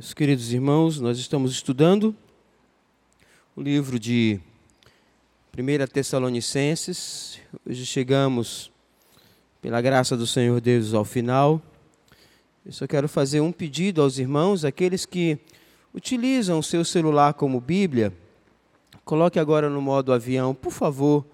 Meus 0.00 0.14
queridos 0.14 0.52
irmãos, 0.52 1.00
nós 1.00 1.18
estamos 1.18 1.50
estudando 1.50 2.14
o 3.56 3.60
livro 3.60 3.98
de 3.98 4.38
1 5.52 5.86
Tessalonicenses. 5.88 7.40
Hoje 7.68 7.84
chegamos, 7.84 8.70
pela 9.60 9.80
graça 9.80 10.16
do 10.16 10.24
Senhor 10.24 10.60
Deus, 10.60 10.94
ao 10.94 11.04
final. 11.04 11.60
Eu 12.64 12.70
só 12.70 12.86
quero 12.86 13.08
fazer 13.08 13.40
um 13.40 13.50
pedido 13.50 14.00
aos 14.00 14.18
irmãos, 14.18 14.64
aqueles 14.64 15.04
que 15.04 15.36
utilizam 15.92 16.60
o 16.60 16.62
seu 16.62 16.84
celular 16.84 17.34
como 17.34 17.60
Bíblia, 17.60 18.14
coloque 19.04 19.40
agora 19.40 19.68
no 19.68 19.82
modo 19.82 20.12
avião, 20.12 20.54
por 20.54 20.70
favor, 20.70 21.26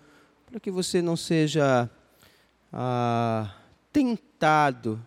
para 0.47 0.59
que 0.59 0.71
você 0.71 1.03
não 1.03 1.19
seja 1.19 1.91
ah, 2.73 3.55
tentado 3.93 4.99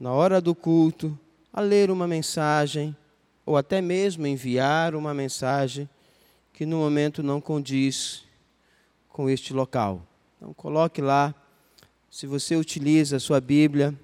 na 0.00 0.12
hora 0.12 0.40
do 0.40 0.54
culto 0.54 1.18
a 1.54 1.60
ler 1.60 1.88
uma 1.88 2.08
mensagem 2.08 2.96
ou 3.46 3.56
até 3.56 3.80
mesmo 3.80 4.26
enviar 4.26 4.96
uma 4.96 5.14
mensagem 5.14 5.88
que 6.52 6.66
no 6.66 6.78
momento 6.78 7.22
não 7.22 7.40
condiz 7.40 8.24
com 9.08 9.30
este 9.30 9.54
local. 9.54 10.02
Então 10.36 10.52
coloque 10.52 11.00
lá, 11.00 11.32
se 12.10 12.26
você 12.26 12.56
utiliza 12.56 13.18
a 13.18 13.20
sua 13.20 13.40
Bíblia 13.40 13.94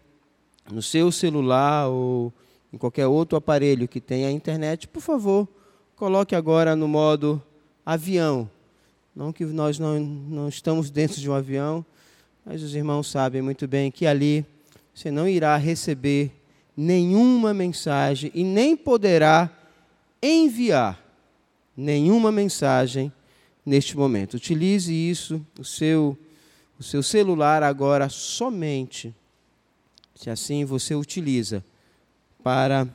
no 0.70 0.80
seu 0.80 1.10
celular 1.10 1.88
ou 1.88 2.32
em 2.72 2.78
qualquer 2.78 3.08
outro 3.08 3.36
aparelho 3.36 3.88
que 3.88 4.00
tenha 4.00 4.30
internet, 4.30 4.86
por 4.86 5.02
favor, 5.02 5.48
coloque 5.96 6.36
agora 6.36 6.76
no 6.76 6.86
modo 6.86 7.42
avião. 7.84 8.48
Não 9.14 9.32
que 9.32 9.44
nós 9.44 9.76
não, 9.76 9.98
não 9.98 10.48
estamos 10.48 10.88
dentro 10.88 11.20
de 11.20 11.28
um 11.28 11.34
avião, 11.34 11.84
mas 12.46 12.62
os 12.62 12.76
irmãos 12.76 13.10
sabem 13.10 13.42
muito 13.42 13.66
bem 13.66 13.90
que 13.90 14.06
ali 14.06 14.46
você 14.94 15.10
não 15.10 15.26
irá 15.26 15.56
receber 15.56 16.39
nenhuma 16.80 17.52
mensagem 17.52 18.30
e 18.34 18.42
nem 18.42 18.74
poderá 18.74 19.50
enviar 20.22 20.98
nenhuma 21.76 22.32
mensagem 22.32 23.12
neste 23.66 23.94
momento. 23.98 24.34
Utilize 24.34 24.90
isso, 24.90 25.44
o 25.58 25.64
seu, 25.64 26.18
o 26.78 26.82
seu 26.82 27.02
celular 27.02 27.62
agora 27.62 28.08
somente, 28.08 29.14
se 30.14 30.30
assim 30.30 30.64
você 30.64 30.94
utiliza, 30.94 31.62
para 32.42 32.88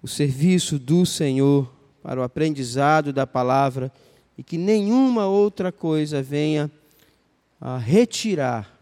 o 0.00 0.06
serviço 0.06 0.78
do 0.78 1.04
Senhor, 1.04 1.68
para 2.00 2.20
o 2.20 2.22
aprendizado 2.22 3.12
da 3.12 3.26
palavra 3.26 3.90
e 4.38 4.42
que 4.44 4.56
nenhuma 4.56 5.26
outra 5.26 5.72
coisa 5.72 6.22
venha 6.22 6.70
a 7.60 7.76
retirar 7.76 8.73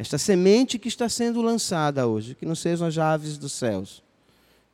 esta 0.00 0.16
semente 0.16 0.78
que 0.78 0.86
está 0.86 1.08
sendo 1.08 1.42
lançada 1.42 2.06
hoje, 2.06 2.36
que 2.36 2.46
não 2.46 2.54
sejam 2.54 2.86
as 2.86 2.96
aves 2.98 3.36
dos 3.36 3.50
céus, 3.50 4.00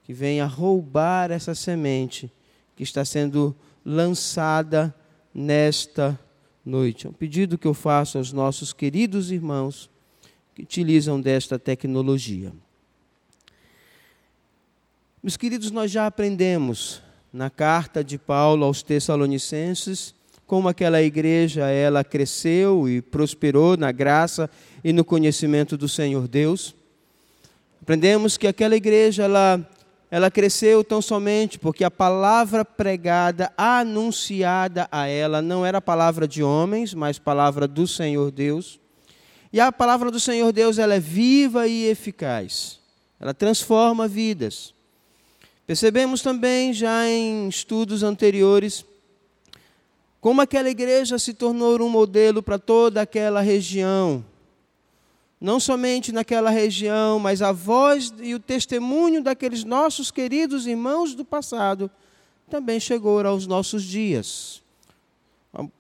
que 0.05 0.13
venha 0.13 0.45
roubar 0.45 1.31
essa 1.31 1.55
semente 1.55 2.31
que 2.77 2.83
está 2.83 3.07
sendo 3.07 3.57
lançada 3.83 4.95
nesta 5.33 6.21
noite. 6.63 7.07
É 7.07 7.11
um 7.11 7.13
pedido 7.15 7.57
que 7.57 7.67
eu 7.67 7.73
faço 7.73 8.19
aos 8.19 8.35
nossos 8.35 8.75
queridos 8.75 9.31
irmãos 9.31 9.89
que 10.55 10.61
utilizam 10.61 11.19
desta 11.19 11.59
tecnologia. 11.59 12.53
Meus 15.23 15.39
queridos, 15.39 15.71
nós 15.71 15.91
já 15.91 16.07
aprendemos 16.07 17.01
na 17.33 17.49
carta 17.49 18.05
de 18.05 18.19
Paulo 18.19 18.67
aos 18.67 18.83
Tessalonicenses 18.83 20.15
como 20.47 20.69
aquela 20.69 21.03
igreja 21.03 21.69
ela 21.69 22.05
cresceu 22.05 22.89
e 22.89 23.01
prosperou 23.01 23.77
na 23.77 23.91
graça 23.91 24.51
e 24.83 24.93
no 24.93 25.05
conhecimento 25.05 25.77
do 25.77 25.89
Senhor 25.89 26.29
Deus. 26.29 26.75
Aprendemos 27.81 28.37
que 28.37 28.47
aquela 28.47 28.77
igreja 28.77 29.25
ela 29.25 29.69
ela 30.11 30.31
cresceu 30.31 30.85
tão 30.85 31.03
somente 31.03 31.59
porque 31.59 31.83
a 31.83 31.91
palavra 31.91 32.65
pregada, 32.65 33.53
anunciada 33.57 34.87
a 34.93 35.09
ela, 35.09 35.43
não 35.43 35.67
era 35.67 35.81
palavra 35.81 36.29
de 36.29 36.41
homens, 36.41 36.95
mas 36.95 37.19
palavra 37.19 37.67
do 37.67 37.85
Senhor 37.85 38.31
Deus. 38.31 38.79
E 39.53 39.59
a 39.59 39.73
palavra 39.73 40.13
do 40.13 40.21
Senhor 40.21 40.53
Deus 40.53 40.79
ela 40.79 40.95
é 40.95 41.01
viva 41.01 41.67
e 41.67 41.87
eficaz. 41.87 42.79
Ela 43.19 43.35
transforma 43.35 44.07
vidas. 44.07 44.73
Percebemos 45.67 46.23
também 46.23 46.73
já 46.73 47.09
em 47.09 47.49
estudos 47.49 48.05
anteriores 48.05 48.85
como 50.25 50.41
aquela 50.41 50.71
igreja 50.71 51.19
se 51.19 51.35
tornou 51.35 51.79
um 51.83 51.89
modelo 51.91 52.43
para 52.43 52.59
toda 52.59 53.03
aquela 53.03 53.43
região. 53.43 54.25
Não 55.39 55.61
somente 55.61 56.13
naquela 56.13 56.49
região, 56.49 57.19
mas 57.19 57.43
a 57.43 57.53
voz 57.53 58.11
e 58.23 58.35
o 58.35 58.41
testemunho 58.41 59.23
daqueles 59.23 59.65
nossos 59.65 60.11
queridos 60.11 60.67
irmãos 60.67 61.15
do 61.15 61.27
passado 61.27 61.91
também 62.49 62.81
chegou 62.81 63.21
aos 63.21 63.47
nossos 63.47 63.83
dias. 63.85 64.63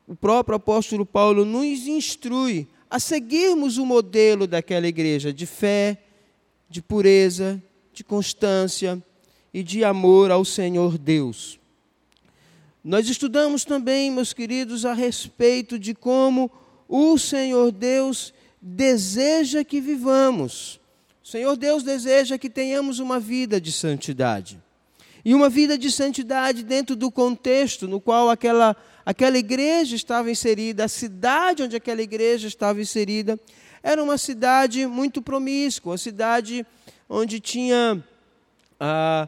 O 0.06 0.14
próprio 0.14 0.56
apóstolo 0.56 1.06
Paulo 1.06 1.46
nos 1.46 1.86
instrui 1.86 2.68
a 2.90 3.00
seguirmos 3.00 3.78
o 3.78 3.86
modelo 3.86 4.46
daquela 4.46 4.86
igreja 4.86 5.32
de 5.32 5.46
fé, 5.46 6.02
de 6.68 6.82
pureza, 6.82 7.62
de 7.94 8.04
constância 8.04 9.02
e 9.54 9.62
de 9.62 9.82
amor 9.84 10.30
ao 10.30 10.44
Senhor 10.44 10.98
Deus. 10.98 11.63
Nós 12.84 13.08
estudamos 13.08 13.64
também, 13.64 14.10
meus 14.10 14.34
queridos, 14.34 14.84
a 14.84 14.92
respeito 14.92 15.78
de 15.78 15.94
como 15.94 16.50
o 16.86 17.16
Senhor 17.16 17.72
Deus 17.72 18.34
deseja 18.60 19.64
que 19.64 19.80
vivamos. 19.80 20.78
O 21.24 21.26
Senhor 21.26 21.56
Deus 21.56 21.82
deseja 21.82 22.36
que 22.36 22.50
tenhamos 22.50 22.98
uma 22.98 23.18
vida 23.18 23.58
de 23.58 23.72
santidade. 23.72 24.62
E 25.24 25.34
uma 25.34 25.48
vida 25.48 25.78
de 25.78 25.90
santidade 25.90 26.62
dentro 26.62 26.94
do 26.94 27.10
contexto 27.10 27.88
no 27.88 27.98
qual 27.98 28.28
aquela, 28.28 28.76
aquela 29.06 29.38
igreja 29.38 29.96
estava 29.96 30.30
inserida, 30.30 30.84
a 30.84 30.88
cidade 30.88 31.62
onde 31.62 31.74
aquela 31.74 32.02
igreja 32.02 32.46
estava 32.46 32.82
inserida, 32.82 33.40
era 33.82 34.02
uma 34.02 34.18
cidade 34.18 34.86
muito 34.86 35.22
promíscua, 35.22 35.92
uma 35.92 35.98
cidade 35.98 36.66
onde 37.08 37.40
tinha. 37.40 38.04
Ah, 38.78 39.26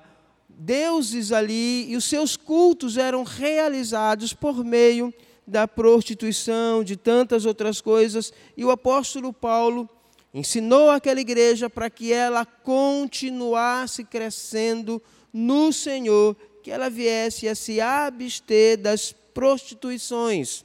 deuses 0.58 1.32
ali 1.32 1.90
e 1.90 1.96
os 1.96 2.04
seus 2.04 2.36
cultos 2.36 2.96
eram 2.96 3.22
realizados 3.22 4.32
por 4.32 4.64
meio 4.64 5.12
da 5.46 5.68
prostituição, 5.68 6.82
de 6.82 6.96
tantas 6.96 7.44
outras 7.44 7.80
coisas, 7.80 8.32
e 8.56 8.64
o 8.64 8.70
apóstolo 8.70 9.32
Paulo 9.32 9.88
ensinou 10.34 10.90
aquela 10.90 11.20
igreja 11.20 11.70
para 11.70 11.88
que 11.88 12.12
ela 12.12 12.44
continuasse 12.44 14.02
crescendo 14.02 15.00
no 15.32 15.72
Senhor, 15.72 16.34
que 16.62 16.70
ela 16.70 16.90
viesse 16.90 17.46
a 17.46 17.54
se 17.54 17.80
abster 17.80 18.76
das 18.78 19.12
prostituições, 19.32 20.64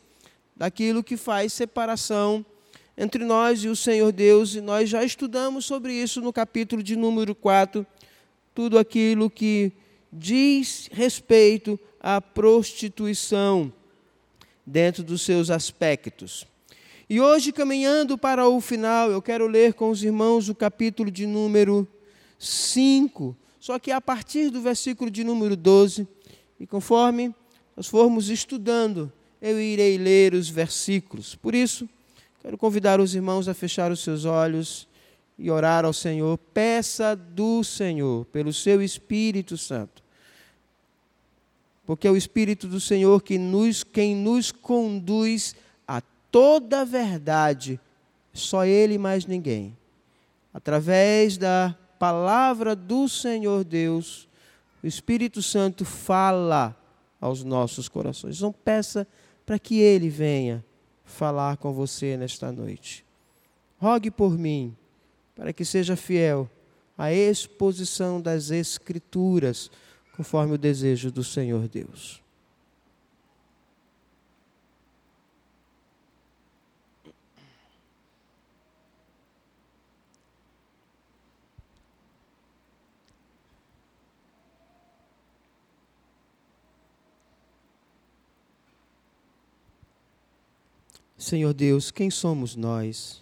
daquilo 0.56 1.04
que 1.04 1.18
faz 1.18 1.54
separação 1.54 2.46
entre 2.98 3.24
nós 3.24 3.64
e 3.64 3.68
o 3.68 3.76
Senhor 3.76 4.12
Deus, 4.12 4.56
e 4.56 4.62
nós 4.62 4.90
já 4.90 5.04
estudamos 5.04 5.66
sobre 5.66 5.94
isso 5.94 6.22
no 6.22 6.34
capítulo 6.34 6.82
de 6.82 6.96
número 6.96 7.36
4, 7.36 7.86
tudo 8.54 8.80
aquilo 8.80 9.30
que 9.30 9.72
diz 10.12 10.90
respeito 10.92 11.80
à 12.00 12.20
prostituição 12.20 13.72
dentro 14.66 15.04
dos 15.04 15.22
seus 15.22 15.50
aspectos. 15.50 16.46
E 17.10 17.20
hoje, 17.20 17.52
caminhando 17.52 18.18
para 18.18 18.48
o 18.48 18.62
final, 18.62 19.12
eu 19.12 19.22
quero 19.22 19.48
ler 19.48 19.74
com 19.74 19.90
os 19.90 20.04
irmãos 20.04 20.50
o 20.50 20.56
capítulo 20.56 21.12
de 21.12 21.26
número 21.26 21.88
5, 22.40 23.36
só 23.60 23.78
que 23.78 23.92
a 23.92 24.00
partir 24.00 24.50
do 24.50 24.62
versículo 24.62 25.12
de 25.12 25.24
número 25.24 25.56
12, 25.56 26.08
e 26.60 26.66
conforme 26.66 27.36
nós 27.76 27.88
formos 27.88 28.30
estudando, 28.30 29.12
eu 29.42 29.60
irei 29.60 29.98
ler 29.98 30.34
os 30.34 30.50
versículos. 30.50 31.36
Por 31.36 31.54
isso, 31.54 31.90
quero 32.42 32.58
convidar 32.58 33.00
os 33.00 33.14
irmãos 33.14 33.48
a 33.48 33.54
fechar 33.54 33.92
os 33.92 34.00
seus 34.00 34.24
olhos 34.26 34.88
e 35.42 35.50
orar 35.50 35.84
ao 35.84 35.92
Senhor. 35.92 36.38
Peça 36.54 37.16
do 37.16 37.64
Senhor, 37.64 38.26
pelo 38.26 38.54
seu 38.54 38.82
Espírito 38.82 39.58
Santo, 39.58 40.04
porque 41.86 42.08
é 42.08 42.12
o 42.12 42.16
Espírito 42.16 42.68
do 42.68 42.80
Senhor 42.80 43.22
que 43.22 43.38
nos, 43.38 43.84
quem 43.84 44.16
nos 44.16 44.52
conduz 44.52 45.56
a 45.88 46.00
toda 46.32 46.82
a 46.82 46.86
verdade, 46.86 47.80
só 48.32 48.64
Ele 48.64 48.94
e 48.94 49.00
mais 49.00 49.26
ninguém. 49.26 49.76
Através 50.54 51.38
da 51.38 51.76
palavra 51.98 52.76
do 52.76 53.10
Senhor 53.10 53.64
Deus, 53.64 54.30
o 54.84 54.88
Espírito 54.88 55.42
Santo 55.42 55.84
fala 55.84 56.78
aos 57.20 57.44
nossos 57.44 57.90
corações. 57.90 58.38
Então 58.38 58.52
peça 58.52 59.08
para 59.46 59.58
que 59.58 59.80
Ele 59.80 60.10
venha 60.10 60.64
falar 61.04 61.58
com 61.58 61.74
você 61.74 62.16
nesta 62.16 62.52
noite. 62.52 63.04
Rogue 63.80 64.12
por 64.12 64.38
mim, 64.38 64.76
para 65.42 65.52
que 65.52 65.66
seja 65.66 65.96
fiel 65.96 66.48
à 66.96 67.12
exposição 67.12 68.22
das 68.22 68.52
Escrituras, 68.52 69.72
conforme 70.16 70.54
o 70.54 70.58
desejo 70.58 71.12
do 71.12 71.24
Senhor 71.24 71.68
Deus. 71.68 72.22
Senhor 91.18 91.52
Deus, 91.52 91.90
quem 91.90 92.12
somos 92.12 92.56
nós? 92.56 93.21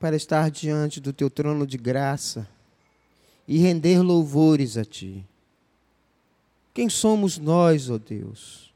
Para 0.00 0.16
estar 0.16 0.50
diante 0.50 0.98
do 0.98 1.12
teu 1.12 1.28
trono 1.28 1.66
de 1.66 1.76
graça 1.76 2.48
e 3.46 3.58
render 3.58 4.00
louvores 4.00 4.78
a 4.78 4.84
ti? 4.84 5.24
Quem 6.72 6.88
somos 6.88 7.36
nós, 7.36 7.90
ó 7.90 7.98
Deus, 7.98 8.72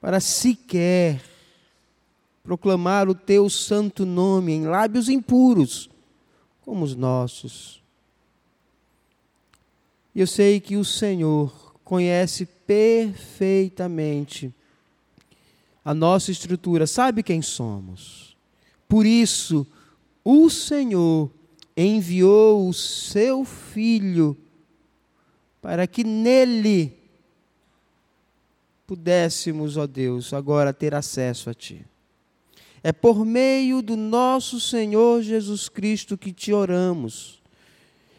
para 0.00 0.18
sequer 0.18 1.22
proclamar 2.42 3.08
o 3.08 3.14
teu 3.14 3.48
santo 3.48 4.04
nome 4.04 4.52
em 4.52 4.66
lábios 4.66 5.08
impuros, 5.08 5.88
como 6.62 6.84
os 6.84 6.96
nossos? 6.96 7.80
E 10.12 10.20
eu 10.20 10.26
sei 10.26 10.58
que 10.58 10.76
o 10.76 10.84
Senhor 10.84 11.72
conhece 11.84 12.46
perfeitamente 12.66 14.52
a 15.84 15.94
nossa 15.94 16.32
estrutura, 16.32 16.86
sabe 16.86 17.22
quem 17.22 17.40
somos. 17.42 18.36
Por 18.88 19.06
isso, 19.06 19.66
o 20.24 20.48
Senhor 20.48 21.30
enviou 21.76 22.68
o 22.68 22.72
seu 22.72 23.44
Filho 23.44 24.36
para 25.60 25.86
que 25.86 26.02
nele 26.02 26.96
pudéssemos, 28.86 29.76
ó 29.76 29.86
Deus, 29.86 30.32
agora 30.32 30.72
ter 30.72 30.94
acesso 30.94 31.48
a 31.48 31.54
Ti. 31.54 31.86
É 32.82 32.92
por 32.92 33.24
meio 33.24 33.80
do 33.80 33.96
nosso 33.96 34.58
Senhor 34.58 35.22
Jesus 35.22 35.68
Cristo 35.68 36.18
que 36.18 36.32
te 36.32 36.52
oramos. 36.52 37.40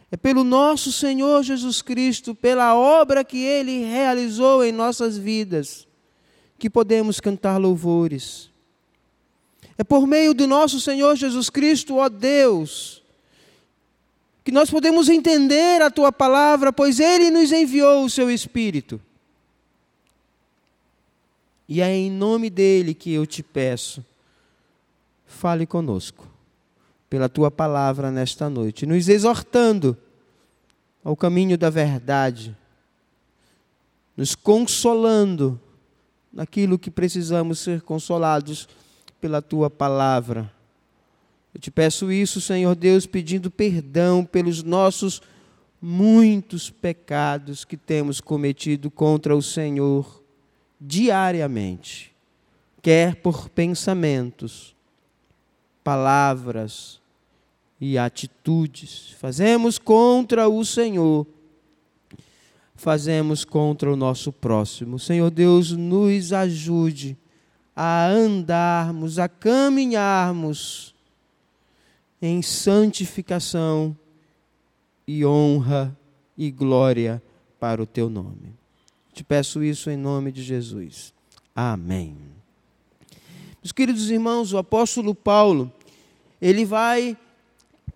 É 0.09 0.15
pelo 0.15 0.43
nosso 0.43 0.91
Senhor 0.91 1.43
Jesus 1.43 1.81
Cristo, 1.81 2.33
pela 2.33 2.75
obra 2.75 3.23
que 3.23 3.43
Ele 3.43 3.83
realizou 3.83 4.63
em 4.63 4.71
nossas 4.71 5.17
vidas 5.17 5.87
que 6.57 6.69
podemos 6.69 7.19
cantar 7.19 7.57
louvores. 7.57 8.52
É 9.77 9.83
por 9.83 10.05
meio 10.05 10.33
do 10.33 10.47
nosso 10.47 10.79
Senhor 10.79 11.15
Jesus 11.15 11.49
Cristo, 11.49 11.97
ó 11.97 12.09
Deus, 12.09 13.01
que 14.43 14.51
nós 14.51 14.69
podemos 14.69 15.09
entender 15.09 15.81
a 15.81 15.89
tua 15.89 16.11
palavra, 16.11 16.71
pois 16.71 16.99
ele 16.99 17.31
nos 17.31 17.51
enviou 17.51 18.03
o 18.03 18.09
seu 18.09 18.29
Espírito. 18.29 19.01
E 21.67 21.81
é 21.81 21.95
em 21.95 22.11
nome 22.11 22.49
dele 22.49 22.93
que 22.93 23.11
eu 23.11 23.25
te 23.25 23.41
peço, 23.41 24.05
fale 25.25 25.65
conosco, 25.65 26.27
pela 27.09 27.29
tua 27.29 27.49
palavra 27.49 28.11
nesta 28.11 28.49
noite, 28.49 28.85
nos 28.85 29.07
exortando 29.07 29.97
ao 31.03 31.15
caminho 31.15 31.57
da 31.57 31.69
verdade, 31.69 32.55
nos 34.15 34.35
consolando 34.35 35.59
naquilo 36.31 36.77
que 36.77 36.91
precisamos 36.91 37.59
ser 37.59 37.81
consolados 37.81 38.67
pela 39.23 39.41
tua 39.41 39.69
palavra. 39.69 40.51
Eu 41.55 41.61
te 41.61 41.71
peço 41.71 42.11
isso, 42.11 42.41
Senhor 42.41 42.75
Deus, 42.75 43.05
pedindo 43.05 43.49
perdão 43.49 44.25
pelos 44.25 44.63
nossos 44.63 45.21
muitos 45.81 46.69
pecados 46.69 47.63
que 47.63 47.77
temos 47.77 48.19
cometido 48.19 48.91
contra 48.91 49.33
o 49.33 49.41
Senhor 49.41 50.21
diariamente, 50.77 52.13
quer 52.81 53.15
por 53.15 53.47
pensamentos, 53.47 54.75
palavras 55.85 56.99
e 57.79 57.97
atitudes. 57.97 59.15
Fazemos 59.17 59.79
contra 59.79 60.49
o 60.49 60.65
Senhor 60.65 61.25
fazemos 62.75 63.45
contra 63.45 63.89
o 63.89 63.95
nosso 63.95 64.33
próximo. 64.33 64.99
Senhor 64.99 65.31
Deus, 65.31 65.71
nos 65.71 66.33
ajude 66.33 67.17
a 67.75 68.07
andarmos, 68.07 69.19
a 69.19 69.27
caminharmos 69.27 70.93
em 72.21 72.41
santificação 72.41 73.97
e 75.07 75.25
honra 75.25 75.97
e 76.37 76.49
glória 76.51 77.21
para 77.59 77.81
o 77.81 77.85
teu 77.85 78.09
nome. 78.09 78.53
Te 79.13 79.23
peço 79.23 79.63
isso 79.63 79.89
em 79.89 79.97
nome 79.97 80.31
de 80.31 80.41
Jesus. 80.41 81.13
Amém. 81.55 82.15
Meus 83.61 83.71
queridos 83.71 84.09
irmãos, 84.09 84.51
o 84.53 84.57
apóstolo 84.57 85.13
Paulo, 85.13 85.71
ele 86.41 86.65
vai 86.65 87.17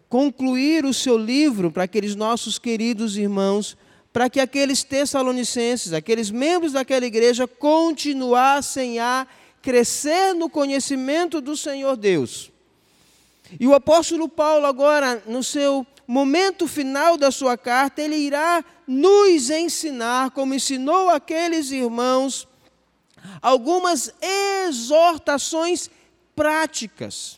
concluir 0.09 0.85
o 0.85 0.93
seu 0.93 1.17
livro 1.17 1.71
para 1.71 1.83
aqueles 1.83 2.15
nossos 2.15 2.57
queridos 2.57 3.17
irmãos 3.17 3.77
para 4.13 4.29
que 4.29 4.39
aqueles 4.39 4.83
tessalonicenses, 4.83 5.93
aqueles 5.93 6.31
membros 6.31 6.71
daquela 6.71 7.05
igreja, 7.05 7.47
continuassem 7.47 8.99
a 8.99 9.27
crescer 9.67 10.33
no 10.33 10.49
conhecimento 10.49 11.41
do 11.41 11.57
Senhor 11.57 11.97
Deus. 11.97 12.49
E 13.59 13.67
o 13.67 13.75
apóstolo 13.75 14.29
Paulo, 14.29 14.65
agora, 14.65 15.21
no 15.25 15.43
seu 15.43 15.85
momento 16.07 16.69
final 16.69 17.17
da 17.17 17.31
sua 17.31 17.57
carta, 17.57 18.01
ele 18.01 18.15
irá 18.15 18.63
nos 18.87 19.49
ensinar, 19.49 20.31
como 20.31 20.53
ensinou 20.53 21.09
aqueles 21.09 21.69
irmãos, 21.69 22.47
algumas 23.41 24.09
exortações 24.21 25.89
práticas. 26.33 27.37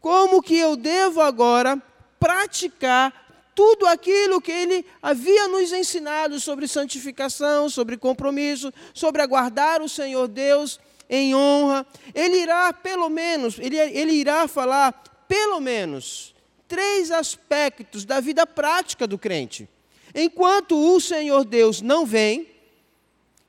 Como 0.00 0.42
que 0.42 0.56
eu 0.56 0.74
devo 0.74 1.20
agora 1.20 1.80
praticar 2.18 3.14
tudo 3.54 3.86
aquilo 3.86 4.40
que 4.40 4.50
ele 4.50 4.84
havia 5.00 5.46
nos 5.46 5.72
ensinado 5.72 6.40
sobre 6.40 6.66
santificação, 6.66 7.70
sobre 7.70 7.96
compromisso, 7.96 8.74
sobre 8.92 9.22
aguardar 9.22 9.80
o 9.82 9.88
Senhor 9.88 10.26
Deus 10.26 10.80
em 11.14 11.34
honra. 11.34 11.86
Ele 12.14 12.38
irá, 12.38 12.72
pelo 12.72 13.08
menos, 13.08 13.58
ele, 13.58 13.76
ele 13.76 14.12
irá 14.12 14.48
falar, 14.48 14.92
pelo 15.28 15.60
menos, 15.60 16.34
três 16.68 17.10
aspectos 17.10 18.04
da 18.04 18.20
vida 18.20 18.46
prática 18.46 19.06
do 19.06 19.18
crente. 19.18 19.68
Enquanto 20.14 20.76
o 20.76 21.00
Senhor 21.00 21.44
Deus 21.44 21.82
não 21.82 22.06
vem, 22.06 22.48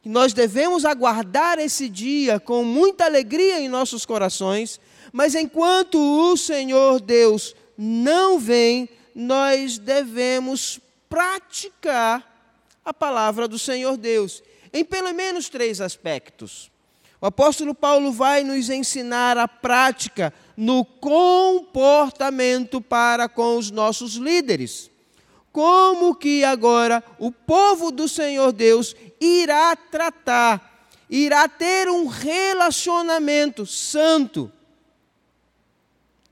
nós 0.03 0.33
devemos 0.33 0.85
aguardar 0.85 1.57
esse 1.57 1.89
dia 1.89 2.39
com 2.39 2.63
muita 2.63 3.05
alegria 3.05 3.59
em 3.59 3.67
nossos 3.67 4.05
corações, 4.05 4.79
mas 5.11 5.33
enquanto 5.33 5.99
o 5.99 6.37
Senhor 6.37 6.99
Deus 6.99 7.55
não 7.77 8.37
vem, 8.37 8.87
nós 9.13 9.77
devemos 9.77 10.79
praticar 11.09 12.31
a 12.83 12.93
palavra 12.93 13.47
do 13.47 13.57
Senhor 13.57 13.97
Deus, 13.97 14.43
em 14.71 14.85
pelo 14.85 15.11
menos 15.13 15.49
três 15.49 15.81
aspectos. 15.81 16.69
O 17.25 17.27
apóstolo 17.27 17.73
Paulo 17.73 18.11
vai 18.11 18.43
nos 18.43 18.69
ensinar 18.69 19.35
a 19.35 19.47
prática 19.47 20.31
no 20.55 20.85
comportamento 20.85 22.79
para 22.79 23.27
com 23.27 23.57
os 23.57 23.71
nossos 23.71 24.13
líderes. 24.13 24.91
Como 25.51 26.13
que 26.13 26.43
agora 26.43 27.03
o 27.17 27.31
povo 27.31 27.89
do 27.89 28.07
Senhor 28.07 28.51
Deus 28.51 28.95
irá 29.19 29.75
tratar, 29.75 30.87
irá 31.09 31.49
ter 31.49 31.89
um 31.89 32.05
relacionamento 32.05 33.65
santo 33.65 34.51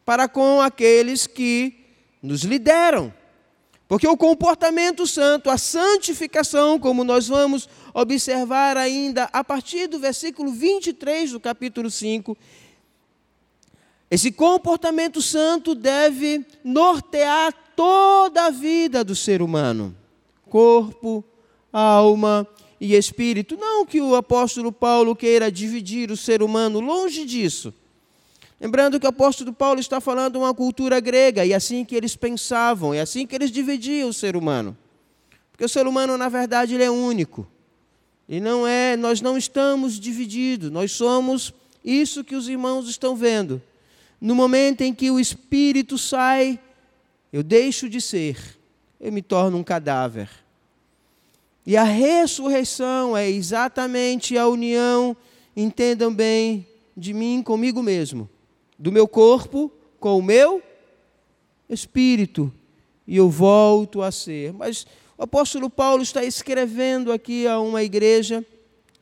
para 0.05 0.27
com 0.27 0.61
aqueles 0.61 1.25
que 1.25 1.87
nos 2.21 2.43
lideram. 2.43 3.11
Porque 3.93 4.07
o 4.07 4.17
comportamento 4.17 5.05
santo, 5.05 5.51
a 5.51 5.57
santificação, 5.59 6.79
como 6.79 7.03
nós 7.03 7.27
vamos 7.27 7.69
observar 7.93 8.75
ainda 8.75 9.29
a 9.31 9.43
partir 9.43 9.85
do 9.85 9.99
versículo 9.99 10.51
23 10.51 11.33
do 11.33 11.39
capítulo 11.39 11.91
5, 11.91 12.35
esse 14.09 14.31
comportamento 14.31 15.21
santo 15.21 15.75
deve 15.75 16.43
nortear 16.63 17.53
toda 17.75 18.45
a 18.45 18.49
vida 18.49 19.03
do 19.03 19.15
ser 19.15 19.43
humano, 19.43 19.95
corpo, 20.49 21.23
alma 21.71 22.47
e 22.81 22.95
espírito. 22.95 23.55
Não 23.55 23.85
que 23.85 24.01
o 24.01 24.15
apóstolo 24.15 24.71
Paulo 24.71 25.15
queira 25.15 25.51
dividir 25.51 26.09
o 26.09 26.17
ser 26.17 26.41
humano, 26.41 26.79
longe 26.79 27.25
disso. 27.25 27.71
Lembrando 28.63 28.97
que 28.97 29.05
o 29.05 29.09
apóstolo 29.09 29.51
Paulo 29.51 29.81
está 29.81 29.99
falando 29.99 30.37
uma 30.37 30.53
cultura 30.53 31.01
grega, 31.01 31.45
e 31.45 31.51
é 31.51 31.55
assim 31.55 31.83
que 31.83 31.93
eles 31.93 32.15
pensavam, 32.15 32.93
é 32.93 33.01
assim 33.01 33.27
que 33.27 33.35
eles 33.35 33.51
dividiam 33.51 34.07
o 34.07 34.13
ser 34.13 34.37
humano. 34.37 34.77
Porque 35.51 35.65
o 35.65 35.67
ser 35.67 35.85
humano, 35.85 36.17
na 36.17 36.29
verdade, 36.29 36.73
ele 36.73 36.83
é 36.85 36.89
único. 36.89 37.45
E 38.27 38.39
não 38.39 38.65
é, 38.65 38.95
nós 38.95 39.19
não 39.19 39.37
estamos 39.37 39.99
divididos, 39.99 40.71
nós 40.71 40.93
somos 40.93 41.53
isso 41.83 42.23
que 42.23 42.37
os 42.37 42.47
irmãos 42.47 42.87
estão 42.87 43.17
vendo. 43.17 43.61
No 44.19 44.33
momento 44.33 44.79
em 44.79 44.93
que 44.93 45.11
o 45.11 45.19
espírito 45.19 45.97
sai, 45.97 46.57
eu 47.33 47.43
deixo 47.43 47.89
de 47.89 47.99
ser, 47.99 48.37
eu 48.97 49.11
me 49.11 49.21
torno 49.21 49.57
um 49.57 49.63
cadáver. 49.63 50.29
E 51.67 51.75
a 51.75 51.83
ressurreição 51.83 53.17
é 53.17 53.29
exatamente 53.29 54.37
a 54.37 54.47
união, 54.47 55.17
entendam 55.53 56.13
bem, 56.13 56.65
de 56.95 57.13
mim 57.13 57.43
comigo 57.43 57.83
mesmo 57.83 58.29
do 58.77 58.91
meu 58.91 59.07
corpo 59.07 59.71
com 59.99 60.17
o 60.17 60.23
meu 60.23 60.61
espírito 61.69 62.51
e 63.07 63.17
eu 63.17 63.29
volto 63.29 64.01
a 64.01 64.11
ser. 64.11 64.53
Mas 64.53 64.85
o 65.17 65.23
apóstolo 65.23 65.69
Paulo 65.69 66.03
está 66.03 66.23
escrevendo 66.23 67.11
aqui 67.11 67.47
a 67.47 67.59
uma 67.59 67.83
igreja 67.83 68.45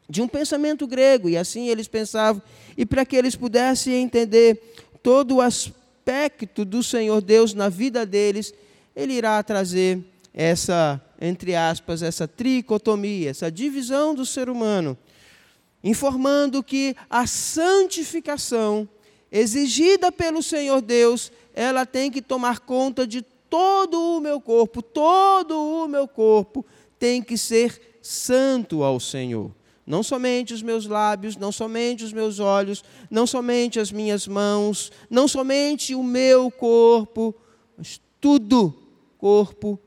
de 0.09 0.21
um 0.21 0.27
pensamento 0.27 0.85
grego, 0.85 1.29
e 1.29 1.37
assim 1.37 1.69
eles 1.69 1.87
pensavam, 1.87 2.41
e 2.75 2.85
para 2.85 3.05
que 3.05 3.15
eles 3.15 3.33
pudessem 3.33 3.93
entender 3.93 4.73
todo 5.01 5.35
o 5.35 5.41
aspecto 5.41 6.65
do 6.65 6.83
Senhor 6.83 7.21
Deus 7.21 7.53
na 7.53 7.69
vida 7.69 8.05
deles, 8.05 8.53
ele 8.93 9.13
irá 9.13 9.41
trazer 9.41 9.99
essa, 10.33 11.01
entre 11.19 11.55
aspas, 11.55 12.01
essa 12.01 12.27
tricotomia, 12.27 13.29
essa 13.29 13.49
divisão 13.49 14.13
do 14.13 14.25
ser 14.25 14.49
humano, 14.49 14.97
informando 15.81 16.61
que 16.61 16.93
a 17.09 17.25
santificação 17.25 18.87
exigida 19.31 20.11
pelo 20.11 20.43
Senhor 20.43 20.81
Deus, 20.81 21.31
ela 21.53 21.85
tem 21.85 22.11
que 22.11 22.21
tomar 22.21 22.59
conta 22.59 23.07
de 23.07 23.21
todo 23.21 24.17
o 24.17 24.19
meu 24.19 24.39
corpo, 24.41 24.81
todo 24.81 25.57
o 25.57 25.87
meu 25.87 26.07
corpo 26.07 26.65
tem 26.99 27.21
que 27.21 27.37
ser 27.37 27.97
santo 28.01 28.83
ao 28.83 28.99
Senhor. 28.99 29.51
Não 29.85 30.03
somente 30.03 30.53
os 30.53 30.61
meus 30.61 30.85
lábios, 30.85 31.35
não 31.35 31.51
somente 31.51 32.03
os 32.03 32.13
meus 32.13 32.39
olhos, 32.39 32.83
não 33.09 33.25
somente 33.25 33.79
as 33.79 33.91
minhas 33.91 34.27
mãos, 34.27 34.91
não 35.09 35.27
somente 35.27 35.95
o 35.95 36.03
meu 36.03 36.51
corpo, 36.51 37.35
mas 37.77 37.99
tudo, 38.19 38.73
corpo, 39.17 39.79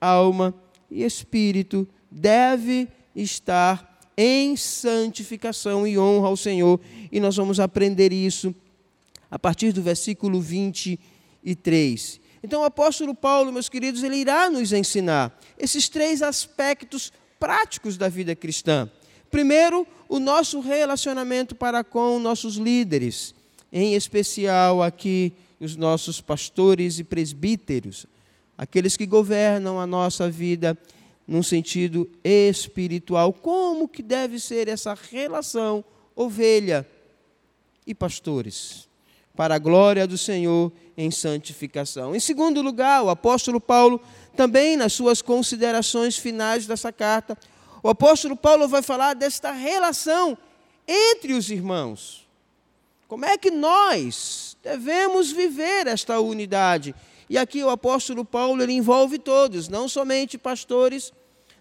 alma 0.00 0.54
e 0.90 1.04
espírito, 1.04 1.86
deve 2.10 2.88
estar 3.14 4.00
em 4.16 4.56
santificação 4.56 5.86
e 5.86 5.98
honra 5.98 6.28
ao 6.28 6.36
Senhor. 6.36 6.80
E 7.10 7.20
nós 7.20 7.36
vamos 7.36 7.60
aprender 7.60 8.12
isso 8.12 8.54
a 9.32 9.38
partir 9.38 9.72
do 9.72 9.80
versículo 9.80 10.42
23. 10.42 12.20
Então, 12.44 12.60
o 12.60 12.64
apóstolo 12.64 13.14
Paulo, 13.14 13.50
meus 13.50 13.66
queridos, 13.66 14.02
ele 14.02 14.16
irá 14.16 14.50
nos 14.50 14.74
ensinar 14.74 15.40
esses 15.58 15.88
três 15.88 16.20
aspectos 16.20 17.10
práticos 17.40 17.96
da 17.96 18.10
vida 18.10 18.36
cristã. 18.36 18.90
Primeiro, 19.30 19.86
o 20.06 20.18
nosso 20.20 20.60
relacionamento 20.60 21.54
para 21.54 21.82
com 21.82 22.18
nossos 22.18 22.56
líderes, 22.56 23.34
em 23.72 23.94
especial 23.94 24.82
aqui 24.82 25.32
os 25.58 25.76
nossos 25.76 26.20
pastores 26.20 26.98
e 26.98 27.04
presbíteros, 27.04 28.04
aqueles 28.58 28.98
que 28.98 29.06
governam 29.06 29.80
a 29.80 29.86
nossa 29.86 30.28
vida 30.28 30.76
num 31.26 31.42
sentido 31.42 32.06
espiritual. 32.22 33.32
Como 33.32 33.88
que 33.88 34.02
deve 34.02 34.38
ser 34.38 34.68
essa 34.68 34.92
relação 34.92 35.82
ovelha 36.14 36.86
e 37.86 37.94
pastores? 37.94 38.91
Para 39.34 39.54
a 39.54 39.58
glória 39.58 40.06
do 40.06 40.18
Senhor 40.18 40.72
em 40.96 41.10
santificação. 41.10 42.14
Em 42.14 42.20
segundo 42.20 42.60
lugar, 42.60 43.02
o 43.02 43.10
apóstolo 43.10 43.60
Paulo, 43.60 44.00
também 44.36 44.76
nas 44.76 44.92
suas 44.92 45.22
considerações 45.22 46.16
finais 46.16 46.66
dessa 46.66 46.92
carta, 46.92 47.36
o 47.82 47.88
apóstolo 47.88 48.36
Paulo 48.36 48.68
vai 48.68 48.82
falar 48.82 49.14
desta 49.14 49.50
relação 49.50 50.36
entre 50.86 51.32
os 51.32 51.50
irmãos. 51.50 52.28
Como 53.08 53.24
é 53.24 53.36
que 53.36 53.50
nós 53.50 54.56
devemos 54.62 55.32
viver 55.32 55.86
esta 55.86 56.20
unidade? 56.20 56.94
E 57.28 57.36
aqui 57.38 57.64
o 57.64 57.70
apóstolo 57.70 58.24
Paulo 58.24 58.62
ele 58.62 58.72
envolve 58.72 59.18
todos, 59.18 59.68
não 59.68 59.88
somente 59.88 60.38
pastores, 60.38 61.12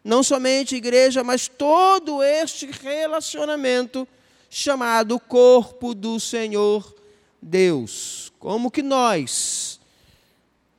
não 0.03 0.23
somente 0.23 0.75
igreja, 0.75 1.23
mas 1.23 1.47
todo 1.47 2.21
este 2.21 2.67
relacionamento 2.67 4.07
chamado 4.49 5.19
corpo 5.19 5.93
do 5.93 6.19
Senhor 6.19 7.00
Deus. 7.41 8.31
Como 8.39 8.69
que 8.71 8.83
nós 8.83 9.81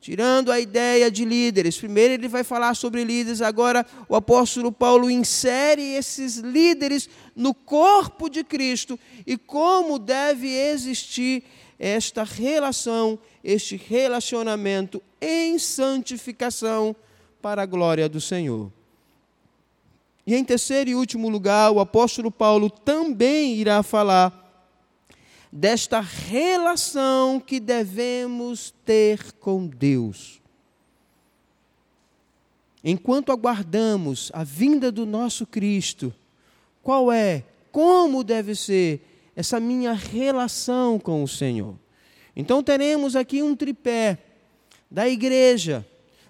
Tirando 0.03 0.51
a 0.51 0.59
ideia 0.59 1.09
de 1.09 1.23
líderes, 1.23 1.77
primeiro 1.77 2.13
ele 2.13 2.27
vai 2.27 2.43
falar 2.43 2.75
sobre 2.75 3.05
líderes, 3.05 3.41
agora 3.41 3.85
o 4.09 4.17
apóstolo 4.17 4.69
Paulo 4.69 5.09
insere 5.09 5.81
esses 5.81 6.35
líderes 6.39 7.09
no 7.33 7.53
corpo 7.53 8.27
de 8.27 8.43
Cristo 8.43 8.99
e 9.25 9.37
como 9.37 9.97
deve 9.97 10.49
existir 10.49 11.45
esta 11.79 12.25
relação, 12.25 13.17
este 13.41 13.77
relacionamento 13.77 15.01
em 15.21 15.57
santificação 15.57 16.93
para 17.41 17.61
a 17.61 17.65
glória 17.65 18.09
do 18.09 18.19
Senhor. 18.19 18.69
E 20.27 20.35
em 20.35 20.43
terceiro 20.43 20.89
e 20.89 20.95
último 20.95 21.29
lugar, 21.29 21.71
o 21.71 21.79
apóstolo 21.79 22.29
Paulo 22.29 22.69
também 22.69 23.55
irá 23.55 23.81
falar 23.81 24.42
desta 25.55 25.99
relação 25.99 27.39
que 27.39 27.59
devemos 27.59 28.73
ter 28.83 29.33
com 29.33 29.67
Deus. 29.67 30.41
Enquanto 32.83 33.31
aguardamos 33.31 34.31
a 34.33 34.43
vinda 34.43 34.91
do 34.91 35.05
nosso 35.05 35.45
Cristo, 35.45 36.11
qual 36.81 37.11
é, 37.11 37.43
como 37.71 38.23
deve 38.23 38.55
ser 38.55 39.31
essa 39.35 39.59
minha 39.59 39.93
relação 39.93 40.97
com 40.97 41.21
o 41.21 41.27
Senhor? 41.27 41.75
Então 42.35 42.63
teremos 42.63 43.15
aqui 43.15 43.43
um 43.43 43.55
tripé 43.55 44.17
da 44.89 45.07
igreja, 45.07 45.85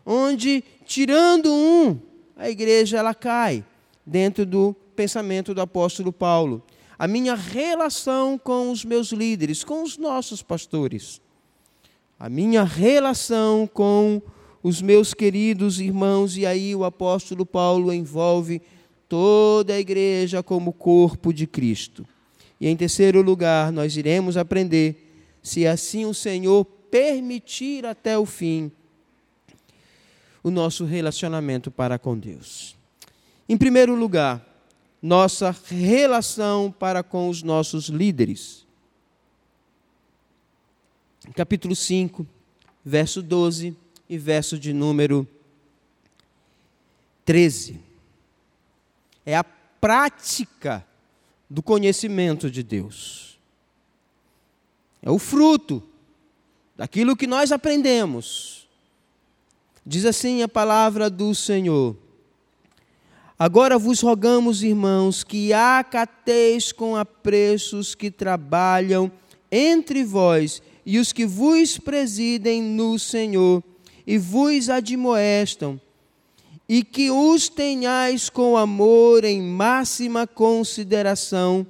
onde 0.06 0.62
tirando 0.86 1.50
um, 1.50 1.98
a 2.36 2.50
igreja 2.50 2.98
ela 2.98 3.16
cai 3.16 3.64
dentro 4.06 4.46
do 4.46 4.76
pensamento 4.98 5.54
do 5.54 5.62
apóstolo 5.62 6.12
Paulo 6.12 6.62
a 7.04 7.08
minha 7.08 7.36
relação 7.36 8.38
com 8.38 8.72
os 8.72 8.86
meus 8.86 9.12
líderes, 9.12 9.62
com 9.62 9.84
os 9.84 9.98
nossos 9.98 10.42
pastores, 10.42 11.20
a 12.18 12.30
minha 12.30 12.64
relação 12.64 13.68
com 13.68 14.22
os 14.64 14.82
meus 14.82 15.14
queridos 15.14 15.82
irmãos, 15.82 16.38
e 16.38 16.46
aí 16.46 16.74
o 16.74 16.86
apóstolo 16.86 17.46
Paulo 17.46 17.92
envolve 17.92 18.62
toda 19.10 19.74
a 19.74 19.80
igreja 19.82 20.42
como 20.42 20.72
corpo 20.72 21.34
de 21.34 21.46
Cristo. 21.46 22.08
E 22.58 22.70
em 22.70 22.78
terceiro 22.78 23.22
lugar, 23.22 23.70
nós 23.70 23.98
iremos 23.98 24.38
aprender, 24.38 25.36
se 25.44 25.68
assim 25.68 26.06
o 26.06 26.14
Senhor 26.14 26.64
permitir 26.64 27.86
até 27.86 28.18
o 28.18 28.26
fim, 28.26 28.72
o 30.42 30.50
nosso 30.50 30.86
relacionamento 30.86 31.70
para 31.70 32.00
com 32.00 32.18
Deus. 32.18 32.78
Em 33.50 33.58
primeiro 33.58 33.94
lugar, 33.94 34.53
nossa 35.04 35.54
relação 35.68 36.72
para 36.72 37.04
com 37.04 37.28
os 37.28 37.44
nossos 37.44 37.90
líderes. 37.90 38.66
Capítulo 41.36 41.76
5, 41.76 42.26
verso 42.86 43.22
12 43.22 43.76
e 44.08 44.18
verso 44.18 44.58
de 44.58 44.72
número 44.72 45.28
13. 47.26 47.82
É 49.26 49.36
a 49.36 49.44
prática 49.44 50.86
do 51.50 51.62
conhecimento 51.62 52.50
de 52.50 52.64
Deus. 52.64 53.38
É 55.02 55.12
o 55.12 55.20
fruto 55.20 55.84
daquilo 56.78 57.18
que 57.18 57.28
nós 57.28 57.52
aprendemos. 57.52 58.70
Diz 59.86 60.06
assim 60.06 60.44
a 60.44 60.48
palavra 60.48 61.10
do 61.10 61.36
Senhor: 61.36 61.98
Agora 63.46 63.78
vos 63.78 64.00
rogamos, 64.00 64.64
irmãos, 64.64 65.22
que 65.22 65.52
acateis 65.52 66.72
com 66.72 66.96
apreço 66.96 67.78
os 67.78 67.94
que 67.94 68.10
trabalham 68.10 69.12
entre 69.52 70.02
vós 70.02 70.62
e 70.86 70.98
os 70.98 71.12
que 71.12 71.26
vos 71.26 71.78
presidem 71.78 72.62
no 72.64 72.98
Senhor 72.98 73.62
e 74.08 74.18
vos 74.18 74.70
admoestam, 74.70 75.78
e 76.70 76.86
que 76.86 77.12
os 77.12 77.50
tenhais 77.50 78.30
com 78.30 78.56
amor 78.56 79.26
em 79.26 79.42
máxima 79.42 80.26
consideração, 80.26 81.68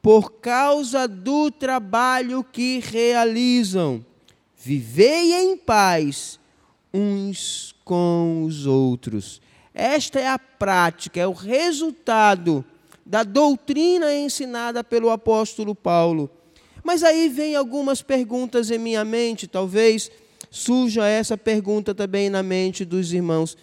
por 0.00 0.32
causa 0.40 1.06
do 1.06 1.50
trabalho 1.50 2.42
que 2.42 2.78
realizam. 2.82 4.02
Vivei 4.56 5.34
em 5.34 5.54
paz 5.54 6.40
uns 6.94 7.74
com 7.84 8.42
os 8.46 8.64
outros. 8.64 9.42
Esta 9.80 10.20
é 10.20 10.28
a 10.28 10.38
prática, 10.38 11.18
é 11.18 11.26
o 11.26 11.32
resultado 11.32 12.62
da 13.04 13.22
doutrina 13.22 14.14
ensinada 14.14 14.84
pelo 14.84 15.08
apóstolo 15.08 15.74
Paulo. 15.74 16.28
Mas 16.84 17.02
aí 17.02 17.30
vem 17.30 17.56
algumas 17.56 18.02
perguntas 18.02 18.70
em 18.70 18.76
minha 18.76 19.06
mente, 19.06 19.46
talvez 19.46 20.10
surja 20.50 21.06
essa 21.06 21.34
pergunta 21.34 21.94
também 21.94 22.28
na 22.28 22.42
mente 22.42 22.84
dos 22.84 23.10
irmãos. 23.14 23.56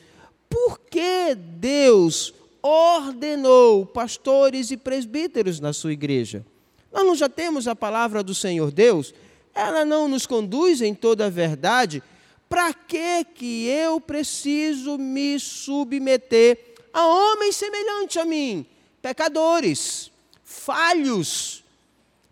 Por 0.49 0.79
que 0.89 1.35
Deus 1.35 2.33
ordenou 2.63 3.85
pastores 3.85 4.71
e 4.71 4.77
presbíteros 4.77 5.59
na 5.59 5.71
sua 5.71 5.93
igreja? 5.93 6.43
Nós 6.91 7.05
não 7.05 7.15
já 7.15 7.29
temos 7.29 7.67
a 7.67 7.75
palavra 7.75 8.23
do 8.23 8.33
Senhor 8.33 8.71
Deus? 8.71 9.13
Ela 9.53 9.85
não 9.85 10.07
nos 10.07 10.25
conduz 10.25 10.81
em 10.81 10.95
toda 10.95 11.27
a 11.27 11.29
verdade? 11.29 12.01
Para 12.49 12.73
que 12.73 13.25
que 13.25 13.67
eu 13.67 13.99
preciso 13.99 14.97
me 14.97 15.39
submeter 15.39 16.75
a 16.93 17.05
homens 17.05 17.55
semelhantes 17.55 18.17
a 18.17 18.25
mim, 18.25 18.65
pecadores, 19.01 20.11
falhos? 20.43 21.63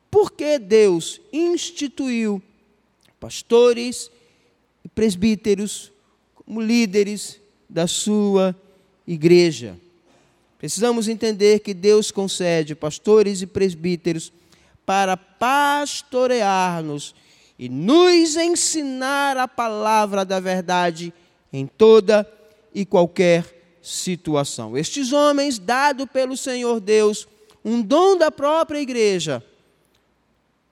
Porque 0.10 0.58
Deus 0.58 1.20
instituiu 1.34 2.42
pastores 3.20 4.10
e 4.84 4.88
presbíteros 4.88 5.92
como 6.34 6.62
líderes 6.62 7.40
da 7.70 7.88
sua 7.88 8.56
igreja. 9.06 9.78
Precisamos 10.58 11.08
entender 11.08 11.60
que 11.60 11.74
Deus 11.74 12.10
concede 12.12 12.74
pastores 12.74 13.42
e 13.42 13.48
presbíteros 13.48 14.32
para 14.86 15.18
pastorear-nos 15.18 17.14
e 17.58 17.70
nos 17.70 18.36
ensinar 18.36 19.38
a 19.38 19.48
palavra 19.48 20.26
da 20.26 20.40
verdade 20.40 21.14
em 21.52 21.66
toda 21.66 22.30
e 22.74 22.86
qualquer 22.86 23.78
situação. 23.82 24.78
Estes 24.78 25.14
homens, 25.14 25.58
dado 25.58 26.06
pelo 26.06 26.36
Senhor 26.36 26.80
Deus, 26.80 27.28
um 27.64 27.82
dom 27.82 28.18
da 28.18 28.30
própria 28.30 28.80
igreja, 28.80 29.44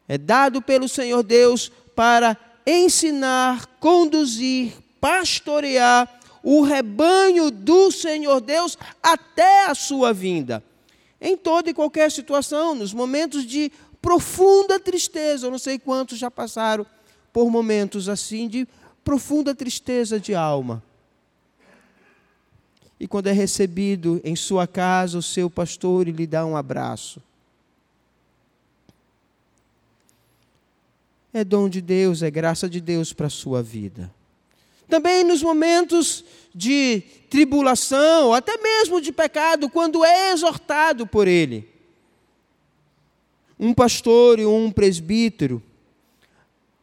é 0.07 0.17
dado 0.17 0.61
pelo 0.61 0.89
Senhor 0.89 1.23
Deus 1.23 1.71
para 1.95 2.37
ensinar, 2.67 3.65
conduzir, 3.79 4.73
pastorear 4.99 6.19
o 6.43 6.61
rebanho 6.61 7.49
do 7.49 7.89
Senhor 7.89 8.41
Deus 8.41 8.77
até 9.01 9.67
a 9.67 9.75
sua 9.75 10.13
vinda. 10.13 10.63
Em 11.21 11.37
toda 11.37 11.69
e 11.69 11.73
qualquer 11.73 12.11
situação, 12.11 12.75
nos 12.75 12.93
momentos 12.93 13.45
de 13.45 13.71
profunda 14.03 14.77
tristeza, 14.77 15.47
eu 15.47 15.51
não 15.51 15.57
sei 15.57 15.79
quantos 15.79 16.19
já 16.19 16.29
passaram 16.29 16.85
por 17.31 17.49
momentos 17.49 18.09
assim 18.09 18.49
de 18.49 18.67
profunda 19.01 19.55
tristeza 19.55 20.19
de 20.19 20.35
alma. 20.35 20.83
E 22.99 23.07
quando 23.07 23.27
é 23.27 23.31
recebido 23.31 24.19
em 24.21 24.35
sua 24.35 24.67
casa 24.67 25.17
o 25.17 25.23
seu 25.23 25.49
pastor 25.49 26.05
lhe 26.09 26.27
dá 26.27 26.45
um 26.45 26.57
abraço. 26.57 27.23
É 31.33 31.45
dom 31.45 31.69
de 31.69 31.79
Deus, 31.79 32.21
é 32.21 32.29
graça 32.29 32.69
de 32.69 32.81
Deus 32.81 33.13
para 33.13 33.27
a 33.27 33.29
sua 33.29 33.63
vida. 33.63 34.13
Também 34.89 35.23
nos 35.23 35.41
momentos 35.41 36.25
de 36.53 37.01
tribulação, 37.29 38.33
até 38.33 38.57
mesmo 38.57 38.99
de 38.99 39.13
pecado, 39.13 39.69
quando 39.69 40.03
é 40.03 40.33
exortado 40.33 41.07
por 41.07 41.25
ele. 41.25 41.72
Um 43.63 43.73
pastor 43.73 44.39
e 44.39 44.45
um 44.45 44.69
presbítero. 44.69 45.63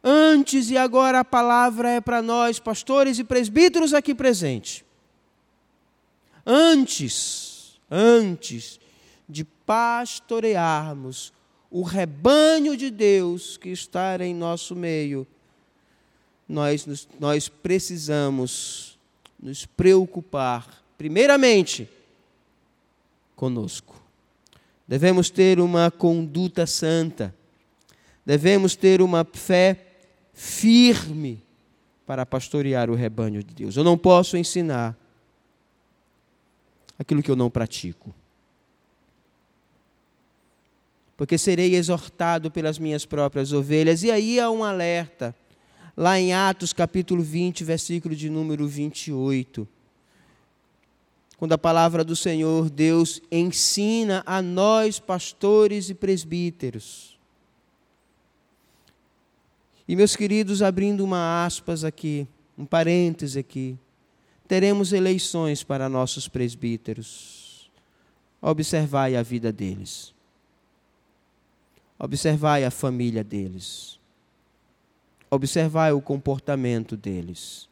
Antes 0.03 0.71
e 0.71 0.77
agora 0.79 1.19
a 1.19 1.23
palavra 1.23 1.91
é 1.91 2.01
para 2.01 2.23
nós, 2.23 2.57
pastores 2.57 3.19
e 3.19 3.23
presbíteros 3.23 3.93
aqui 3.93 4.15
presentes. 4.15 4.83
Antes, 6.43 7.79
antes 7.89 8.79
de 9.29 9.43
pastorearmos 9.43 11.31
o 11.69 11.83
rebanho 11.83 12.75
de 12.75 12.89
Deus 12.89 13.57
que 13.57 13.69
está 13.69 14.17
em 14.25 14.33
nosso 14.33 14.75
meio, 14.75 15.27
nós, 16.49 17.07
nós 17.19 17.47
precisamos 17.47 18.97
nos 19.39 19.67
preocupar, 19.67 20.83
primeiramente, 20.97 21.87
conosco. 23.35 24.00
Devemos 24.87 25.29
ter 25.29 25.59
uma 25.59 25.89
conduta 25.89 26.65
santa, 26.65 27.33
devemos 28.25 28.75
ter 28.75 29.01
uma 29.01 29.25
fé 29.25 29.87
firme 30.33 31.43
para 32.05 32.25
pastorear 32.25 32.89
o 32.89 32.95
rebanho 32.95 33.43
de 33.43 33.53
Deus. 33.53 33.77
Eu 33.77 33.83
não 33.83 33.97
posso 33.97 34.35
ensinar 34.35 34.97
aquilo 36.99 37.23
que 37.23 37.31
eu 37.31 37.35
não 37.35 37.49
pratico. 37.49 38.13
Porque 41.15 41.37
serei 41.37 41.75
exortado 41.75 42.49
pelas 42.49 42.79
minhas 42.79 43.05
próprias 43.05 43.53
ovelhas. 43.53 44.03
E 44.03 44.09
aí 44.09 44.39
há 44.39 44.49
um 44.49 44.63
alerta 44.63 45.35
lá 45.95 46.19
em 46.19 46.33
Atos 46.33 46.73
capítulo 46.73 47.21
20, 47.21 47.63
versículo 47.63 48.15
de 48.15 48.29
número 48.29 48.67
28. 48.67 49.67
Quando 51.41 51.53
a 51.53 51.57
palavra 51.57 52.03
do 52.03 52.15
Senhor 52.15 52.69
Deus 52.69 53.19
ensina 53.31 54.21
a 54.27 54.43
nós, 54.43 54.99
pastores 54.99 55.89
e 55.89 55.95
presbíteros. 55.95 57.17
E 59.87 59.95
meus 59.95 60.15
queridos, 60.15 60.61
abrindo 60.61 61.03
uma 61.03 61.43
aspas 61.43 61.83
aqui, 61.83 62.27
um 62.55 62.63
parêntese 62.63 63.39
aqui, 63.39 63.75
teremos 64.47 64.93
eleições 64.93 65.63
para 65.63 65.89
nossos 65.89 66.27
presbíteros. 66.27 67.71
Observai 68.39 69.15
a 69.15 69.23
vida 69.23 69.51
deles. 69.51 70.13
Observai 71.97 72.65
a 72.65 72.69
família 72.69 73.23
deles 73.23 73.99
observar 75.31 75.95
o 75.95 76.01
comportamento 76.01 76.97
deles. 76.97 77.69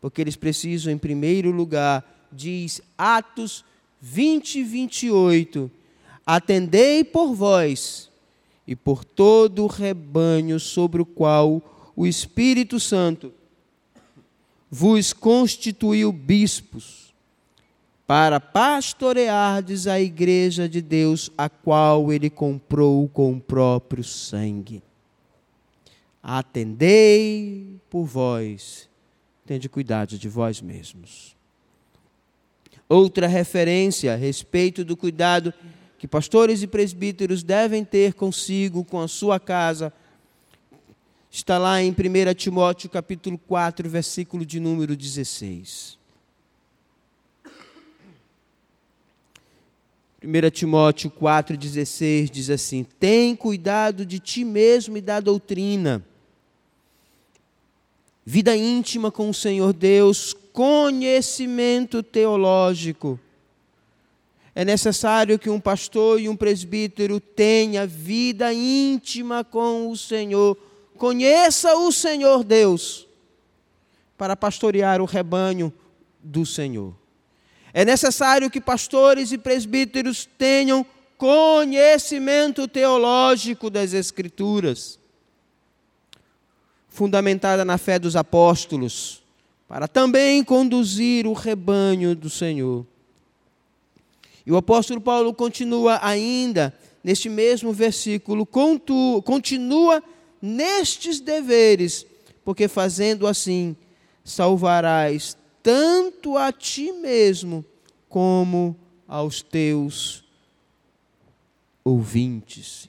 Porque 0.00 0.20
eles 0.20 0.36
precisam, 0.36 0.92
em 0.92 0.96
primeiro 0.96 1.50
lugar, 1.50 2.19
diz 2.32 2.80
Atos 2.96 3.64
20, 4.00 4.62
28, 4.62 5.70
atendei 6.24 7.04
por 7.04 7.34
vós 7.34 8.10
e 8.66 8.74
por 8.74 9.04
todo 9.04 9.64
o 9.64 9.66
rebanho 9.66 10.58
sobre 10.58 11.02
o 11.02 11.06
qual 11.06 11.62
o 11.94 12.06
Espírito 12.06 12.80
Santo 12.80 13.32
vos 14.70 15.12
constituiu 15.12 16.12
bispos, 16.12 17.12
para 18.06 18.40
pastoreardes 18.40 19.86
a 19.86 20.00
igreja 20.00 20.68
de 20.68 20.80
Deus, 20.80 21.30
a 21.38 21.48
qual 21.48 22.12
ele 22.12 22.28
comprou 22.28 23.08
com 23.08 23.34
o 23.34 23.40
próprio 23.40 24.02
sangue. 24.02 24.82
Atendei 26.20 27.76
por 27.88 28.04
vós, 28.04 28.88
tende 29.46 29.68
cuidado 29.68 30.18
de 30.18 30.28
vós 30.28 30.60
mesmos. 30.60 31.36
Outra 32.90 33.28
referência 33.28 34.12
a 34.12 34.16
respeito 34.16 34.84
do 34.84 34.96
cuidado 34.96 35.54
que 35.96 36.08
pastores 36.08 36.60
e 36.60 36.66
presbíteros 36.66 37.44
devem 37.44 37.84
ter 37.84 38.14
consigo, 38.14 38.82
com 38.84 39.00
a 39.00 39.06
sua 39.06 39.38
casa, 39.38 39.92
está 41.30 41.56
lá 41.56 41.80
em 41.80 41.92
1 41.92 42.34
Timóteo 42.34 42.90
capítulo 42.90 43.38
4, 43.38 43.88
versículo 43.88 44.44
de 44.44 44.58
número 44.58 44.96
16. 44.96 45.96
1 50.20 50.50
Timóteo 50.50 51.12
4,16 51.12 52.28
diz 52.28 52.50
assim: 52.50 52.84
Tem 52.98 53.36
cuidado 53.36 54.04
de 54.04 54.18
ti 54.18 54.44
mesmo 54.44 54.96
e 54.96 55.00
da 55.00 55.20
doutrina 55.20 56.04
vida 58.30 58.56
íntima 58.56 59.10
com 59.10 59.28
o 59.28 59.34
Senhor 59.34 59.72
Deus, 59.72 60.34
conhecimento 60.60 62.02
teológico. 62.02 63.18
É 64.54 64.62
necessário 64.62 65.38
que 65.38 65.48
um 65.48 65.58
pastor 65.58 66.20
e 66.20 66.28
um 66.28 66.36
presbítero 66.36 67.18
tenha 67.18 67.86
vida 67.86 68.52
íntima 68.52 69.42
com 69.42 69.90
o 69.90 69.96
Senhor, 69.96 70.54
conheça 70.98 71.74
o 71.78 71.90
Senhor 71.90 72.44
Deus, 72.44 73.08
para 74.18 74.36
pastorear 74.36 75.00
o 75.00 75.06
rebanho 75.06 75.72
do 76.22 76.44
Senhor. 76.44 76.94
É 77.72 77.82
necessário 77.82 78.50
que 78.50 78.60
pastores 78.60 79.32
e 79.32 79.38
presbíteros 79.38 80.28
tenham 80.36 80.84
conhecimento 81.16 82.68
teológico 82.68 83.70
das 83.70 83.94
Escrituras 83.94 84.98
fundamentada 86.90 87.64
na 87.64 87.78
fé 87.78 87.98
dos 87.98 88.14
apóstolos, 88.14 89.19
para 89.70 89.86
também 89.86 90.42
conduzir 90.42 91.28
o 91.28 91.32
rebanho 91.32 92.16
do 92.16 92.28
Senhor. 92.28 92.84
E 94.44 94.50
o 94.50 94.56
apóstolo 94.56 95.00
Paulo 95.00 95.32
continua 95.32 96.00
ainda 96.02 96.74
neste 97.04 97.28
mesmo 97.28 97.72
versículo, 97.72 98.44
continua 99.24 100.02
nestes 100.42 101.20
deveres, 101.20 102.04
porque 102.44 102.66
fazendo 102.66 103.28
assim 103.28 103.76
salvarás 104.24 105.36
tanto 105.62 106.36
a 106.36 106.50
ti 106.50 106.90
mesmo 106.90 107.64
como 108.08 108.76
aos 109.06 109.40
teus 109.40 110.24
ouvintes. 111.84 112.88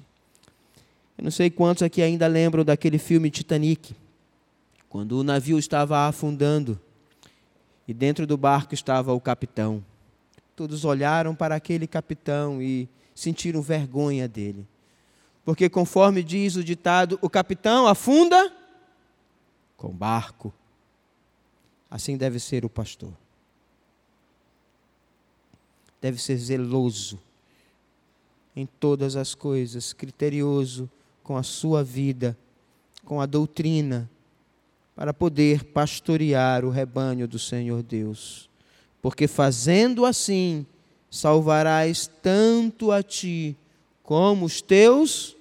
Eu 1.16 1.26
não 1.26 1.32
sei 1.32 1.52
quantos 1.52 1.84
aqui 1.84 2.02
ainda 2.02 2.26
lembram 2.26 2.66
daquele 2.66 2.98
filme 2.98 3.30
Titanic, 3.30 3.94
quando 4.92 5.14
o 5.14 5.24
navio 5.24 5.58
estava 5.58 6.06
afundando 6.06 6.78
e 7.88 7.94
dentro 7.94 8.28
do 8.28 8.36
barco 8.36 8.74
estava 8.74 9.14
o 9.14 9.22
capitão. 9.22 9.82
Todos 10.54 10.84
olharam 10.84 11.34
para 11.34 11.56
aquele 11.56 11.88
capitão 11.88 12.62
e 12.62 12.90
sentiram 13.16 13.62
vergonha 13.62 14.28
dele. 14.28 14.68
Porque, 15.46 15.70
conforme 15.70 16.22
diz 16.22 16.58
o 16.58 16.64
ditado, 16.64 17.18
o 17.22 17.30
capitão 17.30 17.88
afunda 17.88 18.54
com 19.78 19.94
barco. 19.94 20.54
Assim 21.90 22.18
deve 22.18 22.38
ser 22.38 22.66
o 22.66 22.70
pastor. 22.70 23.14
Deve 26.02 26.22
ser 26.22 26.36
zeloso 26.36 27.18
em 28.54 28.66
todas 28.66 29.16
as 29.16 29.34
coisas, 29.34 29.94
criterioso 29.94 30.90
com 31.24 31.38
a 31.38 31.44
sua 31.44 31.82
vida, 31.82 32.38
com 33.06 33.22
a 33.22 33.26
doutrina, 33.26 34.10
para 35.02 35.16
poder 35.16 35.64
pastorear 35.64 36.64
o 36.64 36.70
rebanho 36.70 37.28
do 37.28 37.40
Senhor 37.40 37.82
Deus. 37.82 38.48
Porque 39.02 39.28
fazendo 39.28 40.06
assim, 40.06 40.64
salvarás 41.10 42.06
tanto 42.22 42.92
a 42.92 43.02
ti 43.02 43.58
como 44.04 44.46
os 44.46 44.62
teus 44.62 45.36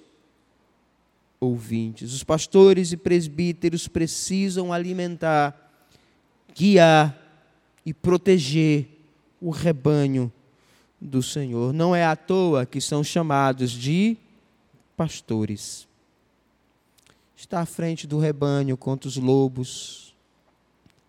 ouvintes. 1.39 2.11
Os 2.11 2.23
pastores 2.23 2.91
e 2.91 2.97
presbíteros 2.97 3.87
precisam 3.87 4.73
alimentar, 4.73 5.55
guiar 6.55 7.15
e 7.85 7.93
proteger 7.93 8.87
o 9.39 9.51
rebanho 9.51 10.33
do 10.99 11.21
Senhor. 11.21 11.71
Não 11.71 11.95
é 11.95 12.03
à 12.03 12.15
toa 12.15 12.65
que 12.65 12.81
são 12.81 13.03
chamados 13.03 13.69
de 13.69 14.17
pastores. 14.97 15.87
Está 17.41 17.61
à 17.61 17.65
frente 17.65 18.05
do 18.05 18.19
rebanho 18.19 18.77
contra 18.77 19.07
os 19.07 19.17
lobos, 19.17 20.13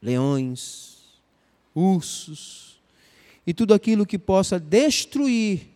leões, 0.00 1.20
ursos 1.74 2.80
e 3.46 3.52
tudo 3.52 3.74
aquilo 3.74 4.06
que 4.06 4.18
possa 4.18 4.58
destruir 4.58 5.68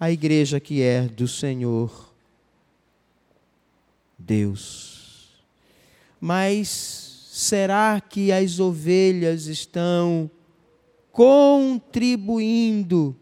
a 0.00 0.10
igreja 0.10 0.58
que 0.58 0.82
é 0.82 1.02
do 1.02 1.28
Senhor 1.28 2.12
Deus. 4.18 5.30
Mas 6.20 7.28
será 7.30 8.00
que 8.00 8.32
as 8.32 8.58
ovelhas 8.58 9.46
estão 9.46 10.28
contribuindo 11.12 13.14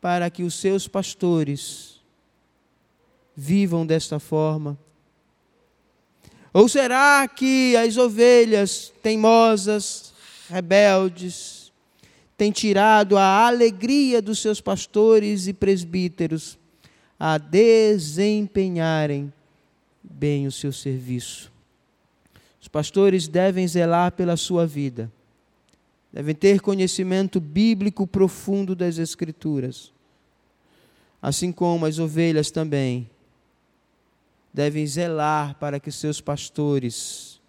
para 0.00 0.30
que 0.30 0.42
os 0.42 0.54
seus 0.54 0.88
pastores 0.88 1.93
vivam 3.36 3.86
desta 3.86 4.18
forma? 4.18 4.78
Ou 6.52 6.68
será 6.68 7.26
que 7.26 7.76
as 7.76 7.96
ovelhas 7.96 8.92
teimosas, 9.02 10.12
rebeldes, 10.48 11.72
tem 12.36 12.52
tirado 12.52 13.16
a 13.16 13.46
alegria 13.46 14.20
dos 14.22 14.38
seus 14.38 14.60
pastores 14.60 15.46
e 15.46 15.52
presbíteros 15.52 16.58
a 17.18 17.38
desempenharem 17.38 19.32
bem 20.02 20.46
o 20.46 20.52
seu 20.52 20.72
serviço. 20.72 21.50
Os 22.60 22.68
pastores 22.68 23.26
devem 23.28 23.66
zelar 23.66 24.12
pela 24.12 24.36
sua 24.36 24.66
vida, 24.66 25.10
devem 26.12 26.34
ter 26.34 26.60
conhecimento 26.60 27.40
bíblico 27.40 28.06
profundo 28.06 28.74
das 28.74 28.98
Escrituras, 28.98 29.92
assim 31.20 31.50
como 31.50 31.86
as 31.86 31.98
ovelhas 31.98 32.50
também 32.50 33.08
devem 34.54 34.86
zelar 34.86 35.56
para 35.56 35.80
que 35.80 35.90
seus 35.90 36.20
pastores 36.20 37.40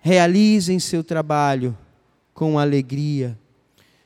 realizem 0.00 0.78
seu 0.78 1.02
trabalho 1.02 1.76
com 2.32 2.56
alegria. 2.56 3.36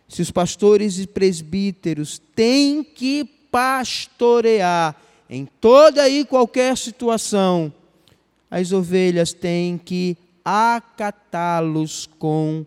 Se 0.08 0.22
os 0.22 0.30
pastores 0.30 0.98
e 0.98 1.06
presbíteros 1.06 2.18
têm 2.34 2.82
que 2.82 3.22
pastorear 3.52 4.96
em 5.28 5.44
toda 5.44 6.08
e 6.08 6.24
qualquer 6.24 6.74
situação, 6.74 7.70
as 8.50 8.72
ovelhas 8.72 9.34
têm 9.34 9.76
que 9.76 10.16
acatá-los 10.42 12.08
com 12.18 12.64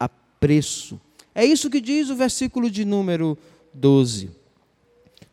apreço. 0.00 0.98
É 1.34 1.44
isso 1.44 1.68
que 1.68 1.82
diz 1.82 2.08
o 2.08 2.16
versículo 2.16 2.70
de 2.70 2.86
número 2.86 3.36
12. 3.74 4.37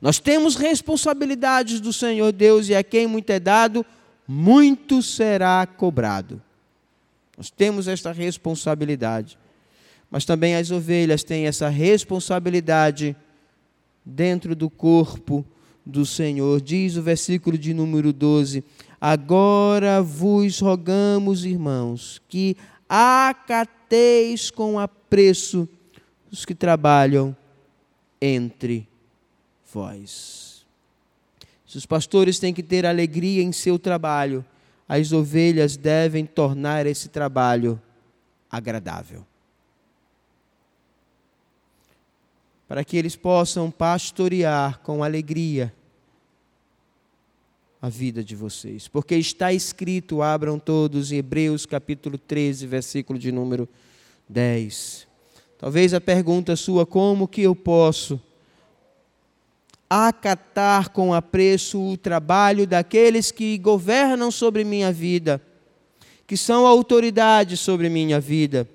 Nós 0.06 0.20
temos 0.20 0.56
responsabilidades 0.56 1.82
do 1.82 1.92
Senhor 1.92 2.32
Deus 2.32 2.70
e 2.70 2.76
a 2.76 2.84
quem 2.84 3.08
muito 3.08 3.28
é 3.32 3.40
dado, 3.40 3.84
muito 4.28 5.02
será 5.02 5.66
cobrado. 5.66 6.40
Nós 7.36 7.50
temos 7.50 7.88
esta 7.88 8.12
responsabilidade. 8.12 9.36
Mas 10.12 10.24
também 10.24 10.56
as 10.56 10.70
ovelhas 10.70 11.24
têm 11.24 11.48
essa 11.48 11.70
responsabilidade 11.70 13.16
dentro 14.06 14.56
do 14.56 14.70
corpo 14.70 15.44
do 15.84 16.06
Senhor. 16.06 16.62
Diz 16.62 16.98
o 16.98 17.02
versículo 17.02 17.58
de 17.58 17.74
número 17.74 18.14
12: 18.14 18.64
Agora 19.02 20.04
vos 20.04 20.60
rogamos, 20.60 21.46
irmãos, 21.46 22.22
que 22.30 22.56
acateis 22.88 24.52
com 24.52 24.78
apreço 24.78 25.68
os 26.32 26.46
que 26.46 26.54
trabalham 26.54 27.36
entre 28.22 28.88
vós. 29.76 30.66
Se 31.68 31.78
os 31.78 31.86
pastores 31.86 32.40
têm 32.40 32.54
que 32.54 32.64
ter 32.64 32.86
alegria 32.86 33.44
em 33.44 33.52
seu 33.52 33.78
trabalho, 33.78 34.46
as 34.88 35.12
ovelhas 35.12 35.76
devem 35.76 36.26
tornar 36.26 36.86
esse 36.86 37.10
trabalho 37.10 37.82
agradável. 38.50 39.26
Para 42.70 42.86
que 42.86 42.96
eles 42.96 43.18
possam 43.18 43.70
pastorear 43.70 44.80
com 44.80 45.04
alegria 45.04 45.74
a 47.82 47.90
vida 47.90 48.24
de 48.24 48.36
vocês. 48.36 48.88
Porque 48.88 49.16
está 49.16 49.52
escrito, 49.52 50.22
abram 50.22 50.58
todos, 50.58 51.12
em 51.12 51.18
Hebreus 51.18 51.66
capítulo 51.66 52.18
13, 52.18 52.66
versículo 52.66 53.20
de 53.20 53.30
número 53.30 53.68
10. 54.30 55.06
Talvez 55.58 55.94
a 55.94 56.00
pergunta 56.00 56.56
sua, 56.56 56.86
como 56.86 57.28
que 57.28 57.42
eu 57.42 57.54
posso 57.54 58.22
acatar 59.90 60.90
com 60.90 61.14
apreço 61.14 61.82
o 61.82 61.96
trabalho 61.96 62.66
daqueles 62.66 63.32
que 63.32 63.58
governam 63.58 64.32
sobre 64.32 64.64
minha 64.64 64.92
vida, 64.92 65.42
que 66.26 66.36
são 66.36 66.66
autoridades 66.66 67.60
sobre 67.60 67.90
minha 67.90 68.20
vida. 68.20 68.68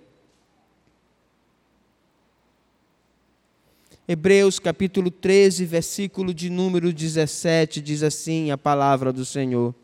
Hebreus 4.07 4.59
capítulo 4.59 5.11
13, 5.11 5.65
versículo 5.65 6.35
de 6.35 6.51
número 6.51 6.93
17, 6.93 7.81
diz 7.81 8.03
assim 8.03 8.51
a 8.51 8.59
palavra 8.59 9.13
do 9.13 9.25
Senhor: 9.25 9.75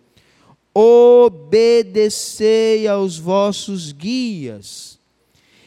Obedecei 0.74 2.88
aos 2.88 3.18
vossos 3.18 3.92
guias 3.92 4.98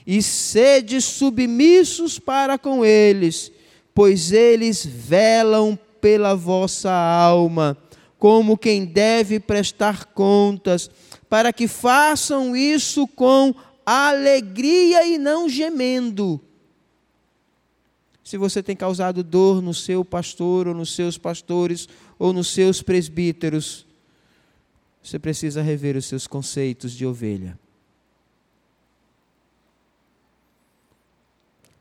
e 0.06 0.22
sede 0.22 1.02
submissos 1.02 2.20
para 2.20 2.58
com 2.58 2.84
eles 2.84 3.52
pois 3.94 4.32
eles 4.32 4.86
velam 4.86 5.78
pela 6.00 6.36
vossa 6.36 6.92
alma, 6.92 7.78
como 8.18 8.58
quem 8.58 8.86
deve 8.86 9.40
prestar 9.40 10.06
contas, 10.06 10.90
para 11.30 11.54
que 11.54 11.68
façam 11.68 12.56
isso 12.56 13.08
com 13.08 13.54
alegria 13.86 15.06
e 15.06 15.18
não 15.18 15.48
gemendo. 15.48 16.40
Se 18.24 18.38
você 18.38 18.62
tem 18.62 18.76
causado 18.76 19.24
dor 19.24 19.62
no 19.62 19.74
seu 19.74 20.06
pastor, 20.06 20.68
ou 20.68 20.76
nos 20.76 20.94
seus 20.94 21.18
pastores, 21.18 21.90
ou 22.20 22.32
nos 22.32 22.50
seus 22.50 22.82
presbíteros, 22.82 23.88
você 25.02 25.18
precisa 25.18 25.62
rever 25.62 25.96
os 25.96 26.06
seus 26.06 26.28
conceitos 26.28 26.92
de 26.92 27.06
ovelha. 27.06 27.58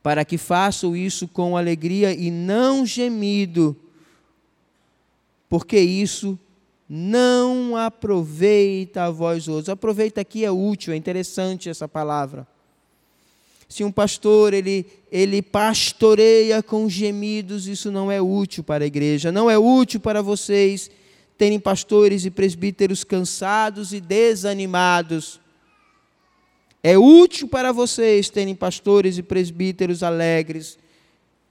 Para 0.09 0.25
que 0.25 0.39
façam 0.39 0.97
isso 0.97 1.29
com 1.29 1.55
alegria 1.55 2.15
e 2.15 2.31
não 2.31 2.87
gemido, 2.87 3.77
porque 5.51 5.79
isso 5.79 6.39
não 6.89 7.77
aproveita 7.77 9.03
a 9.03 9.11
vós 9.11 9.49
outros. 9.49 9.69
Aproveita 9.69 10.23
aqui 10.23 10.47
é 10.47 10.51
útil, 10.51 10.95
é 10.95 10.97
interessante 10.97 11.69
essa 11.69 11.87
palavra. 11.87 12.49
Se 13.69 13.85
um 13.85 13.93
pastor 13.93 14.55
ele, 14.55 14.87
ele 15.13 15.43
pastoreia 15.43 16.63
com 16.63 16.89
gemidos, 16.89 17.69
isso 17.69 17.91
não 17.93 18.11
é 18.11 18.19
útil 18.19 18.65
para 18.65 18.85
a 18.85 18.87
igreja, 18.87 19.31
não 19.31 19.51
é 19.51 19.59
útil 19.59 20.01
para 20.01 20.23
vocês 20.23 20.91
terem 21.37 21.61
pastores 21.61 22.25
e 22.25 22.31
presbíteros 22.31 23.05
cansados 23.05 23.93
e 23.93 24.01
desanimados 24.01 25.39
é 26.83 26.97
útil 26.97 27.49
para 27.49 27.73
vocês 27.73 28.31
terem 28.31 28.55
pastores 28.55 29.19
e 29.19 29.23
presbíteros 29.23 30.03
alegres 30.03 30.79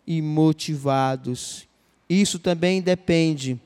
e 0.05 0.21
motivados. 0.21 1.67
Isso 2.09 2.39
também 2.39 2.81
depende 2.81 3.59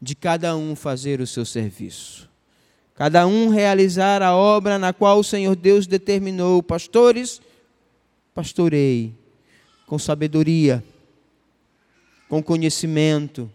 de 0.00 0.14
cada 0.14 0.56
um 0.56 0.74
fazer 0.74 1.20
o 1.20 1.26
seu 1.26 1.44
serviço. 1.44 2.28
Cada 2.94 3.26
um 3.26 3.48
realizar 3.48 4.22
a 4.22 4.34
obra 4.34 4.78
na 4.78 4.92
qual 4.92 5.18
o 5.18 5.24
Senhor 5.24 5.54
Deus 5.54 5.86
determinou. 5.86 6.62
Pastores, 6.62 7.40
pastorei 8.34 9.14
com 9.86 9.98
sabedoria, 9.98 10.82
com 12.28 12.42
conhecimento. 12.42 13.50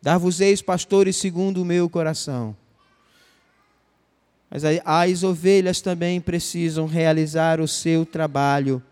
Dar-vos-eis 0.00 0.62
pastores 0.62 1.16
segundo 1.16 1.60
o 1.60 1.64
meu 1.64 1.88
coração 1.90 2.56
mas 4.50 4.62
as 4.84 5.22
ovelhas 5.22 5.80
também 5.80 6.20
precisam 6.20 6.86
realizar 6.86 7.60
o 7.60 7.66
seu 7.66 8.06
trabalho 8.06 8.82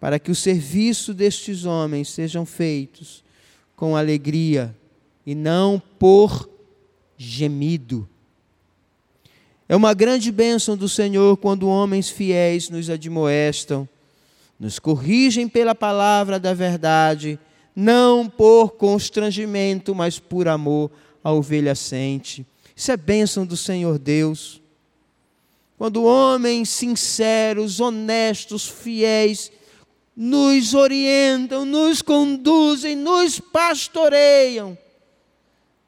para 0.00 0.18
que 0.18 0.30
o 0.30 0.34
serviço 0.34 1.12
destes 1.12 1.64
homens 1.64 2.08
sejam 2.10 2.46
feitos 2.46 3.24
com 3.74 3.96
alegria 3.96 4.74
e 5.26 5.34
não 5.34 5.82
por 5.98 6.48
gemido. 7.16 8.08
É 9.68 9.76
uma 9.76 9.92
grande 9.92 10.32
bênção 10.32 10.76
do 10.76 10.88
Senhor 10.88 11.36
quando 11.36 11.68
homens 11.68 12.08
fiéis 12.08 12.70
nos 12.70 12.88
admoestam, 12.88 13.88
nos 14.58 14.78
corrigem 14.78 15.46
pela 15.46 15.74
palavra 15.74 16.40
da 16.40 16.54
verdade, 16.54 17.38
não 17.76 18.28
por 18.28 18.72
constrangimento, 18.72 19.94
mas 19.94 20.18
por 20.18 20.48
amor 20.48 20.90
à 21.22 21.32
ovelha 21.32 21.74
sente. 21.74 22.46
Isso 22.78 22.92
é 22.92 22.96
bênção 22.96 23.44
do 23.44 23.56
Senhor 23.56 23.98
Deus. 23.98 24.62
Quando 25.76 26.04
homens 26.04 26.68
sinceros, 26.68 27.80
honestos, 27.80 28.68
fiéis, 28.68 29.50
nos 30.16 30.74
orientam, 30.74 31.64
nos 31.64 32.02
conduzem, 32.02 32.94
nos 32.94 33.40
pastoreiam, 33.40 34.78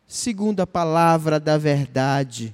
segundo 0.04 0.58
a 0.58 0.66
palavra 0.66 1.38
da 1.38 1.56
verdade. 1.56 2.52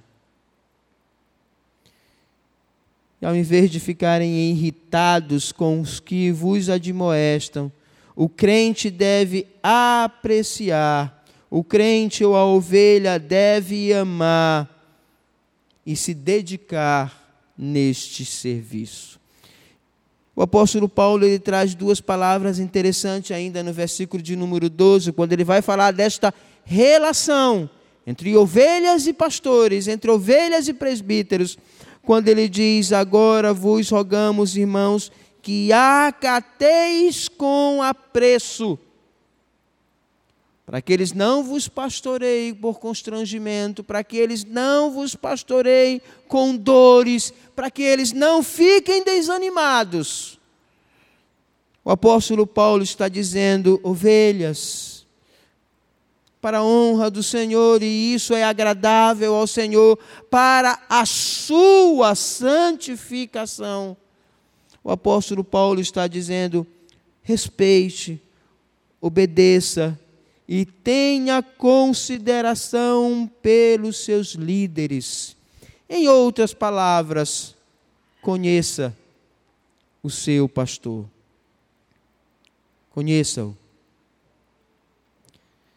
E 3.23 3.25
ao 3.25 3.35
invés 3.35 3.71
de 3.71 3.81
ficarem 3.81 4.51
irritados 4.51 5.51
com 5.51 5.81
os 5.81 5.99
que 5.99 6.31
vos 6.31 6.69
admoestam, 6.69 7.73
o 8.15 8.29
crente 8.29 8.91
deve 8.91 9.47
apreciar, 9.63 11.25
o 11.51 11.63
crente 11.63 12.25
ou 12.25 12.37
a 12.37 12.45
ovelha 12.45 13.19
deve 13.19 13.93
amar 13.93 14.69
e 15.85 15.95
se 15.95 16.13
dedicar 16.13 17.53
neste 17.57 18.25
serviço. 18.25 19.21
O 20.35 20.43
apóstolo 20.43 20.89
Paulo 20.89 21.25
ele 21.25 21.39
traz 21.39 21.75
duas 21.75 22.01
palavras 22.01 22.59
interessantes 22.59 23.31
ainda 23.31 23.63
no 23.63 23.73
versículo 23.73 24.23
de 24.23 24.37
número 24.37 24.69
12, 24.69 25.13
quando 25.13 25.33
ele 25.33 25.45
vai 25.45 25.63
falar 25.63 25.93
desta 25.93 26.35
relação 26.65 27.71
entre 28.07 28.37
ovelhas 28.37 29.07
e 29.07 29.13
pastores, 29.13 29.89
entre 29.89 30.11
ovelhas 30.11 30.69
e 30.69 30.75
presbíteros, 30.75 31.57
quando 32.03 32.29
ele 32.29 32.49
diz: 32.49 32.93
Agora 32.93 33.53
vos 33.53 33.89
rogamos, 33.89 34.57
irmãos, 34.57 35.11
que 35.41 35.73
acateis 35.73 37.29
com 37.29 37.83
apreço 37.83 38.79
para 40.67 40.83
que 40.83 40.93
eles 40.93 41.13
não 41.13 41.45
vos 41.45 41.69
pastoreiem 41.69 42.53
por 42.53 42.81
constrangimento, 42.81 43.85
para 43.85 44.03
que 44.03 44.17
eles 44.17 44.43
não 44.43 44.91
vos 44.91 45.15
pastoreiem 45.15 46.03
com 46.27 46.57
dores, 46.57 47.33
para 47.55 47.71
que 47.71 47.83
eles 47.83 48.13
não 48.13 48.43
fiquem 48.43 49.05
desanimados. 49.05 50.41
O 51.85 51.91
apóstolo 51.91 52.45
Paulo 52.49 52.83
está 52.83 53.07
dizendo: 53.09 53.81
ovelhas, 53.85 55.07
para 56.41 56.59
a 56.59 56.65
honra 56.65 57.09
do 57.13 57.23
Senhor, 57.23 57.81
e 57.81 58.13
isso 58.13 58.35
é 58.35 58.43
agradável 58.43 59.37
ao 59.37 59.47
Senhor, 59.47 59.97
para 60.29 60.85
a 60.89 61.07
sua 61.07 62.17
santificação. 62.17 63.97
O 64.83 64.91
apóstolo 64.91 65.45
Paulo 65.45 65.81
está 65.81 66.09
dizendo: 66.09 66.67
respeite, 67.23 68.21
obedeça, 69.01 69.97
e 70.49 70.65
tenha 70.65 71.43
consideração 71.43 73.31
pelos 73.43 74.05
seus 74.05 74.35
líderes. 74.35 75.37
Em 75.89 76.09
outras 76.09 76.55
palavras, 76.55 77.55
conheça 78.23 78.97
o 80.03 80.11
seu 80.11 80.49
pastor. 80.49 81.05
Conheça-o. 82.91 83.57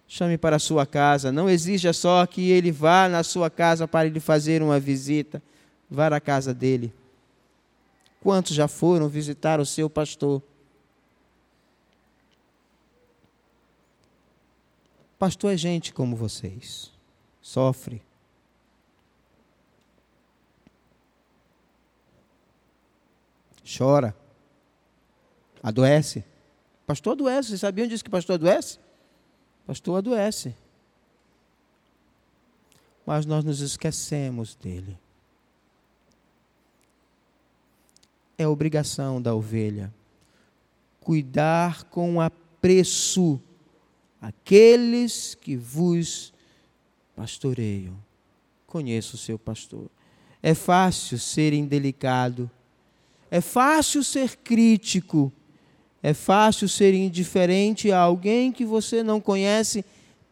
Chame 0.08 0.38
para 0.38 0.56
a 0.56 0.60
sua 0.60 0.86
casa. 0.86 1.32
Não 1.32 1.50
exija 1.50 1.94
só 1.94 2.26
que 2.26 2.50
ele 2.50 2.72
vá 2.72 3.08
na 3.08 3.24
sua 3.24 3.50
casa 3.50 3.88
para 3.88 4.10
lhe 4.10 4.20
fazer 4.20 4.62
uma 4.62 4.80
visita. 4.80 5.42
Vá 5.90 6.08
à 6.08 6.20
casa 6.20 6.54
dele. 6.54 6.94
Quantos 8.22 8.56
já 8.56 8.68
foram 8.68 9.08
visitar 9.08 9.60
o 9.60 9.66
seu 9.66 9.90
pastor? 9.90 10.42
Pastor 15.20 15.54
é 15.54 15.58
gente 15.58 15.94
como 15.94 16.16
vocês. 16.16 16.92
Sofre. 17.42 18.02
Chora. 23.78 24.16
Adoece. 25.62 26.24
Pastor 26.88 27.14
adoece. 27.14 27.50
Vocês 27.50 27.62
sabiam 27.62 27.88
disso 27.88 28.04
que 28.04 28.10
pastor 28.10 28.36
adoece? 28.36 28.80
Pastor 29.68 29.98
adoece. 29.98 30.56
Mas 33.06 33.26
nós 33.26 33.44
nos 33.44 33.60
esquecemos 33.60 34.56
dele. 34.56 34.98
É 38.38 38.48
obrigação 38.48 39.22
da 39.22 39.36
ovelha 39.36 39.94
cuidar 41.10 41.86
com 41.86 42.22
apreço 42.22 43.42
aqueles 44.22 45.36
que 45.36 45.56
vos 45.56 46.34
pastoreiam. 47.16 47.98
Conheça 48.68 49.16
o 49.16 49.20
seu 49.20 49.38
pastor. 49.40 49.90
É 50.42 50.54
fácil 50.54 51.18
ser 51.18 51.54
indelicado, 51.54 52.50
é 53.30 53.42
fácil 53.42 54.04
ser 54.04 54.38
crítico, 54.38 55.32
é 56.02 56.14
fácil 56.14 56.70
ser 56.70 56.94
indiferente 56.94 57.92
a 57.92 58.00
alguém 58.00 58.52
que 58.52 58.66
você 58.66 59.04
não 59.04 59.20
conhece 59.20 59.84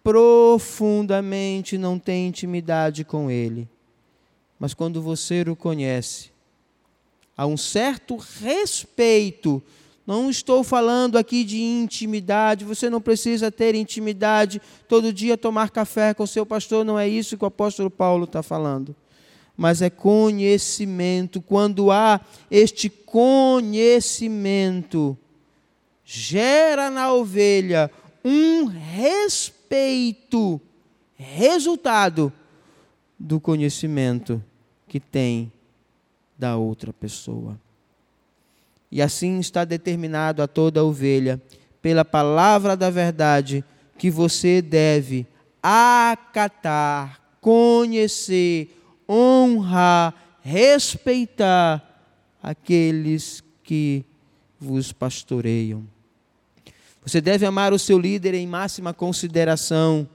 profundamente, 0.04 1.78
não 1.78 2.00
tem 2.00 2.28
intimidade 2.28 3.04
com 3.04 3.30
ele. 3.30 3.68
Mas 4.58 4.74
quando 4.74 5.02
você 5.02 5.44
o 5.48 5.56
conhece, 5.56 6.32
há 7.36 7.46
um 7.46 7.58
certo 7.58 8.16
respeito 8.16 9.62
não 10.08 10.30
estou 10.30 10.64
falando 10.64 11.18
aqui 11.18 11.44
de 11.44 11.62
intimidade, 11.62 12.64
você 12.64 12.90
não 12.90 13.02
precisa 13.02 13.52
ter 13.52 13.76
intimidade, 13.76 14.62
todo 14.88 15.12
dia 15.12 15.38
tomar 15.38 15.70
café 15.70 16.14
com 16.14 16.26
seu 16.26 16.46
pastor, 16.46 16.86
não 16.86 16.98
é 16.98 17.10
isso 17.10 17.38
que 17.38 17.44
o 17.44 17.48
apóstolo 17.48 17.92
Paulo 17.92 18.24
está 18.24 18.42
falando. 18.42 18.96
Mas 19.58 19.82
é 19.82 19.90
conhecimento. 19.90 21.42
Quando 21.42 21.92
há 21.92 22.22
este 22.50 22.90
conhecimento, 22.90 25.18
gera 26.06 26.90
na 26.90 27.12
ovelha 27.12 27.92
um 28.24 28.64
respeito, 28.66 30.62
resultado 31.16 32.32
do 33.20 33.42
conhecimento 33.42 34.42
que 34.88 35.02
tem 35.02 35.52
da 36.38 36.56
outra 36.56 36.94
pessoa. 36.94 37.60
E 38.98 39.02
assim 39.04 39.38
está 39.38 39.64
determinado 39.64 40.42
a 40.42 40.48
toda 40.48 40.84
ovelha, 40.84 41.40
pela 41.84 42.04
palavra 42.04 42.76
da 42.76 42.90
verdade, 42.90 43.64
que 43.96 44.10
você 44.10 44.60
deve 44.60 45.28
acatar, 45.62 47.22
conhecer, 47.40 48.76
honrar, 49.08 50.16
respeitar 50.42 52.10
aqueles 52.42 53.44
que 53.62 54.04
vos 54.60 54.92
pastoreiam. 54.92 55.88
Você 57.06 57.22
deve 57.22 57.46
amar 57.46 57.74
o 57.74 57.78
seu 57.78 58.00
líder 58.00 58.34
em 58.34 58.48
máxima 58.48 58.96
consideração, 58.96 60.10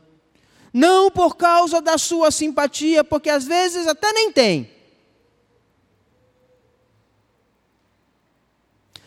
não 0.72 1.08
por 1.08 1.36
causa 1.36 1.80
da 1.80 1.96
sua 1.96 2.32
simpatia, 2.32 3.04
porque 3.04 3.30
às 3.30 3.44
vezes 3.44 3.86
até 3.86 4.12
nem 4.12 4.32
tem 4.32 4.81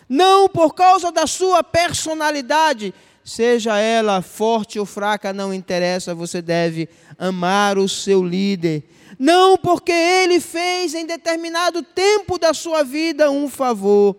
não 0.07 0.47
por 0.47 0.73
causa 0.73 1.11
da 1.11 1.25
sua 1.25 1.63
personalidade, 1.63 2.93
seja 3.23 3.77
ela 3.79 4.21
forte 4.21 4.79
ou 4.79 4.85
fraca, 4.85 5.33
não 5.33 5.53
interessa, 5.53 6.13
você 6.13 6.41
deve 6.41 6.87
amar 7.17 7.77
o 7.77 7.89
seu 7.89 8.23
líder. 8.23 8.83
Não 9.17 9.57
porque 9.57 9.91
ele 9.91 10.39
fez 10.39 10.93
em 10.93 11.05
determinado 11.05 11.81
tempo 11.81 12.37
da 12.37 12.53
sua 12.53 12.83
vida 12.83 13.31
um 13.31 13.47
favor, 13.49 14.15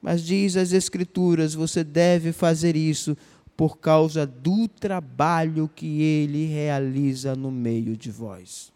mas 0.00 0.22
diz 0.22 0.56
as 0.56 0.72
Escrituras: 0.72 1.54
você 1.54 1.82
deve 1.82 2.32
fazer 2.32 2.76
isso 2.76 3.16
por 3.56 3.78
causa 3.78 4.26
do 4.26 4.68
trabalho 4.68 5.70
que 5.74 6.00
ele 6.02 6.46
realiza 6.46 7.34
no 7.34 7.50
meio 7.50 7.96
de 7.96 8.10
vós. 8.10 8.72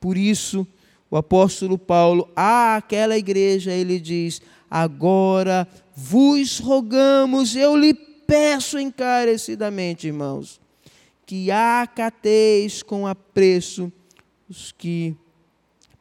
Por 0.00 0.16
isso, 0.16 0.66
o 1.10 1.16
apóstolo 1.16 1.76
Paulo, 1.76 2.30
àquela 2.34 3.18
igreja, 3.18 3.70
ele 3.70 4.00
diz: 4.00 4.40
Agora 4.74 5.68
vos 5.94 6.58
rogamos, 6.58 7.54
eu 7.54 7.76
lhe 7.76 7.92
peço 7.92 8.78
encarecidamente, 8.78 10.06
irmãos, 10.06 10.58
que 11.26 11.50
acateis 11.50 12.82
com 12.82 13.06
apreço 13.06 13.92
os 14.48 14.72
que 14.72 15.14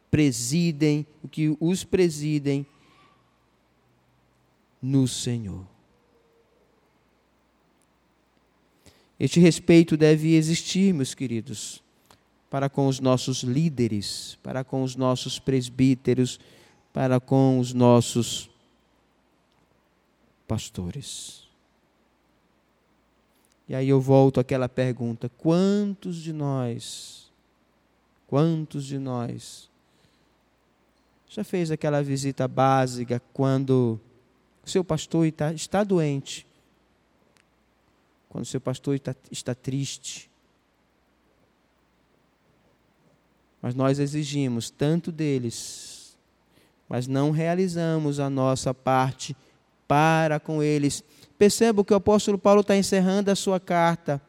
presidem, 0.09 1.05
que 1.29 1.53
os 1.59 1.83
presidem 1.83 2.65
no 4.81 5.05
Senhor. 5.05 5.67
Este 9.19 9.41
respeito 9.41 9.97
deve 9.97 10.33
existir, 10.33 10.93
meus 10.93 11.13
queridos, 11.13 11.83
para 12.49 12.69
com 12.69 12.87
os 12.87 13.01
nossos 13.01 13.43
líderes, 13.43 14.37
para 14.41 14.63
com 14.63 14.81
os 14.81 14.95
nossos 14.95 15.39
presbíteros, 15.39 16.39
para 16.93 17.19
com 17.19 17.59
os 17.59 17.73
nossos 17.73 18.49
pastores. 20.51 21.47
E 23.69 23.73
aí 23.73 23.87
eu 23.87 24.01
volto 24.01 24.37
àquela 24.37 24.67
pergunta: 24.67 25.29
quantos 25.37 26.17
de 26.17 26.33
nós, 26.33 27.31
quantos 28.27 28.83
de 28.83 28.99
nós 28.99 29.69
já 31.29 31.41
fez 31.41 31.71
aquela 31.71 32.03
visita 32.03 32.49
básica 32.49 33.21
quando 33.31 33.97
o 34.61 34.69
seu 34.69 34.83
pastor 34.83 35.25
está, 35.25 35.53
está 35.53 35.85
doente, 35.85 36.45
quando 38.27 38.43
o 38.43 38.47
seu 38.47 38.59
pastor 38.59 38.95
está, 38.95 39.15
está 39.31 39.55
triste? 39.55 40.29
Mas 43.61 43.73
nós 43.73 43.99
exigimos 43.99 44.69
tanto 44.69 45.13
deles, 45.13 46.17
mas 46.89 47.07
não 47.07 47.31
realizamos 47.31 48.19
a 48.19 48.29
nossa 48.29 48.73
parte 48.73 49.33
para 49.91 50.39
com 50.39 50.63
eles. 50.63 51.03
Perceba 51.37 51.83
que 51.83 51.91
o 51.91 51.97
apóstolo 51.97 52.37
Paulo 52.37 52.61
está 52.61 52.77
encerrando 52.77 53.29
a 53.29 53.35
sua 53.35 53.59
carta. 53.59 54.21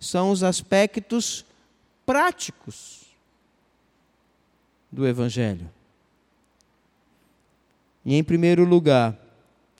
São 0.00 0.32
os 0.32 0.42
aspectos 0.42 1.44
práticos 2.04 3.02
do 4.90 5.06
Evangelho. 5.06 5.70
E, 8.04 8.16
em 8.16 8.24
primeiro 8.24 8.64
lugar, 8.64 9.16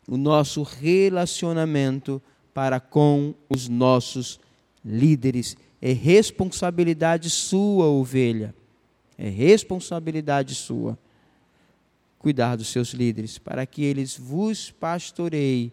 o 0.06 0.16
nosso 0.16 0.62
relacionamento 0.62 2.22
para 2.54 2.78
com 2.78 3.34
os 3.50 3.68
nossos 3.68 4.38
líderes. 4.84 5.56
É 5.82 5.90
responsabilidade 5.90 7.28
sua, 7.28 7.86
ovelha. 7.86 8.54
É 9.18 9.28
responsabilidade 9.28 10.54
sua 10.54 10.96
cuidar 12.28 12.56
dos 12.56 12.68
seus 12.68 12.90
líderes, 12.90 13.38
para 13.38 13.64
que 13.64 13.82
eles 13.82 14.18
vos 14.18 14.70
pastoreiem 14.70 15.72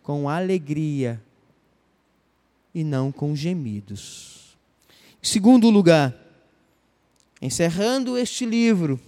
com 0.00 0.28
alegria 0.28 1.20
e 2.72 2.84
não 2.84 3.10
com 3.10 3.34
gemidos. 3.34 4.56
Em 5.20 5.26
segundo 5.26 5.68
lugar, 5.70 6.14
encerrando 7.40 8.16
este 8.16 8.46
livro, 8.46 9.00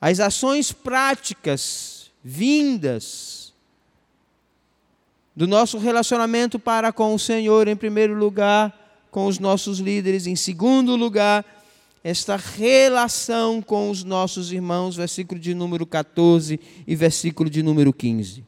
as 0.00 0.20
ações 0.20 0.70
práticas 0.70 2.12
vindas 2.22 3.52
do 5.34 5.48
nosso 5.48 5.78
relacionamento 5.78 6.60
para 6.60 6.92
com 6.92 7.12
o 7.12 7.18
Senhor, 7.18 7.66
em 7.66 7.74
primeiro 7.74 8.14
lugar, 8.14 9.02
com 9.10 9.26
os 9.26 9.40
nossos 9.40 9.80
líderes, 9.80 10.28
em 10.28 10.36
segundo 10.36 10.94
lugar, 10.94 11.44
esta 12.04 12.36
relação 12.36 13.62
com 13.62 13.88
os 13.90 14.02
nossos 14.02 14.52
irmãos, 14.52 14.96
versículo 14.96 15.40
de 15.40 15.54
número 15.54 15.86
14 15.86 16.58
e 16.86 16.96
versículo 16.96 17.48
de 17.48 17.62
número 17.62 17.92
15. 17.92 18.44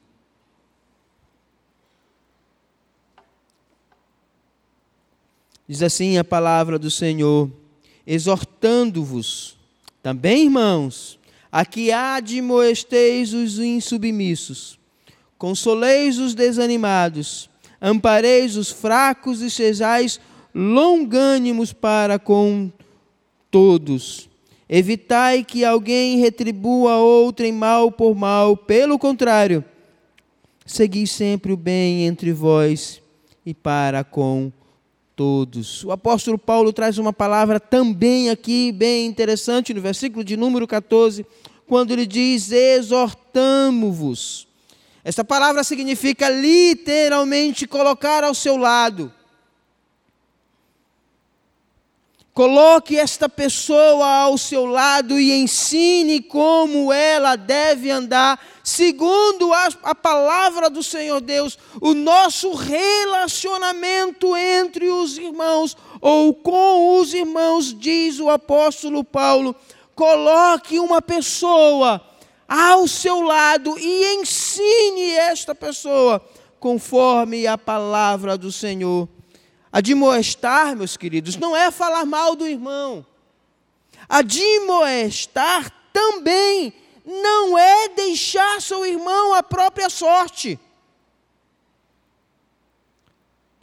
Diz 5.67 5.83
assim 5.83 6.19
a 6.19 6.25
palavra 6.25 6.79
do 6.79 6.91
Senhor, 6.91 7.51
exortando-vos, 8.07 9.57
também 10.03 10.45
irmãos, 10.45 11.19
a 11.51 11.65
que 11.65 11.91
admoesteis 11.93 13.33
os 13.33 13.59
insubmissos, 13.59 14.79
consoleis 15.39 16.19
os 16.19 16.35
desanimados, 16.35 17.49
ampareis 17.81 18.57
os 18.57 18.71
fracos 18.71 19.41
e 19.41 19.49
sejais 19.49 20.21
longânimos 20.55 21.73
para 21.73 22.19
com 22.19 22.71
todos. 23.55 24.29
Evitai 24.69 25.45
que 25.45 25.65
alguém 25.65 26.19
retribua 26.19 26.97
outrem 26.97 27.53
mal 27.53 27.93
por 27.93 28.13
mal, 28.13 28.57
pelo 28.57 28.99
contrário, 28.99 29.65
segui 30.67 31.07
sempre 31.07 31.53
o 31.53 31.57
bem 31.57 32.05
entre 32.05 32.33
vós 32.33 33.01
e 33.47 33.55
para 33.55 34.03
com 34.03 34.51
todos. 35.15 35.85
O 35.85 35.93
apóstolo 35.93 36.37
Paulo 36.37 36.73
traz 36.73 36.99
uma 36.99 37.13
palavra 37.13 37.61
também 37.61 38.29
aqui 38.29 38.73
bem 38.73 39.07
interessante 39.07 39.73
no 39.73 39.81
versículo 39.81 40.25
de 40.25 40.37
número 40.37 40.67
14, 40.67 41.25
quando 41.65 41.93
ele 41.93 42.07
diz: 42.07 42.51
exortamo-vos. 42.51 44.49
Esta 45.05 45.23
palavra 45.23 45.63
significa 45.63 46.29
literalmente 46.29 47.69
colocar 47.69 48.25
ao 48.25 48.35
seu 48.35 48.57
lado 48.57 49.13
Coloque 52.35 52.99
esta 52.99 53.29
pessoa 53.29 54.05
ao 54.05 54.37
seu 54.37 54.67
lado 54.67 55.21
e 55.21 55.33
ensine 55.33 56.21
como 56.21 56.93
ela 56.93 57.37
deve 57.37 57.89
andar, 57.93 58.45
segundo 58.65 59.53
a, 59.53 59.69
a, 59.85 59.95
palavra 59.95 60.69
do 60.69 60.83
Senhor 60.83 61.21
Deus, 61.21 61.57
o 61.81 61.95
nosso 61.95 62.53
relacionamento 62.53 64.37
entre 64.37 64.91
os 64.91 65.17
irmãos 65.17 65.77
ou 66.01 66.35
com 66.35 66.99
os 66.99 67.15
irmãos, 67.15 67.73
diz 67.73 68.19
o 68.19 68.29
apóstolo 68.29 69.05
Paulo. 69.05 69.55
Coloque 69.95 70.81
uma 70.81 71.01
pessoa 71.01 72.05
ao 72.49 72.89
seu 72.89 73.23
lado 73.23 73.79
e 73.79 74.17
ensine 74.17 75.13
esta 75.13 75.55
pessoa 75.55 76.21
conforme 76.59 77.47
a 77.47 77.57
palavra 77.57 78.37
do 78.37 78.51
Senhor 78.51 79.09
Admoestar, 79.75 80.77
meus 80.77 80.97
queridos, 80.97 81.35
não 81.35 81.57
é 81.57 81.69
falar 81.69 82.05
mal 82.05 82.37
do 82.37 82.47
irmão. 82.47 83.05
Admoestar 84.09 85.69
também 85.93 86.73
não 87.05 87.59
é 87.59 87.89
deixar 87.89 88.63
seu 88.63 88.87
irmão 88.87 89.35
à 89.35 89.43
própria 89.43 89.91
sorte. 89.91 90.61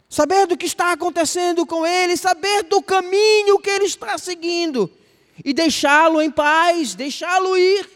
Saber 0.06 0.46
do 0.46 0.54
que 0.54 0.66
está 0.66 0.92
acontecendo 0.92 1.64
com 1.64 1.86
ele, 1.86 2.14
saber 2.18 2.64
do 2.64 2.82
caminho 2.82 3.58
que 3.58 3.70
ele 3.70 3.86
está 3.86 4.18
seguindo 4.18 4.92
e 5.42 5.54
deixá-lo 5.54 6.20
em 6.20 6.30
paz, 6.30 6.94
deixá-lo 6.94 7.56
ir. 7.56 7.88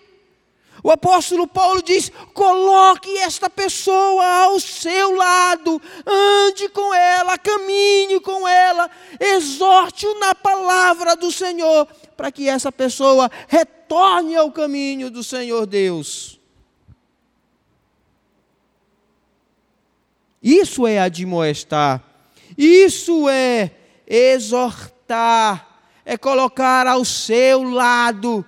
O 0.87 0.91
apóstolo 0.93 1.49
Paulo 1.49 1.83
diz: 1.83 2.13
coloque 2.33 3.11
esta 3.19 3.51
pessoa 3.51 4.25
ao 4.45 4.61
seu 4.61 5.17
lado, 5.17 5.83
ande 6.07 6.69
com 6.69 6.95
ela, 6.95 7.37
caminhe 7.37 8.21
com 8.21 8.47
ela, 8.47 8.89
exorte-o 9.19 10.17
na 10.21 10.33
palavra 10.33 11.17
do 11.17 11.33
Senhor, 11.33 11.89
para 12.17 12.31
que 12.31 12.49
essa 12.49 12.71
pessoa 12.71 13.29
retorne 13.49 14.37
ao 14.37 14.53
caminho 14.53 15.11
do 15.11 15.25
Senhor 15.25 15.67
Deus. 15.67 16.39
Isso 20.41 20.87
é 20.87 21.01
admoestar, 21.01 22.01
isso 22.57 23.29
é 23.29 23.73
exortar, 24.07 25.81
é 26.05 26.17
colocar 26.17 26.87
ao 26.87 27.05
seu 27.05 27.65
lado 27.65 28.47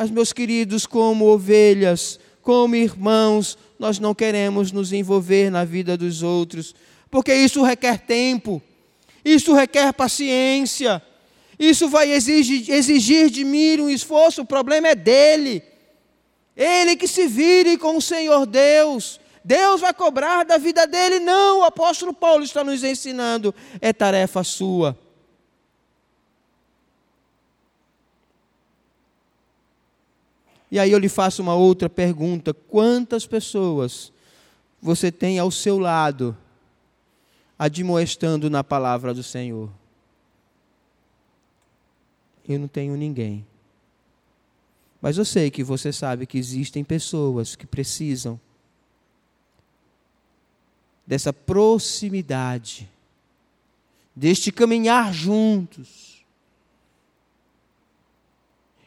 mas, 0.00 0.10
meus 0.10 0.32
queridos, 0.32 0.86
como 0.86 1.26
ovelhas, 1.26 2.18
como 2.40 2.74
irmãos, 2.74 3.58
nós 3.78 3.98
não 3.98 4.14
queremos 4.14 4.72
nos 4.72 4.94
envolver 4.94 5.50
na 5.50 5.62
vida 5.62 5.94
dos 5.94 6.22
outros, 6.22 6.74
porque 7.10 7.34
isso 7.34 7.62
requer 7.62 7.98
tempo, 7.98 8.62
isso 9.22 9.52
requer 9.52 9.92
paciência, 9.92 11.02
isso 11.58 11.86
vai 11.90 12.10
exigir, 12.12 12.70
exigir 12.70 13.28
de 13.28 13.44
mim 13.44 13.78
um 13.78 13.90
esforço, 13.90 14.40
o 14.40 14.46
problema 14.46 14.88
é 14.88 14.94
dele. 14.94 15.62
Ele 16.56 16.96
que 16.96 17.06
se 17.06 17.26
vire 17.26 17.76
com 17.76 17.98
o 17.98 18.00
Senhor 18.00 18.46
Deus. 18.46 19.20
Deus 19.44 19.82
vai 19.82 19.92
cobrar 19.92 20.44
da 20.46 20.56
vida 20.56 20.86
dele. 20.86 21.20
Não, 21.20 21.58
o 21.58 21.64
apóstolo 21.64 22.14
Paulo 22.14 22.42
está 22.42 22.64
nos 22.64 22.82
ensinando. 22.82 23.54
É 23.82 23.92
tarefa 23.92 24.42
sua. 24.44 24.98
E 30.70 30.78
aí 30.78 30.92
eu 30.92 30.98
lhe 30.98 31.08
faço 31.08 31.42
uma 31.42 31.54
outra 31.54 31.88
pergunta: 31.88 32.54
quantas 32.54 33.26
pessoas 33.26 34.12
você 34.80 35.10
tem 35.10 35.38
ao 35.38 35.50
seu 35.50 35.78
lado 35.78 36.36
admoestando 37.58 38.48
na 38.48 38.62
palavra 38.62 39.12
do 39.12 39.22
Senhor? 39.22 39.70
Eu 42.48 42.58
não 42.58 42.68
tenho 42.68 42.96
ninguém. 42.96 43.46
Mas 45.00 45.16
eu 45.16 45.24
sei 45.24 45.50
que 45.50 45.64
você 45.64 45.92
sabe 45.92 46.26
que 46.26 46.38
existem 46.38 46.84
pessoas 46.84 47.56
que 47.56 47.66
precisam 47.66 48.38
dessa 51.06 51.32
proximidade, 51.32 52.88
deste 54.14 54.52
caminhar 54.52 55.12
juntos 55.12 56.09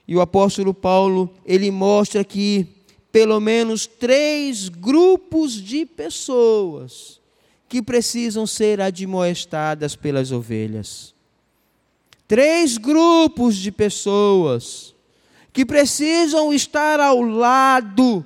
e 0.07 0.15
o 0.15 0.21
apóstolo 0.21 0.73
Paulo, 0.73 1.29
ele 1.45 1.71
mostra 1.71 2.21
aqui 2.21 2.67
pelo 3.11 3.39
menos 3.39 3.85
três 3.85 4.69
grupos 4.69 5.53
de 5.53 5.85
pessoas 5.85 7.21
que 7.69 7.81
precisam 7.81 8.45
ser 8.45 8.81
admoestadas 8.81 9.95
pelas 9.95 10.31
ovelhas. 10.31 11.13
três 12.27 12.77
grupos 12.77 13.55
de 13.55 13.71
pessoas 13.71 14.95
que 15.51 15.65
precisam 15.65 16.51
estar 16.51 16.99
ao 16.99 17.21
lado 17.21 18.25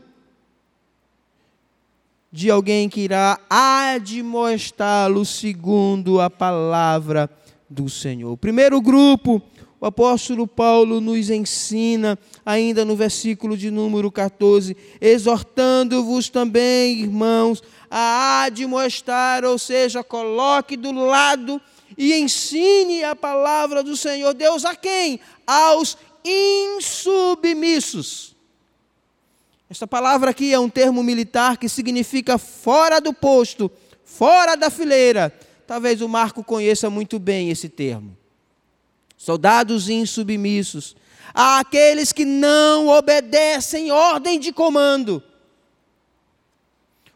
de 2.32 2.50
alguém 2.50 2.88
que 2.88 3.02
irá 3.02 3.40
admoestá-lo 3.50 5.26
segundo 5.26 6.22
a 6.22 6.30
palavra 6.30 7.30
do 7.70 7.90
Senhor. 7.90 8.32
O 8.32 8.38
primeiro 8.38 8.80
grupo, 8.80 9.42
o 9.80 9.86
apóstolo 9.86 10.48
Paulo 10.48 11.00
nos 11.00 11.30
ensina, 11.30 12.18
ainda 12.44 12.84
no 12.84 12.96
versículo 12.96 13.56
de 13.56 13.70
número 13.70 14.12
14, 14.12 14.76
exortando-vos 15.00 16.30
também, 16.30 17.02
irmãos, 17.02 17.62
a 17.90 18.46
admoestar, 18.46 19.46
ou 19.46 19.60
seja, 19.60 20.04
coloque 20.04 20.76
do 20.76 20.92
lado 20.92 21.62
e 21.96 22.16
ensine 22.16 23.04
a 23.04 23.16
palavra 23.16 23.84
do 23.84 23.96
Senhor 23.96 24.34
Deus 24.34 24.66
a 24.66 24.76
quem? 24.76 25.20
Aos 25.46 25.96
insubmissos. 26.26 28.36
Esta 29.70 29.86
palavra 29.86 30.32
aqui 30.32 30.52
é 30.52 30.60
um 30.60 30.70
termo 30.70 31.04
militar 31.04 31.58
que 31.58 31.70
significa 31.70 32.40
fora 32.40 33.00
do 33.00 33.14
posto, 33.14 33.70
fora 34.04 34.56
da 34.56 34.72
fileira. 34.72 35.32
Talvez 35.68 36.02
o 36.02 36.10
Marco 36.10 36.44
conheça 36.44 36.90
muito 36.90 37.20
bem 37.20 37.52
esse 37.52 37.70
termo. 37.70 38.17
Soldados 39.18 39.90
insubmissos, 39.90 40.96
aqueles 41.34 42.14
que 42.14 42.24
não 42.24 42.88
obedecem 42.88 43.92
ordem 43.92 44.40
de 44.40 44.54
comando. 44.54 45.22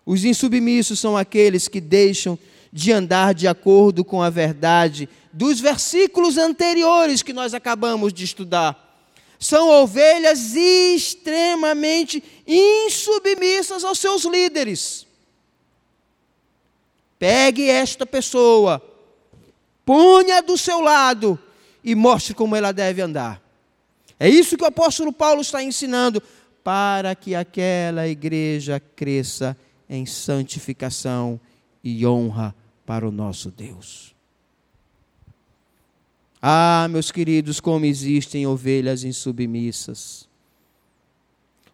Os 0.06 0.26
insubmissos 0.26 1.00
são 1.00 1.16
aqueles 1.16 1.68
que 1.68 1.80
deixam 1.80 2.38
de 2.74 2.92
andar 2.92 3.34
de 3.34 3.48
acordo 3.48 4.04
com 4.04 4.22
a 4.22 4.30
verdade 4.30 5.08
dos 5.32 5.60
versículos 5.60 6.38
anteriores 6.38 7.22
que 7.22 7.32
nós 7.32 7.54
acabamos 7.54 8.12
de 8.12 8.24
estudar 8.24 8.92
são 9.42 9.70
ovelhas 9.70 10.56
extremamente 10.56 12.24
insubmissas 12.46 13.84
aos 13.84 13.98
seus 13.98 14.24
líderes. 14.24 15.08
Pegue 17.18 17.68
esta 17.68 18.06
pessoa, 18.06 18.80
ponha 19.84 20.44
do 20.44 20.56
seu 20.60 20.80
lado 20.80 21.40
e 21.84 21.96
mostre 21.96 22.34
como 22.34 22.56
ela 22.56 22.72
deve 22.72 23.02
andar. 23.02 23.42
É 24.20 24.30
isso 24.30 24.58
que 24.58 24.64
o 24.64 24.68
apóstolo 24.68 25.12
Paulo 25.12 25.42
está 25.42 25.64
ensinando 25.64 26.22
para 26.64 27.16
que 27.16 27.34
aquela 27.34 28.08
igreja 28.08 28.80
cresça 28.80 29.58
em 29.90 30.06
santificação 30.06 31.40
e 31.84 32.06
honra 32.06 32.56
para 32.86 33.08
o 33.08 33.12
nosso 33.12 33.50
Deus. 33.50 34.14
Ah, 36.42 36.88
meus 36.90 37.12
queridos, 37.12 37.60
como 37.60 37.86
existem 37.86 38.48
ovelhas 38.48 39.04
insubmissas. 39.04 40.28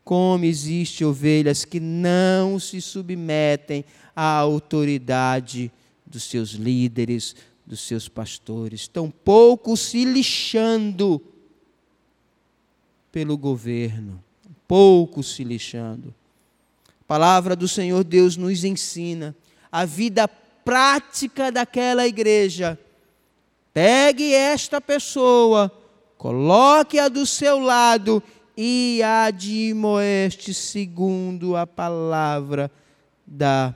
Como 0.03 0.45
existem 0.45 1.05
ovelhas 1.05 1.65
que 1.65 1.79
não 1.79 2.59
se 2.59 2.81
submetem 2.81 3.85
à 4.15 4.37
autoridade 4.37 5.71
dos 6.05 6.23
seus 6.23 6.51
líderes, 6.51 7.35
dos 7.68 7.82
seus 7.82 8.09
pastores, 8.09 8.88
tampouco 8.88 9.78
se 9.78 10.03
lixando 10.05 11.22
pelo 13.11 13.38
governo, 13.38 14.24
pouco 14.68 15.22
se 15.22 15.43
lixando. 15.43 16.15
A 17.01 17.03
palavra 17.05 17.55
do 17.55 17.68
Senhor 17.68 18.03
Deus 18.03 18.36
nos 18.38 18.63
ensina 18.63 19.36
a 19.72 19.86
vida 19.86 20.28
prática 20.28 21.51
daquela 21.51 22.07
igreja 22.07 22.80
Pegue 23.78 24.34
esta 24.34 24.82
pessoa, 24.82 25.72
coloque-a 26.18 27.07
do 27.09 27.28
seu 27.28 27.59
lado 27.59 28.24
e 28.57 29.03
admoeste 29.03 30.51
segundo 30.51 31.55
a 31.55 31.68
palavra 31.68 32.72
da 33.24 33.76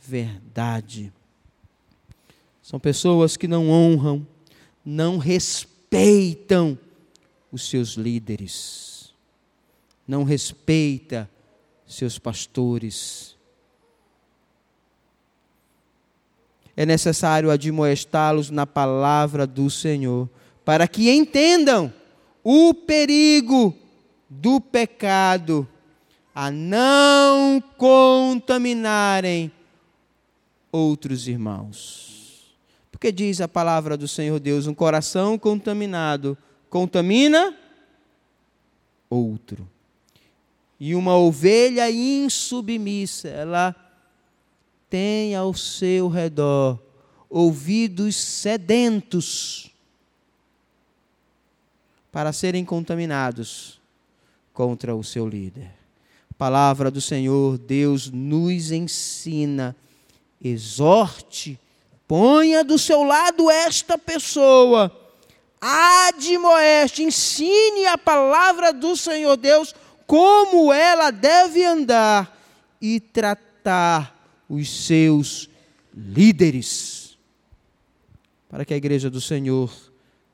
verdade. 0.00 1.12
São 2.72 2.80
pessoas 2.80 3.36
que 3.36 3.46
não 3.46 3.70
honram, 3.70 4.26
não 4.84 5.16
respeitam 5.16 6.76
os 7.52 7.68
seus 7.68 7.90
líderes, 7.90 9.14
não 10.08 10.24
respeita 10.24 11.30
seus 11.86 12.18
pastores 12.18 13.32
é 16.76 16.86
necessário 16.86 17.50
admoestá-los 17.50 18.50
na 18.50 18.66
palavra 18.66 19.46
do 19.46 19.70
Senhor, 19.70 20.28
para 20.64 20.88
que 20.88 21.10
entendam 21.10 21.92
o 22.42 22.72
perigo 22.72 23.76
do 24.28 24.60
pecado, 24.60 25.68
a 26.34 26.50
não 26.50 27.62
contaminarem 27.76 29.52
outros 30.70 31.28
irmãos. 31.28 32.21
Porque 33.02 33.10
diz 33.10 33.40
a 33.40 33.48
palavra 33.48 33.96
do 33.96 34.06
Senhor 34.06 34.38
Deus: 34.38 34.68
um 34.68 34.74
coração 34.74 35.36
contaminado 35.36 36.38
contamina 36.70 37.52
outro. 39.10 39.68
E 40.78 40.94
uma 40.94 41.16
ovelha 41.16 41.90
insubmissa, 41.90 43.26
ela 43.26 43.74
tem 44.88 45.34
ao 45.34 45.52
seu 45.52 46.06
redor 46.06 46.78
ouvidos 47.28 48.14
sedentos 48.14 49.68
para 52.12 52.32
serem 52.32 52.64
contaminados 52.64 53.80
contra 54.52 54.94
o 54.94 55.02
seu 55.02 55.26
líder. 55.26 55.72
palavra 56.38 56.88
do 56.88 57.00
Senhor, 57.00 57.58
Deus 57.58 58.08
nos 58.08 58.70
ensina, 58.70 59.74
exorte, 60.40 61.58
ponha 62.12 62.62
do 62.62 62.78
seu 62.78 63.02
lado 63.04 63.50
esta 63.50 63.96
pessoa, 63.96 64.94
admoeste, 65.58 67.02
ensine 67.02 67.86
a 67.86 67.96
palavra 67.96 68.70
do 68.70 68.94
Senhor 68.94 69.34
Deus, 69.38 69.74
como 70.06 70.70
ela 70.70 71.10
deve 71.10 71.64
andar 71.64 72.38
e 72.82 73.00
tratar 73.00 74.44
os 74.46 74.68
seus 74.84 75.48
líderes, 75.94 77.16
para 78.46 78.66
que 78.66 78.74
a 78.74 78.76
igreja 78.76 79.08
do 79.08 79.18
Senhor 79.18 79.72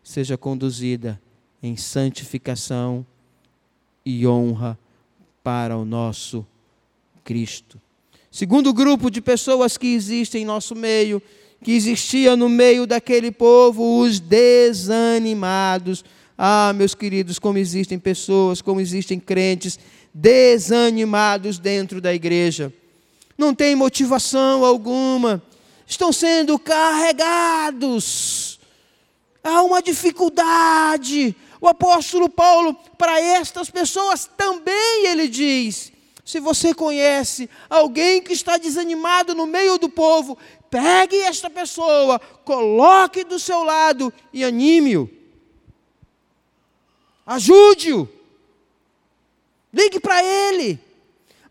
seja 0.03 0.37
conduzida 0.37 1.23
em 1.63 1.77
santificação 1.77 3.07
e 4.05 4.27
honra 4.27 4.77
para 5.45 5.77
o 5.77 5.85
nosso 5.85 6.45
Cristo. 7.23 7.81
Segundo 8.33 8.75
grupo 8.75 9.13
de 9.13 9.21
pessoas 9.21 9.79
que 9.79 9.95
existem 9.95 10.43
em 10.43 10.45
nosso 10.45 10.75
meio, 10.75 11.23
que 11.63 11.73
existia 11.73 12.37
no 12.37 12.49
meio 12.49 12.87
daquele 12.87 13.31
povo, 13.31 14.01
os 14.01 14.21
desanimados. 14.21 16.05
Ah, 16.37 16.73
meus 16.75 16.95
queridos, 16.95 17.39
como 17.39 17.59
existem 17.59 17.99
pessoas, 17.99 18.63
como 18.63 18.81
existem 18.81 19.19
crentes 19.19 19.79
desanimados 20.15 21.59
dentro 21.59 22.01
da 22.01 22.15
igreja 22.15 22.73
não 23.39 23.55
têm 23.55 23.77
motivação 23.77 24.65
alguma, 24.65 25.41
estão 25.87 26.13
sendo 26.13 26.59
carregados. 26.59 28.59
Há 29.43 29.63
uma 29.63 29.81
dificuldade. 29.81 31.35
O 31.61 31.69
apóstolo 31.69 32.29
Paulo, 32.29 32.75
para 32.99 33.21
estas 33.21 33.71
pessoas 33.71 34.29
também 34.37 35.07
ele 35.07 35.29
diz: 35.29 35.93
se 36.25 36.41
você 36.41 36.75
conhece 36.75 37.49
alguém 37.71 38.21
que 38.21 38.33
está 38.33 38.59
desanimado 38.59 39.37
no 39.37 39.47
meio 39.47 39.79
do 39.79 39.89
povo, 39.89 40.37
pegue 40.71 41.17
esta 41.17 41.49
pessoa, 41.51 42.19
coloque 42.45 43.25
do 43.25 43.39
seu 43.39 43.63
lado 43.65 44.13
e 44.33 44.45
anime-o. 44.45 45.09
Ajude-o. 47.27 48.09
Ligue 49.73 50.01
para 50.01 50.23
ele. 50.25 50.81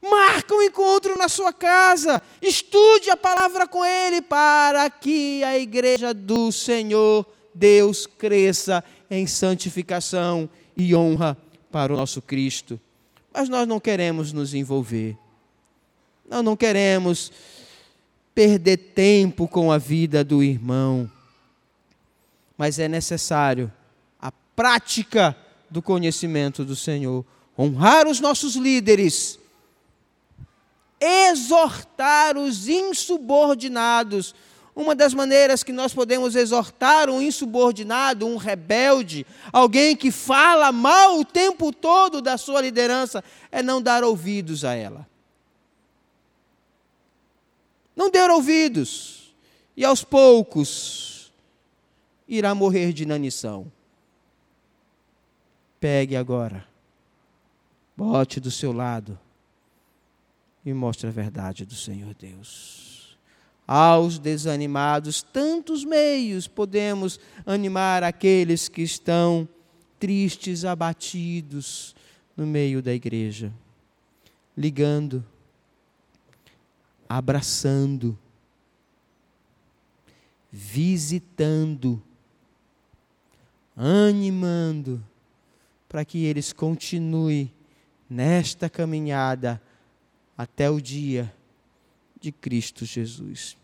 Marca 0.01 0.55
um 0.55 0.61
encontro 0.61 1.17
na 1.17 1.27
sua 1.27 1.53
casa. 1.53 2.21
Estude 2.41 3.09
a 3.09 3.17
palavra 3.17 3.67
com 3.67 3.85
ele 3.85 4.21
para 4.21 4.89
que 4.89 5.43
a 5.43 5.57
igreja 5.57 6.13
do 6.13 6.51
Senhor 6.51 7.25
Deus 7.53 8.07
cresça 8.07 8.83
em 9.09 9.25
santificação 9.27 10.49
e 10.75 10.95
honra 10.95 11.37
para 11.71 11.93
o 11.93 11.97
nosso 11.97 12.21
Cristo. 12.21 12.79
Mas 13.33 13.49
nós 13.49 13.67
não 13.67 13.79
queremos 13.79 14.33
nos 14.33 14.53
envolver. 14.53 15.17
Nós 16.27 16.43
não 16.43 16.55
queremos 16.55 17.31
perder 18.37 18.77
tempo 18.77 19.47
com 19.47 19.71
a 19.71 19.79
vida 19.79 20.23
do 20.23 20.43
irmão. 20.43 21.09
Mas 22.55 22.77
é 22.77 22.87
necessário 22.87 23.73
a 24.21 24.31
prática 24.55 25.35
do 25.71 25.81
conhecimento 25.81 26.63
do 26.63 26.75
Senhor. 26.75 27.25
Honrar 27.57 28.07
os 28.07 28.19
nossos 28.19 28.55
líderes 28.55 29.39
exortar 30.99 32.37
os 32.37 32.67
insubordinados, 32.67 34.35
uma 34.75 34.93
das 34.93 35.15
maneiras 35.15 35.63
que 35.63 35.71
nós 35.71 35.91
podemos 35.91 36.35
exortar 36.35 37.09
um 37.09 37.19
insubordinado, 37.19 38.27
um 38.27 38.37
rebelde, 38.37 39.25
alguém 39.51 39.95
que 39.95 40.11
fala 40.11 40.71
mal 40.71 41.19
o 41.19 41.25
tempo 41.25 41.71
todo 41.71 42.21
da 42.21 42.37
sua 42.37 42.61
liderança, 42.61 43.23
é 43.51 43.63
não 43.63 43.81
dar 43.81 44.03
ouvidos 44.03 44.63
a 44.63 44.75
ela. 44.75 45.07
Não 47.97 48.09
der 48.09 48.31
ouvidos, 48.31 49.35
e 49.75 49.83
aos 49.83 50.05
poucos 50.05 51.33
irá 52.25 52.55
morrer 52.55 52.93
de 52.93 53.03
inanição. 53.03 53.69
Pegue 55.81 56.15
agora, 56.15 56.65
bote 57.97 58.39
do 58.39 58.49
seu 58.49 58.71
lado 58.71 59.19
e 60.65 60.73
mostre 60.73 61.09
a 61.09 61.11
verdade 61.11 61.65
do 61.65 61.75
Senhor 61.75 62.13
Deus 62.13 62.87
aos 63.67 64.17
desanimados, 64.17 65.21
tantos 65.21 65.83
meios 65.83 66.47
podemos 66.47 67.19
animar 67.45 68.01
aqueles 68.01 68.69
que 68.69 68.81
estão 68.81 69.47
tristes, 69.99 70.63
abatidos 70.63 71.93
no 72.35 72.47
meio 72.47 72.81
da 72.81 72.93
igreja. 72.93 73.51
Ligando, 74.55 75.23
abraçando, 77.07 78.17
visitando, 80.51 82.01
animando, 83.75 85.03
para 85.87 86.03
que 86.03 86.25
eles 86.25 86.51
continuem 86.51 87.51
nesta 88.09 88.69
caminhada 88.69 89.61
até 90.37 90.69
o 90.69 90.81
dia 90.81 91.33
de 92.19 92.31
Cristo 92.31 92.85
Jesus. 92.85 93.57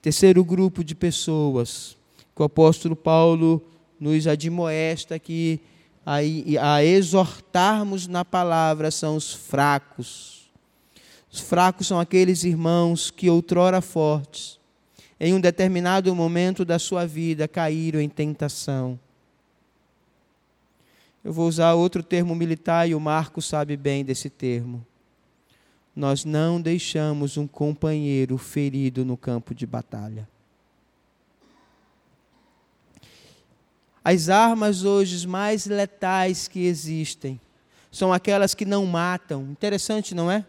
Terceiro 0.00 0.44
grupo 0.44 0.82
de 0.84 0.94
pessoas 0.94 1.96
que 2.34 2.42
o 2.42 2.44
apóstolo 2.44 2.96
Paulo 2.96 3.62
nos 3.98 4.26
admoesta 4.26 5.18
que 5.18 5.60
a, 6.04 6.16
a 6.16 6.84
exortarmos 6.84 8.06
na 8.06 8.24
palavra 8.24 8.90
são 8.90 9.16
os 9.16 9.32
fracos. 9.32 10.33
Os 11.34 11.40
fracos 11.40 11.88
são 11.88 11.98
aqueles 11.98 12.44
irmãos 12.44 13.10
que 13.10 13.28
outrora 13.28 13.80
fortes, 13.80 14.58
em 15.18 15.34
um 15.34 15.40
determinado 15.40 16.14
momento 16.14 16.64
da 16.64 16.78
sua 16.78 17.04
vida, 17.06 17.48
caíram 17.48 18.00
em 18.00 18.08
tentação. 18.08 18.98
Eu 21.24 21.32
vou 21.32 21.48
usar 21.48 21.74
outro 21.74 22.02
termo 22.02 22.34
militar 22.34 22.88
e 22.88 22.94
o 22.94 23.00
Marco 23.00 23.42
sabe 23.42 23.76
bem 23.76 24.04
desse 24.04 24.30
termo 24.30 24.86
nós 25.94 26.24
não 26.24 26.60
deixamos 26.60 27.36
um 27.36 27.46
companheiro 27.46 28.36
ferido 28.36 29.04
no 29.04 29.16
campo 29.16 29.54
de 29.54 29.64
batalha. 29.64 30.28
As 34.02 34.28
armas 34.28 34.84
hoje 34.84 35.26
mais 35.26 35.66
letais 35.66 36.48
que 36.48 36.66
existem 36.66 37.40
são 37.90 38.12
aquelas 38.12 38.54
que 38.54 38.64
não 38.64 38.84
matam. 38.84 39.44
Interessante, 39.44 40.14
não 40.14 40.30
é? 40.30 40.44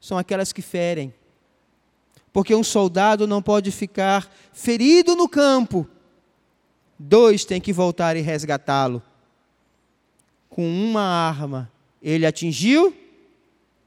São 0.00 0.18
aquelas 0.18 0.52
que 0.52 0.62
ferem. 0.62 1.12
Porque 2.32 2.54
um 2.54 2.62
soldado 2.62 3.26
não 3.26 3.42
pode 3.42 3.70
ficar 3.70 4.30
ferido 4.52 5.16
no 5.16 5.28
campo. 5.28 5.88
Dois 6.98 7.44
têm 7.44 7.60
que 7.60 7.72
voltar 7.72 8.16
e 8.16 8.20
resgatá-lo. 8.20 9.02
Com 10.48 10.68
uma 10.68 11.02
arma, 11.02 11.70
ele 12.02 12.26
atingiu 12.26 12.94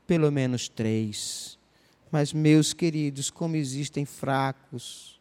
pelo 0.05 0.32
menos 0.32 0.68
três. 0.68 1.57
Mas, 2.12 2.34
meus 2.34 2.74
queridos, 2.74 3.30
como 3.30 3.55
existem 3.55 4.05
fracos 4.05 5.20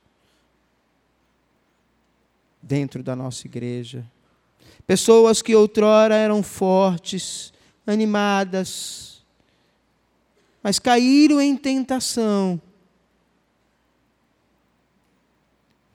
dentro 2.60 3.02
da 3.02 3.14
nossa 3.16 3.46
igreja. 3.46 4.04
Pessoas 4.86 5.40
que 5.40 5.54
outrora 5.54 6.14
eram 6.14 6.42
fortes, 6.42 7.52
animadas, 7.86 9.09
mas 10.62 10.78
caíram 10.78 11.40
em 11.40 11.56
tentação. 11.56 12.60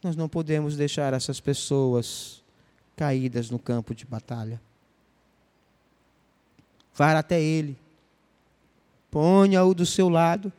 Nós 0.03 0.15
não 0.15 0.29
podemos 0.29 0.75
deixar 0.75 1.13
essas 1.13 1.39
pessoas 1.39 2.43
caídas 2.95 3.49
no 3.49 3.59
campo 3.59 3.95
de 3.95 4.05
batalha. 4.05 4.61
Vá 6.93 7.17
até 7.17 7.41
Ele 7.41 7.77
ponha-o 9.15 9.73
do 9.73 9.85
seu 9.85 10.09
lado. 10.09 10.51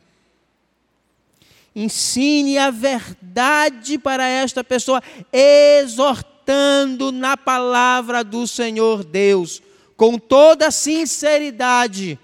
Ensine 1.75 2.57
a 2.57 2.71
verdade 2.71 3.99
para 3.99 4.27
esta 4.27 4.65
pessoa, 4.65 5.03
exortando 5.31 7.13
na 7.13 7.37
palavra 7.37 8.25
do 8.25 8.47
Senhor 8.47 9.05
Deus, 9.05 9.61
com 9.95 10.19
toda 10.19 10.71
sinceridade 10.71 12.19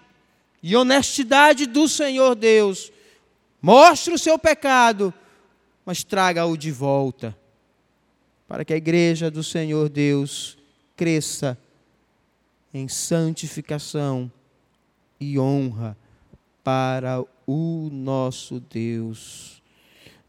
e 0.62 0.76
honestidade 0.76 1.66
do 1.66 1.88
Senhor 1.88 2.34
Deus. 2.34 2.92
Mostre 3.60 4.14
o 4.14 4.18
seu 4.18 4.38
pecado, 4.38 5.12
mas 5.84 6.04
traga-o 6.04 6.56
de 6.56 6.70
volta, 6.70 7.36
para 8.46 8.64
que 8.64 8.72
a 8.72 8.76
igreja 8.76 9.30
do 9.30 9.42
Senhor 9.42 9.88
Deus 9.88 10.56
cresça 10.96 11.58
em 12.72 12.88
santificação 12.88 14.30
e 15.18 15.38
honra 15.38 15.96
para 16.62 17.24
o 17.46 17.88
nosso 17.92 18.60
Deus. 18.60 19.62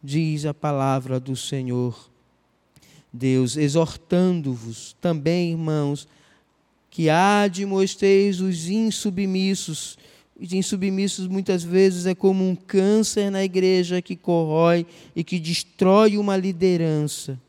Diz 0.02 0.46
a 0.46 0.54
palavra 0.54 1.20
do 1.20 1.36
Senhor. 1.36 2.10
Deus, 3.12 3.56
exortando-vos 3.56 4.96
também, 5.00 5.52
irmãos, 5.52 6.08
que 6.90 7.10
admoesteis 7.10 8.40
os 8.40 8.68
insubmissos. 8.68 9.98
Os 10.40 10.52
insubmissos 10.52 11.28
muitas 11.28 11.64
vezes 11.64 12.06
é 12.06 12.16
como 12.16 12.48
um 12.48 12.56
câncer 12.56 13.30
na 13.30 13.44
igreja 13.44 14.02
que 14.02 14.16
corrói 14.16 14.86
e 15.16 15.24
que 15.24 15.40
destrói 15.40 16.18
uma 16.18 16.36
liderança. 16.36 17.40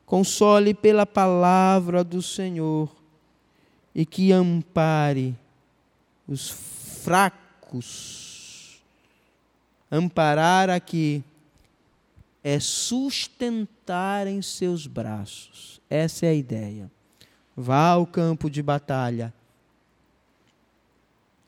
console 0.05 0.73
pela 0.73 1.05
palavra 1.05 2.03
do 2.03 2.21
Senhor 2.21 2.89
e 3.93 4.05
que 4.05 4.31
ampare 4.31 5.35
os 6.27 6.49
fracos. 7.03 8.81
Amparar 9.91 10.69
aqui 10.69 11.23
é 12.43 12.59
sustentar 12.59 14.27
em 14.27 14.41
seus 14.41 14.85
braços. 14.85 15.81
Essa 15.89 16.25
é 16.25 16.29
a 16.29 16.33
ideia. 16.33 16.91
Vá 17.55 17.89
ao 17.89 18.05
campo 18.05 18.49
de 18.49 18.61
batalha. 18.61 19.33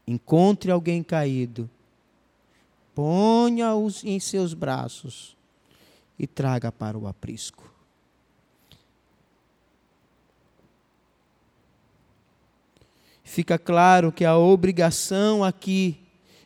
Encontre 0.07 0.71
alguém 0.71 1.03
caído. 1.03 1.69
Ponha-os 2.93 4.03
em 4.03 4.19
seus 4.19 4.53
braços 4.53 5.35
e 6.17 6.25
traga 6.25 6.71
para 6.71 6.97
o 6.97 7.07
aprisco. 7.07 7.75
fica 13.35 13.59
claro 13.59 14.13
que 14.13 14.23
a 14.23 14.37
obrigação 14.37 15.43
aqui 15.43 15.99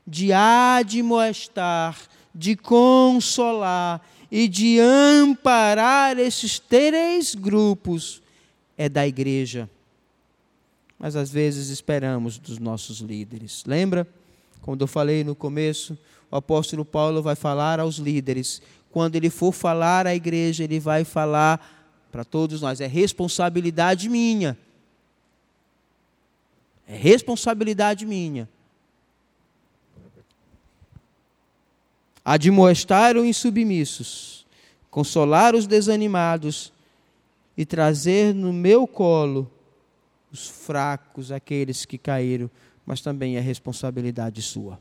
de 0.07 0.33
admoestar, 0.33 1.95
de 2.33 2.55
consolar 2.55 4.01
e 4.31 4.47
de 4.47 4.79
amparar 4.79 6.19
esses 6.19 6.59
três 6.59 7.35
grupos 7.35 8.21
é 8.77 8.87
da 8.87 9.07
igreja. 9.07 9.69
Mas 10.97 11.15
às 11.15 11.29
vezes 11.29 11.69
esperamos 11.69 12.37
dos 12.37 12.59
nossos 12.59 12.99
líderes. 12.99 13.63
Lembra? 13.65 14.07
Quando 14.61 14.81
eu 14.81 14.87
falei 14.87 15.23
no 15.23 15.35
começo, 15.35 15.97
o 16.29 16.35
apóstolo 16.35 16.83
Paulo 16.83 17.21
vai 17.21 17.35
falar 17.35 17.79
aos 17.79 17.95
líderes. 17.95 18.61
Quando 18.91 19.15
ele 19.15 19.29
for 19.29 19.51
falar 19.51 20.05
à 20.05 20.13
igreja, 20.13 20.63
ele 20.63 20.79
vai 20.79 21.03
falar 21.03 22.07
para 22.11 22.23
todos 22.23 22.61
nós: 22.61 22.81
é 22.81 22.87
responsabilidade 22.87 24.09
minha 24.09 24.57
é 26.89 26.95
responsabilidade 26.95 28.03
minha. 28.03 28.49
Admoestar 32.31 33.17
os 33.17 33.25
insubmissos, 33.25 34.45
consolar 34.91 35.55
os 35.55 35.65
desanimados 35.65 36.71
e 37.57 37.65
trazer 37.65 38.35
no 38.35 38.53
meu 38.53 38.85
colo 38.85 39.51
os 40.31 40.47
fracos, 40.47 41.31
aqueles 41.31 41.85
que 41.85 41.97
caíram, 41.97 42.47
mas 42.85 43.01
também 43.01 43.35
é 43.35 43.39
responsabilidade 43.39 44.43
sua. 44.43 44.77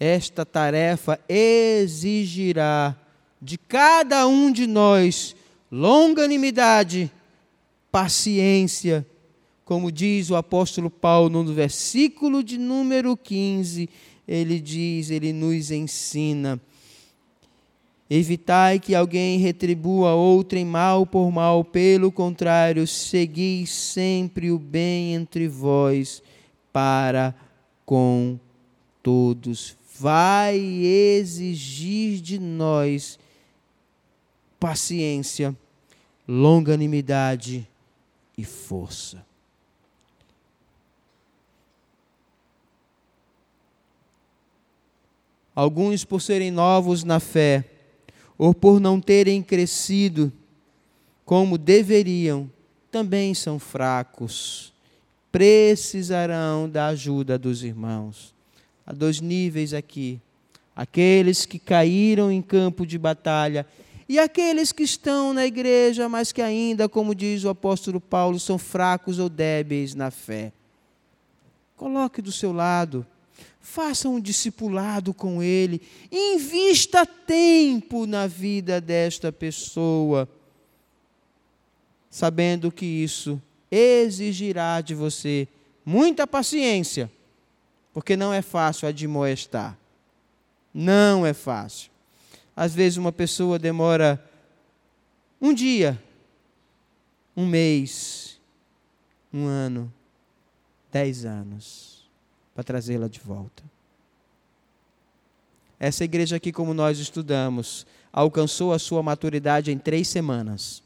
Esta 0.00 0.46
tarefa 0.46 1.20
exigirá 1.28 2.96
de 3.42 3.58
cada 3.58 4.26
um 4.26 4.50
de 4.50 4.66
nós 4.66 5.36
longanimidade 5.70 7.12
paciência, 7.92 9.06
como 9.68 9.92
diz 9.92 10.30
o 10.30 10.34
apóstolo 10.34 10.88
Paulo 10.88 11.44
no 11.44 11.52
versículo 11.52 12.42
de 12.42 12.56
número 12.56 13.14
15, 13.14 13.86
ele 14.26 14.58
diz, 14.60 15.10
ele 15.10 15.30
nos 15.30 15.70
ensina. 15.70 16.58
Evitai 18.08 18.80
que 18.80 18.94
alguém 18.94 19.38
retribua 19.38 20.14
outrem 20.14 20.64
mal 20.64 21.04
por 21.04 21.30
mal, 21.30 21.62
pelo 21.62 22.10
contrário, 22.10 22.86
segui 22.86 23.66
sempre 23.66 24.50
o 24.50 24.58
bem 24.58 25.12
entre 25.12 25.46
vós 25.46 26.22
para 26.72 27.34
com 27.84 28.40
todos. 29.02 29.76
Vai 30.00 30.58
exigir 30.58 32.22
de 32.22 32.38
nós 32.38 33.18
paciência, 34.58 35.54
longanimidade 36.26 37.68
e 38.34 38.44
força. 38.44 39.27
Alguns, 45.58 46.04
por 46.04 46.22
serem 46.22 46.52
novos 46.52 47.02
na 47.02 47.18
fé, 47.18 47.64
ou 48.38 48.54
por 48.54 48.78
não 48.78 49.00
terem 49.00 49.42
crescido 49.42 50.32
como 51.24 51.58
deveriam, 51.58 52.48
também 52.92 53.34
são 53.34 53.58
fracos. 53.58 54.72
Precisarão 55.32 56.70
da 56.70 56.86
ajuda 56.86 57.36
dos 57.36 57.64
irmãos. 57.64 58.32
Há 58.86 58.92
dois 58.92 59.20
níveis 59.20 59.74
aqui: 59.74 60.20
aqueles 60.76 61.44
que 61.44 61.58
caíram 61.58 62.30
em 62.30 62.40
campo 62.40 62.86
de 62.86 62.96
batalha 62.96 63.66
e 64.08 64.16
aqueles 64.16 64.70
que 64.70 64.84
estão 64.84 65.34
na 65.34 65.44
igreja, 65.44 66.08
mas 66.08 66.30
que 66.30 66.40
ainda, 66.40 66.88
como 66.88 67.16
diz 67.16 67.42
o 67.42 67.48
apóstolo 67.48 68.00
Paulo, 68.00 68.38
são 68.38 68.58
fracos 68.58 69.18
ou 69.18 69.28
débeis 69.28 69.92
na 69.92 70.12
fé. 70.12 70.52
Coloque 71.76 72.22
do 72.22 72.30
seu 72.30 72.52
lado, 72.52 73.04
faça 73.68 74.08
um 74.08 74.18
discipulado 74.18 75.12
com 75.12 75.42
ele, 75.42 75.82
invista 76.10 77.04
tempo 77.04 78.06
na 78.06 78.26
vida 78.26 78.80
desta 78.80 79.30
pessoa, 79.30 80.26
sabendo 82.08 82.72
que 82.72 82.86
isso 82.86 83.40
exigirá 83.70 84.80
de 84.80 84.94
você 84.94 85.46
muita 85.84 86.26
paciência, 86.26 87.12
porque 87.92 88.16
não 88.16 88.32
é 88.32 88.40
fácil 88.40 88.88
admoestar. 88.88 89.76
Não 90.72 91.26
é 91.26 91.34
fácil. 91.34 91.90
Às 92.56 92.74
vezes 92.74 92.96
uma 92.96 93.12
pessoa 93.12 93.58
demora 93.58 94.22
um 95.40 95.52
dia, 95.52 96.02
um 97.36 97.46
mês, 97.46 98.40
um 99.32 99.44
ano, 99.44 99.92
dez 100.90 101.26
anos 101.26 101.97
para 102.58 102.64
trazê-la 102.64 103.06
de 103.06 103.20
volta. 103.20 103.62
Essa 105.78 106.02
igreja 106.02 106.34
aqui, 106.34 106.50
como 106.50 106.74
nós 106.74 106.98
estudamos, 106.98 107.86
alcançou 108.12 108.72
a 108.72 108.80
sua 108.80 109.00
maturidade 109.00 109.70
em 109.70 109.78
três 109.78 110.08
semanas. 110.08 110.82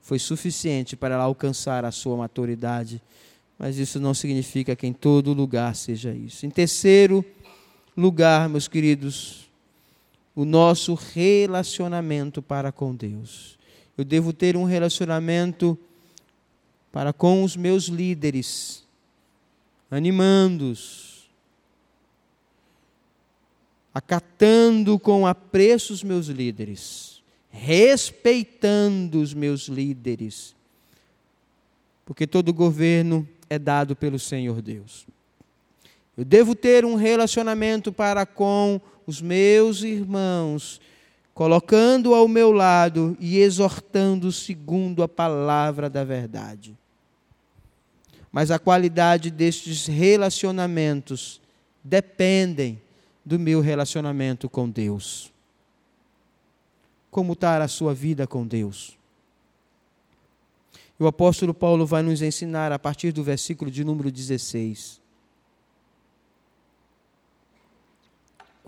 Foi 0.00 0.16
suficiente 0.16 0.94
para 0.94 1.16
ela 1.16 1.24
alcançar 1.24 1.84
a 1.84 1.90
sua 1.90 2.16
maturidade, 2.16 3.02
mas 3.58 3.78
isso 3.78 3.98
não 3.98 4.14
significa 4.14 4.76
que 4.76 4.86
em 4.86 4.92
todo 4.92 5.32
lugar 5.32 5.74
seja 5.74 6.14
isso. 6.14 6.46
Em 6.46 6.50
terceiro 6.50 7.24
lugar, 7.96 8.48
meus 8.48 8.68
queridos, 8.68 9.50
o 10.36 10.44
nosso 10.44 10.94
relacionamento 10.94 12.40
para 12.40 12.70
com 12.70 12.94
Deus. 12.94 13.58
Eu 13.96 14.04
devo 14.04 14.32
ter 14.32 14.56
um 14.56 14.62
relacionamento 14.62 15.76
para 16.92 17.12
com 17.12 17.42
os 17.42 17.56
meus 17.56 17.86
líderes, 17.86 18.86
animando-os, 19.90 21.28
acatando 23.92 24.98
com 24.98 25.26
apreço 25.26 25.92
os 25.92 26.02
meus 26.02 26.26
líderes, 26.26 27.22
respeitando 27.50 29.20
os 29.20 29.34
meus 29.34 29.68
líderes, 29.68 30.54
porque 32.04 32.26
todo 32.26 32.52
governo 32.52 33.28
é 33.50 33.58
dado 33.58 33.96
pelo 33.96 34.18
Senhor 34.18 34.62
Deus. 34.62 35.06
Eu 36.16 36.24
devo 36.24 36.54
ter 36.54 36.84
um 36.84 36.94
relacionamento 36.94 37.92
para 37.92 38.26
com 38.26 38.80
os 39.06 39.22
meus 39.22 39.82
irmãos, 39.82 40.80
colocando 41.32 42.14
ao 42.14 42.26
meu 42.26 42.50
lado 42.50 43.16
e 43.20 43.38
exortando 43.38 44.30
segundo 44.32 45.02
a 45.02 45.08
palavra 45.08 45.88
da 45.88 46.04
verdade. 46.04 46.76
Mas 48.30 48.50
a 48.50 48.58
qualidade 48.58 49.30
destes 49.30 49.86
relacionamentos 49.86 51.40
dependem 51.82 52.80
do 53.24 53.38
meu 53.38 53.60
relacionamento 53.60 54.48
com 54.48 54.68
Deus. 54.68 55.32
Como 57.10 57.32
está 57.32 57.62
a 57.62 57.68
sua 57.68 57.94
vida 57.94 58.26
com 58.26 58.46
Deus? 58.46 58.96
o 61.00 61.06
apóstolo 61.06 61.54
Paulo 61.54 61.86
vai 61.86 62.02
nos 62.02 62.22
ensinar 62.22 62.72
a 62.72 62.78
partir 62.78 63.12
do 63.12 63.22
versículo 63.22 63.70
de 63.70 63.84
número 63.84 64.10
16. 64.10 65.00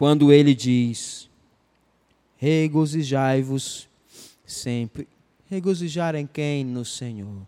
quando 0.00 0.32
ele 0.32 0.54
diz: 0.54 1.28
Regozijai-vos 2.38 3.86
sempre. 4.46 5.06
Regozijar 5.46 6.14
em 6.14 6.26
quem? 6.26 6.64
No 6.64 6.86
Senhor. 6.86 7.46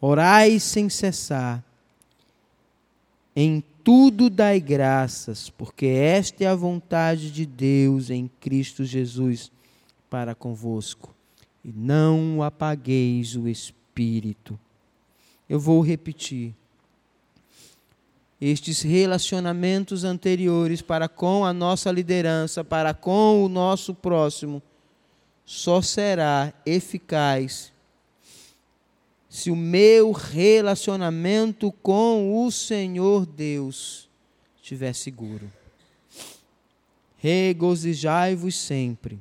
Orai 0.00 0.60
sem 0.60 0.88
cessar. 0.88 1.64
Em 3.34 3.62
tudo 3.82 4.28
dai 4.28 4.60
graças, 4.60 5.50
porque 5.50 5.86
esta 5.86 6.44
é 6.44 6.46
a 6.46 6.54
vontade 6.54 7.30
de 7.30 7.46
Deus 7.46 8.10
em 8.10 8.30
Cristo 8.40 8.84
Jesus 8.84 9.50
para 10.10 10.34
convosco. 10.34 11.14
E 11.64 11.72
não 11.72 12.42
apagueis 12.42 13.34
o 13.34 13.48
espírito. 13.48 14.58
Eu 15.48 15.58
vou 15.58 15.80
repetir 15.80 16.54
estes 18.40 18.82
relacionamentos 18.82 20.04
anteriores 20.04 20.80
para 20.80 21.08
com 21.08 21.44
a 21.44 21.52
nossa 21.52 21.90
liderança, 21.90 22.62
para 22.62 22.94
com 22.94 23.44
o 23.44 23.48
nosso 23.48 23.94
próximo, 23.94 24.62
só 25.44 25.82
será 25.82 26.52
eficaz 26.64 27.72
se 29.28 29.50
o 29.50 29.56
meu 29.56 30.12
relacionamento 30.12 31.70
com 31.70 32.44
o 32.44 32.50
Senhor 32.50 33.26
Deus 33.26 34.08
estiver 34.56 34.94
seguro. 34.94 35.50
Regozijai-vos 37.18 38.56
sempre, 38.56 39.18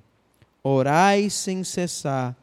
orai 0.64 1.30
sem 1.30 1.64
cessar, 1.64 2.36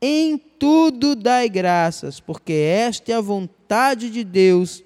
em 0.00 0.36
tudo 0.36 1.14
dai 1.14 1.48
graças, 1.48 2.18
porque 2.18 2.52
esta 2.52 3.12
é 3.12 3.14
a 3.14 3.20
vontade 3.20 4.10
de 4.10 4.24
Deus 4.24 4.82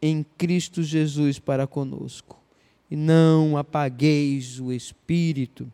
em 0.00 0.24
Cristo 0.38 0.82
Jesus 0.82 1.38
para 1.38 1.66
conosco. 1.66 2.38
E 2.90 2.96
não 2.96 3.56
apagueis 3.56 4.58
o 4.58 4.72
Espírito. 4.72 5.70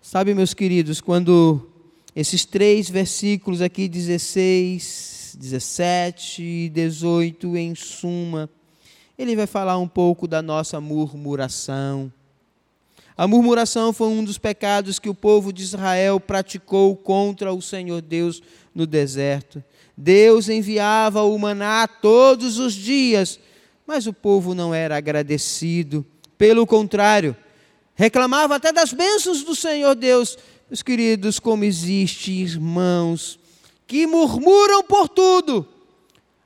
Sabe, 0.00 0.34
meus 0.34 0.52
queridos, 0.54 1.00
quando 1.00 1.69
esses 2.20 2.44
três 2.44 2.90
versículos 2.90 3.62
aqui, 3.62 3.88
16, 3.88 5.36
17 5.38 6.42
e 6.42 6.68
18, 6.68 7.56
em 7.56 7.74
suma, 7.74 8.50
ele 9.18 9.34
vai 9.34 9.46
falar 9.46 9.78
um 9.78 9.88
pouco 9.88 10.28
da 10.28 10.42
nossa 10.42 10.82
murmuração. 10.82 12.12
A 13.16 13.26
murmuração 13.26 13.90
foi 13.90 14.08
um 14.08 14.22
dos 14.22 14.36
pecados 14.36 14.98
que 14.98 15.08
o 15.08 15.14
povo 15.14 15.50
de 15.50 15.62
Israel 15.62 16.20
praticou 16.20 16.94
contra 16.94 17.54
o 17.54 17.62
Senhor 17.62 18.02
Deus 18.02 18.42
no 18.74 18.86
deserto. 18.86 19.64
Deus 19.96 20.50
enviava 20.50 21.22
o 21.22 21.38
maná 21.38 21.88
todos 21.88 22.58
os 22.58 22.74
dias, 22.74 23.40
mas 23.86 24.06
o 24.06 24.12
povo 24.12 24.54
não 24.54 24.74
era 24.74 24.94
agradecido. 24.94 26.04
Pelo 26.36 26.66
contrário, 26.66 27.34
reclamava 27.94 28.56
até 28.56 28.74
das 28.74 28.92
bênçãos 28.92 29.42
do 29.42 29.56
Senhor 29.56 29.94
Deus. 29.94 30.36
Meus 30.70 30.84
queridos, 30.84 31.40
como 31.40 31.64
existe 31.64 32.30
irmãos 32.30 33.40
que 33.88 34.06
murmuram 34.06 34.84
por 34.84 35.08
tudo. 35.08 35.66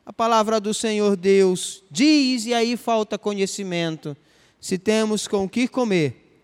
A 0.06 0.14
palavra 0.14 0.58
do 0.58 0.72
Senhor 0.72 1.14
Deus 1.14 1.84
diz, 1.90 2.46
e 2.46 2.54
aí 2.54 2.74
falta 2.74 3.18
conhecimento. 3.18 4.16
Se 4.58 4.78
temos 4.78 5.28
com 5.28 5.46
que 5.46 5.68
comer 5.68 6.42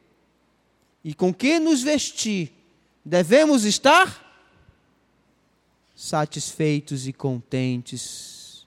e 1.03 1.15
com 1.15 1.33
que 1.33 1.59
nos 1.59 1.83
vestir, 1.83 2.53
devemos 3.03 3.65
estar 3.65 4.31
satisfeitos 5.97 7.09
e 7.09 7.15
contentes. 7.15 8.67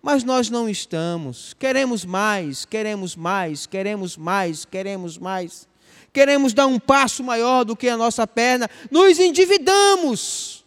Mas 0.00 0.22
nós 0.22 0.48
não 0.48 0.68
estamos. 0.68 1.54
Queremos 1.54 2.04
mais, 2.04 2.64
queremos 2.64 3.16
mais, 3.16 3.66
queremos 3.66 4.16
mais, 4.16 4.64
queremos 4.64 5.18
mais. 5.18 5.66
Queremos 6.14 6.54
dar 6.54 6.68
um 6.68 6.78
passo 6.78 7.24
maior 7.24 7.64
do 7.64 7.74
que 7.74 7.88
a 7.88 7.96
nossa 7.96 8.24
perna, 8.24 8.70
nos 8.88 9.18
endividamos. 9.18 10.64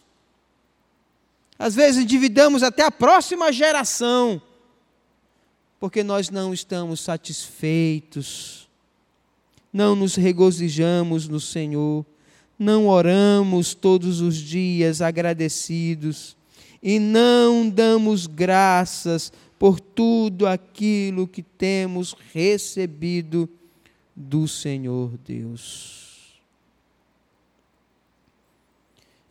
Às 1.57 1.73
vezes 1.73 2.03
endividamos 2.03 2.61
até 2.61 2.83
a 2.83 2.91
próxima 2.91 3.51
geração, 3.51 4.41
porque 5.79 6.03
nós 6.03 6.29
não 6.29 6.53
estamos 6.53 6.99
satisfeitos, 6.99 8.67
não 9.71 9.95
nos 9.95 10.15
regozijamos 10.15 11.29
no 11.29 11.39
Senhor, 11.39 12.05
não 12.59 12.87
oramos 12.87 13.73
todos 13.73 14.19
os 14.19 14.35
dias 14.35 15.01
agradecidos. 15.01 16.35
E 16.83 16.99
não 16.99 17.67
damos 17.69 18.27
graças 18.27 19.31
por 19.57 19.79
tudo 19.79 20.45
aquilo 20.45 21.27
que 21.27 21.41
temos 21.41 22.15
recebido 22.33 23.49
do 24.19 24.47
Senhor 24.47 25.11
Deus. 25.23 26.07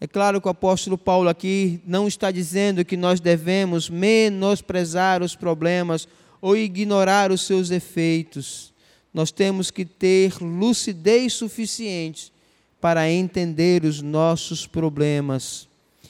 É 0.01 0.07
claro 0.07 0.41
que 0.41 0.47
o 0.47 0.51
apóstolo 0.51 0.97
Paulo 0.97 1.29
aqui 1.29 1.81
não 1.85 2.07
está 2.07 2.31
dizendo 2.31 2.85
que 2.85 2.97
nós 2.97 3.19
devemos 3.19 3.91
menosprezar 3.91 5.23
os 5.23 5.35
problemas 5.35 6.07
ou 6.41 6.57
ignorar 6.57 7.33
os 7.33 7.41
seus 7.43 7.71
efeitos. 7.71 8.73
Nós 9.13 9.33
temos 9.33 9.71
que 9.71 9.85
ter 9.85 10.41
lucidez 10.41 11.33
suficiente 11.33 12.33
para 12.81 13.11
entender 13.11 13.85
os 13.85 14.01
nossos 14.01 14.67
problemas 14.67 15.67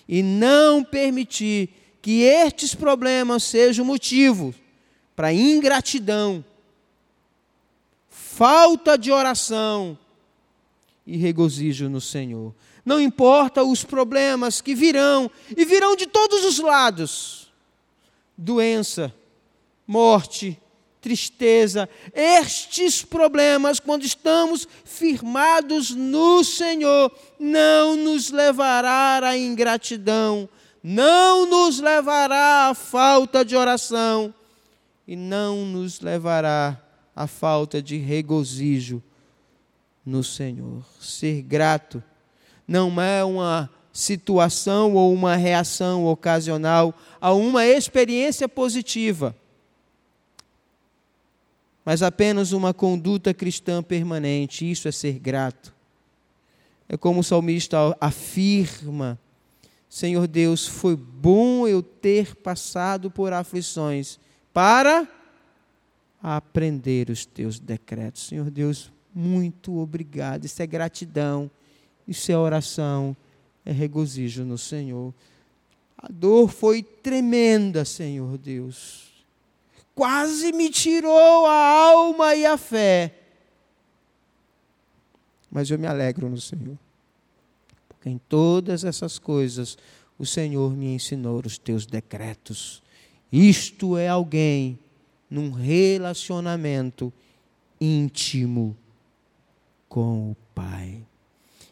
e 0.06 0.22
não 0.22 0.84
permitir 0.84 1.70
que 2.02 2.22
estes 2.22 2.74
problemas 2.74 3.44
sejam 3.44 3.84
motivo 3.84 4.54
para 5.14 5.32
ingratidão, 5.32 6.44
falta 8.36 8.98
de 8.98 9.10
oração 9.10 9.96
e 11.06 11.16
regozijo 11.16 11.88
no 11.88 12.02
Senhor. 12.02 12.54
Não 12.84 13.00
importa 13.00 13.64
os 13.64 13.82
problemas 13.82 14.60
que 14.60 14.74
virão, 14.74 15.30
e 15.56 15.64
virão 15.64 15.96
de 15.96 16.06
todos 16.06 16.44
os 16.44 16.58
lados 16.58 17.50
doença, 18.36 19.14
morte, 19.86 20.60
tristeza, 21.00 21.88
estes 22.12 23.02
problemas, 23.02 23.80
quando 23.80 24.04
estamos 24.04 24.68
firmados 24.84 25.90
no 25.92 26.44
Senhor, 26.44 27.10
não 27.40 27.96
nos 27.96 28.30
levará 28.30 29.26
à 29.26 29.38
ingratidão, 29.38 30.46
não 30.82 31.46
nos 31.46 31.80
levará 31.80 32.68
à 32.68 32.74
falta 32.74 33.42
de 33.42 33.56
oração 33.56 34.34
e 35.08 35.16
não 35.16 35.64
nos 35.64 36.00
levará 36.00 36.85
à 37.16 37.26
falta 37.26 37.82
de 37.82 37.96
regozijo 37.96 39.02
no 40.04 40.22
Senhor. 40.22 40.84
Ser 41.00 41.42
grato 41.42 42.02
não 42.68 43.00
é 43.00 43.24
uma 43.24 43.68
situação 43.92 44.94
ou 44.94 45.12
uma 45.12 45.34
reação 45.34 46.04
ocasional 46.04 46.94
a 47.18 47.32
uma 47.32 47.64
experiência 47.64 48.46
positiva, 48.46 49.34
mas 51.82 52.02
apenas 52.02 52.52
uma 52.52 52.74
conduta 52.74 53.32
cristã 53.32 53.82
permanente. 53.82 54.70
Isso 54.70 54.86
é 54.86 54.92
ser 54.92 55.18
grato. 55.18 55.74
É 56.86 56.96
como 56.96 57.20
o 57.20 57.24
salmista 57.24 57.96
afirma 57.98 59.18
Senhor 59.96 60.26
Deus, 60.26 60.66
foi 60.66 60.94
bom 60.94 61.66
eu 61.66 61.82
ter 61.82 62.36
passado 62.36 63.10
por 63.10 63.32
aflições 63.32 64.18
para 64.52 65.08
aprender 66.34 67.08
os 67.08 67.24
teus 67.24 67.60
decretos. 67.60 68.26
Senhor 68.26 68.50
Deus, 68.50 68.92
muito 69.14 69.78
obrigado. 69.78 70.44
Isso 70.44 70.60
é 70.60 70.66
gratidão, 70.66 71.48
isso 72.06 72.32
é 72.32 72.36
oração, 72.36 73.16
é 73.64 73.70
regozijo 73.70 74.44
no 74.44 74.58
Senhor. 74.58 75.14
A 75.96 76.08
dor 76.10 76.48
foi 76.48 76.82
tremenda, 76.82 77.84
Senhor 77.84 78.36
Deus. 78.38 79.24
Quase 79.94 80.52
me 80.52 80.68
tirou 80.68 81.46
a 81.46 81.90
alma 81.92 82.34
e 82.34 82.44
a 82.44 82.58
fé. 82.58 83.14
Mas 85.48 85.70
eu 85.70 85.78
me 85.78 85.86
alegro 85.86 86.28
no 86.28 86.40
Senhor. 86.40 86.76
Em 88.04 88.18
todas 88.18 88.82
essas 88.82 89.16
coisas, 89.16 89.78
o 90.18 90.26
Senhor 90.26 90.76
me 90.76 90.92
ensinou 90.92 91.40
os 91.44 91.56
teus 91.56 91.86
decretos. 91.86 92.82
Isto 93.32 93.96
é 93.96 94.08
alguém 94.08 94.78
num 95.30 95.50
relacionamento 95.50 97.12
íntimo 97.80 98.76
com 99.88 100.30
o 100.30 100.36
Pai. 100.54 101.02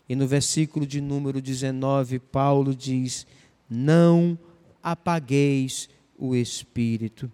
E 0.09 0.15
no 0.15 0.27
versículo 0.27 0.87
de 0.87 1.01
número 1.01 1.41
19, 1.41 2.19
Paulo 2.19 2.75
diz: 2.75 3.27
Não 3.69 4.39
apagueis 4.83 5.89
o 6.19 6.35
espírito. 6.35 7.31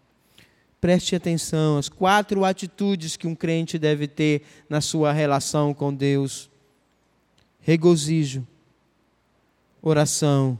Preste 0.80 1.14
atenção 1.14 1.76
às 1.76 1.88
quatro 1.88 2.44
atitudes 2.44 3.16
que 3.16 3.26
um 3.26 3.34
crente 3.34 3.78
deve 3.78 4.08
ter 4.08 4.42
na 4.68 4.80
sua 4.80 5.12
relação 5.12 5.74
com 5.74 5.92
Deus: 5.92 6.48
regozijo, 7.60 8.46
oração, 9.82 10.58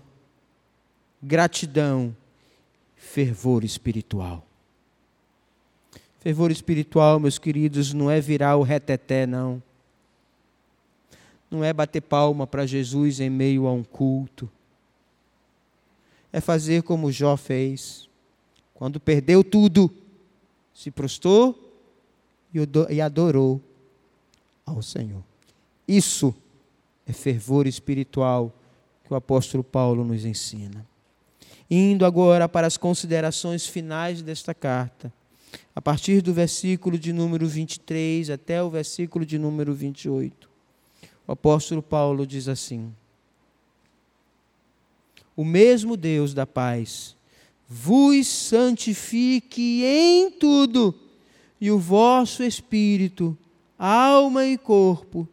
gratidão, 1.23 2.15
fervor 2.97 3.65
espiritual. 3.65 4.50
Fervor 6.21 6.51
espiritual, 6.51 7.19
meus 7.19 7.39
queridos, 7.39 7.95
não 7.95 8.11
é 8.11 8.21
virar 8.21 8.57
o 8.57 8.63
reteté, 8.63 9.27
não. 9.27 9.63
Não 11.51 11.65
é 11.65 11.73
bater 11.73 12.03
palma 12.03 12.47
para 12.47 12.67
Jesus 12.67 13.21
em 13.21 13.31
meio 13.31 13.67
a 13.67 13.73
um 13.73 13.83
culto. 13.83 14.49
É 16.31 16.39
fazer 16.39 16.83
como 16.83 17.11
Jó 17.11 17.39
fez. 17.39 18.07
Quando 18.75 19.01
perdeu 19.01 19.43
tudo, 19.43 19.91
se 20.75 20.91
prostrou 20.91 21.59
e 22.91 23.01
adorou 23.01 23.59
ao 24.67 24.83
Senhor. 24.83 25.23
Isso 25.89 26.35
é 27.07 27.15
fervor 27.15 27.67
espiritual 27.67 28.53
que 29.05 29.13
o 29.13 29.17
apóstolo 29.17 29.65
Paulo 29.65 30.05
nos 30.05 30.27
ensina. 30.27 30.87
Indo 31.71 32.05
agora 32.05 32.47
para 32.47 32.67
as 32.67 32.77
considerações 32.77 33.67
finais 33.67 34.21
desta 34.23 34.53
carta, 34.53 35.13
a 35.75 35.81
partir 35.81 36.21
do 36.23 36.33
versículo 36.33 36.99
de 36.99 37.13
número 37.13 37.47
23 37.47 38.31
até 38.31 38.63
o 38.63 38.71
versículo 38.71 39.25
de 39.25 39.39
número 39.39 39.73
28, 39.75 40.49
o 41.27 41.33
apóstolo 41.33 41.83
Paulo 41.83 42.27
diz 42.27 42.49
assim: 42.49 42.93
O 45.37 45.45
mesmo 45.45 45.97
Deus 45.97 46.35
da 46.35 46.47
paz 46.47 47.17
vos 47.69 48.27
santifique 48.27 49.83
em 49.85 50.31
tudo, 50.31 50.95
e 51.61 51.71
o 51.71 51.79
vosso 51.79 52.43
espírito, 52.43 53.37
alma 53.79 54.45
e 54.47 54.59
corpo 54.59 55.29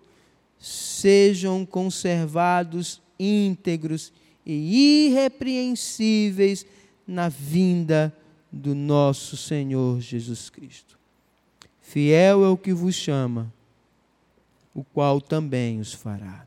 sejam 0.60 1.66
conservados 1.66 3.02
íntegros 3.20 4.12
e 4.46 5.08
irrepreensíveis 5.08 6.66
na 7.08 7.30
vinda 7.30 8.16
do 8.58 8.76
nosso 8.76 9.38
Senhor 9.38 10.02
Jesus 10.02 10.50
Cristo. 10.50 10.98
Fiel 11.80 12.44
é 12.44 12.50
o 12.50 12.58
que 12.58 12.74
vos 12.74 12.96
chama, 12.96 13.54
o 14.74 14.84
qual 14.84 15.22
também 15.22 15.80
os 15.80 15.94
fará. 15.94 16.46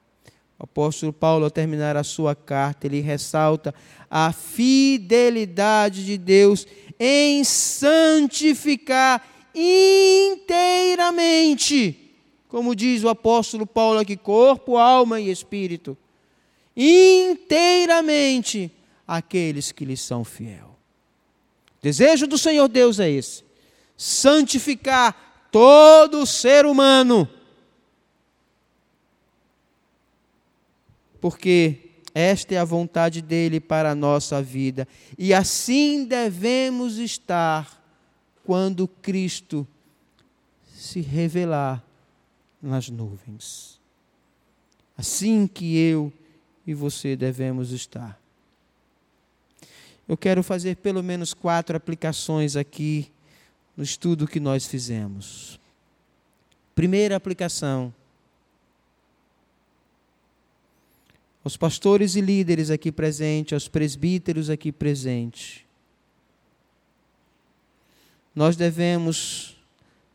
O 0.58 0.64
apóstolo 0.64 1.12
Paulo, 1.12 1.44
ao 1.44 1.50
terminar 1.50 1.96
a 1.96 2.04
sua 2.04 2.34
carta, 2.34 2.86
ele 2.86 3.00
ressalta 3.00 3.74
a 4.10 4.32
fidelidade 4.32 6.04
de 6.04 6.18
Deus 6.18 6.66
em 6.98 7.42
santificar 7.44 9.26
inteiramente, 9.54 10.52
como 12.48 12.74
diz 12.76 13.02
o 13.02 13.08
apóstolo 13.08 13.66
Paulo 13.66 14.00
aqui, 14.00 14.16
corpo, 14.16 14.76
alma 14.76 15.18
e 15.20 15.30
espírito 15.30 15.96
inteiramente 16.76 18.70
aqueles 19.06 19.72
que 19.72 19.84
lhe 19.84 19.96
são 19.96 20.24
fiel. 20.24 20.69
Desejo 21.82 22.26
do 22.26 22.36
Senhor 22.36 22.68
Deus 22.68 23.00
é 23.00 23.10
esse: 23.10 23.44
santificar 23.96 25.48
todo 25.50 26.26
ser 26.26 26.66
humano. 26.66 27.28
Porque 31.20 31.90
esta 32.14 32.54
é 32.54 32.58
a 32.58 32.64
vontade 32.64 33.22
dele 33.22 33.60
para 33.60 33.90
a 33.90 33.94
nossa 33.94 34.42
vida. 34.42 34.86
E 35.18 35.32
assim 35.32 36.04
devemos 36.04 36.98
estar 36.98 37.80
quando 38.44 38.88
Cristo 38.88 39.66
se 40.74 41.00
revelar 41.00 41.84
nas 42.60 42.88
nuvens. 42.88 43.78
Assim 44.96 45.46
que 45.46 45.78
eu 45.78 46.12
e 46.66 46.74
você 46.74 47.16
devemos 47.16 47.70
estar. 47.70 48.19
Eu 50.10 50.16
quero 50.16 50.42
fazer 50.42 50.74
pelo 50.78 51.04
menos 51.04 51.32
quatro 51.32 51.76
aplicações 51.76 52.56
aqui 52.56 53.12
no 53.76 53.84
estudo 53.84 54.26
que 54.26 54.40
nós 54.40 54.66
fizemos. 54.66 55.60
Primeira 56.74 57.14
aplicação. 57.14 57.94
Aos 61.44 61.56
pastores 61.56 62.16
e 62.16 62.20
líderes 62.20 62.70
aqui 62.70 62.90
presentes, 62.90 63.52
aos 63.52 63.68
presbíteros 63.68 64.50
aqui 64.50 64.72
presentes. 64.72 65.60
Nós 68.34 68.56
devemos 68.56 69.56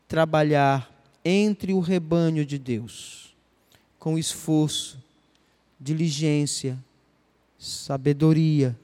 trabalhar 0.06 0.92
entre 1.24 1.72
o 1.72 1.80
rebanho 1.80 2.44
de 2.44 2.58
Deus, 2.58 3.34
com 3.98 4.18
esforço, 4.18 5.02
diligência, 5.80 6.78
sabedoria, 7.58 8.78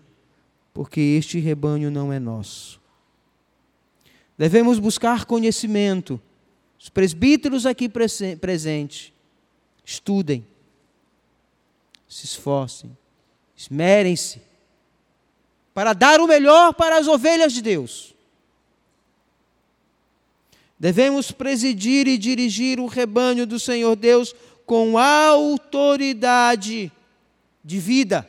porque 0.73 1.01
este 1.01 1.39
rebanho 1.39 1.91
não 1.91 2.13
é 2.13 2.19
nosso. 2.19 2.81
Devemos 4.37 4.79
buscar 4.79 5.25
conhecimento. 5.25 6.21
Os 6.79 6.89
presbíteros 6.89 7.65
aqui 7.65 7.89
presentes, 7.89 9.13
estudem, 9.85 10.45
se 12.09 12.25
esforcem, 12.25 12.97
esmerem-se 13.57 14.41
para 15.73 15.93
dar 15.93 16.21
o 16.21 16.27
melhor 16.27 16.75
para 16.75 16.99
as 16.99 17.07
ovelhas 17.07 17.53
de 17.53 17.63
Deus. 17.63 18.15
Devemos 20.79 21.31
presidir 21.31 22.09
e 22.09 22.19
dirigir 22.19 22.81
o 22.81 22.87
rebanho 22.87 23.47
do 23.47 23.61
Senhor 23.61 23.95
Deus 23.95 24.35
com 24.67 24.99
autoridade 24.99 26.91
de 27.65 27.79
vida. 27.79 28.29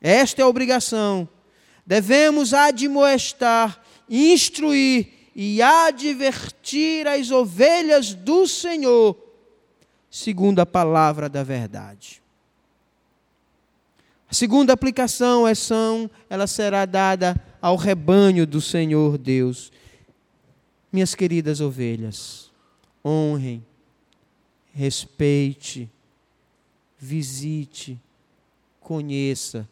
Esta 0.00 0.42
é 0.42 0.44
a 0.44 0.48
obrigação. 0.48 1.28
Devemos 1.86 2.52
admoestar, 2.52 3.82
instruir 4.08 5.08
e 5.34 5.60
advertir 5.62 7.06
as 7.06 7.30
ovelhas 7.30 8.14
do 8.14 8.46
Senhor 8.46 9.26
segundo 10.16 10.60
a 10.60 10.66
palavra 10.66 11.28
da 11.28 11.42
verdade. 11.42 12.22
A 14.30 14.34
segunda 14.34 14.72
aplicação 14.72 15.46
é 15.46 15.54
são, 15.54 16.10
ela 16.30 16.46
será 16.46 16.86
dada 16.86 17.36
ao 17.60 17.76
rebanho 17.76 18.46
do 18.46 18.58
Senhor 18.58 19.18
Deus. 19.18 19.70
Minhas 20.90 21.14
queridas 21.14 21.60
ovelhas, 21.60 22.50
honrem, 23.04 23.64
respeite, 24.72 25.88
visite, 26.98 28.00
conheça 28.80 29.68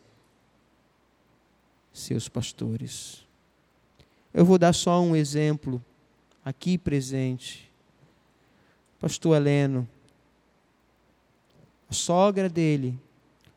seus 1.95 2.29
pastores. 2.29 3.25
Eu 4.35 4.45
vou 4.45 4.59
dar 4.59 4.73
só 4.73 5.01
um 5.01 5.15
exemplo 5.15 5.83
aqui 6.45 6.77
presente. 6.77 7.71
Pastor 9.01 9.37
Heleno, 9.37 9.89
a 11.89 11.95
sogra 11.95 12.49
dele, 12.49 12.99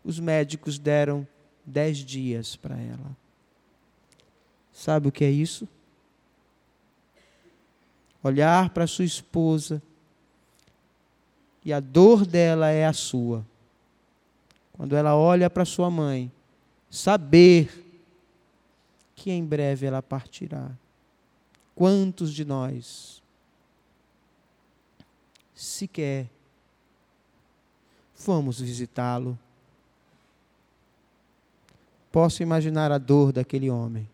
os 0.04 0.20
médicos 0.20 0.78
deram 0.78 1.28
dez 1.66 1.98
dias 1.98 2.56
para 2.56 2.78
ela. 2.78 3.18
Sabe 4.72 5.08
o 5.08 5.12
que 5.12 5.26
é 5.26 5.32
isso? 5.32 5.68
Olhar 8.22 8.70
para 8.70 8.86
sua 8.86 9.06
esposa 9.06 9.82
e 11.66 11.74
a 11.74 11.80
dor 11.80 12.26
dela 12.26 12.70
é 12.70 12.86
a 12.86 12.94
sua. 12.94 13.44
Quando 14.74 14.96
ela 14.96 15.16
olha 15.16 15.50
para 15.50 15.66
sua 15.66 15.90
mãe, 15.90 16.32
saber 16.90 17.87
que 19.18 19.32
em 19.32 19.44
breve 19.44 19.86
ela 19.86 20.02
partirá. 20.02 20.72
Quantos 21.76 22.34
de 22.34 22.46
nós 22.46 23.22
sequer 25.54 26.30
Vamos 28.26 28.60
visitá-lo. 28.60 29.38
Posso 32.12 32.42
imaginar 32.42 32.92
a 32.92 32.98
dor 32.98 33.32
daquele 33.32 33.70
homem, 33.70 34.10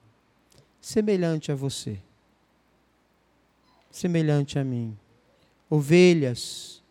semelhante 0.82 1.52
a 1.52 1.56
você, 1.56 1.98
semelhante 3.90 4.60
a 4.60 4.64
mim. 4.64 4.98
Ovelhas, 5.70 6.84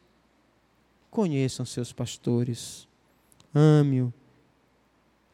conheçam 1.11 1.67
seus 1.67 1.93
pastores, 1.93 2.89
ame-o, 3.55 4.13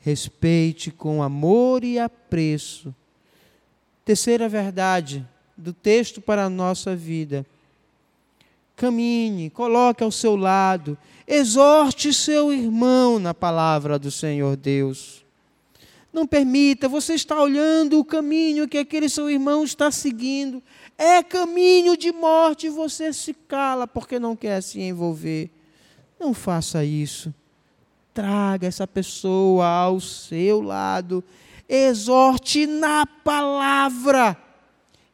respeite 0.01 0.91
com 0.91 1.23
amor 1.23 1.85
e 1.85 1.99
apreço. 1.99 2.95
Terceira 4.05 4.49
verdade 4.49 5.27
do 5.57 5.73
texto 5.73 6.21
para 6.21 6.45
a 6.45 6.51
nossa 6.51 6.95
vida 6.97 7.45
caminhe, 8.79 9.51
coloque 9.51 10.05
ao 10.05 10.13
seu 10.13 10.37
lado, 10.37 10.97
exorte 11.27 12.15
seu 12.15 12.53
irmão 12.53 13.19
na 13.19 13.35
palavra 13.35 13.99
do 13.99 14.09
Senhor 14.09 14.57
Deus. 14.57 15.25
Não 16.13 16.27
permita, 16.27 16.89
você 16.89 17.15
está 17.15 17.43
olhando 17.43 17.99
o 17.99 18.05
caminho 18.05 18.69
que 18.69 18.79
aquele 18.79 19.09
seu 19.09 19.29
irmão 19.29 19.65
está 19.65 19.91
seguindo, 19.91 20.63
é 20.97 21.23
caminho 21.23 21.97
de 21.97 22.13
morte, 22.13 22.69
você 22.69 23.13
se 23.13 23.35
cala 23.35 23.87
porque 23.87 24.19
não 24.19 24.37
quer 24.37 24.63
se 24.63 24.81
envolver. 24.81 25.51
Não 26.19 26.33
faça 26.33 26.85
isso. 26.85 27.35
Traga 28.19 28.67
essa 28.67 28.85
pessoa 28.85 29.65
ao 29.65 30.01
seu 30.01 30.61
lado, 30.61 31.23
exorte 31.69 32.67
na 32.67 33.07
palavra. 33.07 34.37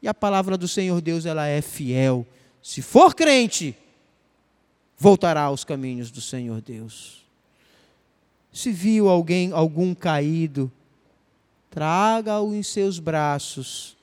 E 0.01 0.09
a 0.09 0.15
palavra 0.15 0.57
do 0.57 0.67
Senhor 0.67 1.03
Deus, 1.03 1.27
ela 1.27 1.47
é 1.47 1.61
fiel 1.61 2.27
se 2.63 2.81
for 2.81 3.15
crente, 3.15 3.77
voltará 4.97 5.43
aos 5.43 5.65
caminhos 5.65 6.11
do 6.11 6.23
Senhor 6.23 6.63
Deus. 6.63 7.23
Se 8.51 8.73
viu 8.73 9.07
alguém, 9.11 9.53
algum 9.53 9.95
caído, 9.95 10.73
traga-o 11.71 12.55
em 12.55 12.63
seus 12.63 12.99
braços 12.99 13.99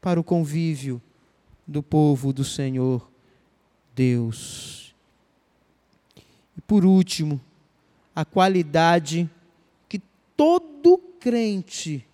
para 0.00 0.20
o 0.20 0.24
convívio 0.24 1.02
do 1.66 1.82
povo 1.82 2.32
do 2.32 2.44
Senhor 2.44 3.10
Deus. 3.92 4.94
E 6.56 6.60
por 6.60 6.84
último, 6.84 7.40
a 8.14 8.24
qualidade 8.24 9.28
que 9.88 10.00
todo 10.36 10.98
crente 11.18 12.06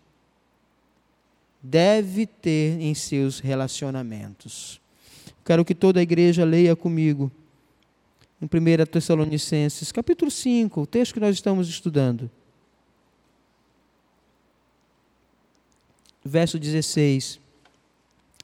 deve 1.63 2.27
ter 2.27 2.81
em 2.81 2.95
seus 2.95 3.41
relacionamentos. 3.41 4.81
Quero 5.45 5.65
que 5.65 5.75
toda 5.75 6.01
a 6.01 6.03
igreja 6.03 6.45
leia 6.45 6.77
comigo 6.77 7.31
em 8.41 8.47
1 8.47 8.87
Tessalonicenses, 8.87 9.91
capítulo 9.91 10.31
5, 10.31 10.83
o 10.83 10.87
texto 10.87 11.15
que 11.15 11.21
nós 11.21 11.35
estamos 11.35 11.69
estudando. 11.69 12.31
Verso 16.25 16.59
16 16.59 17.41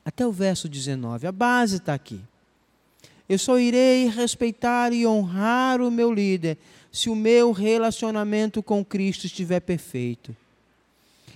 até 0.05 0.27
o 0.27 0.33
verso 0.33 0.69
19. 0.69 1.27
A 1.27 1.33
base 1.33 1.77
está 1.77 1.95
aqui. 1.95 2.21
Eu 3.29 3.39
só 3.39 3.59
irei 3.59 4.09
respeitar 4.09 4.93
e 4.93 5.07
honrar 5.07 5.81
o 5.81 5.91
meu 5.91 6.13
líder 6.13 6.59
se 6.95 7.11
o 7.11 7.17
meu 7.17 7.51
relacionamento 7.51 8.63
com 8.63 8.85
Cristo 8.85 9.27
estiver 9.27 9.59
perfeito. 9.59 10.35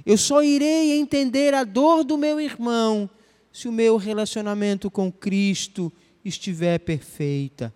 Eu 0.07 0.17
só 0.17 0.41
irei 0.41 0.93
entender 0.93 1.53
a 1.53 1.65
dor 1.65 2.05
do 2.05 2.17
meu 2.17 2.41
irmão 2.41 3.11
se 3.53 3.67
o 3.67 3.73
meu 3.73 3.97
relacionamento 3.97 4.89
com 4.89 5.11
Cristo 5.11 5.93
estiver 6.25 6.79
perfeita. 6.79 7.75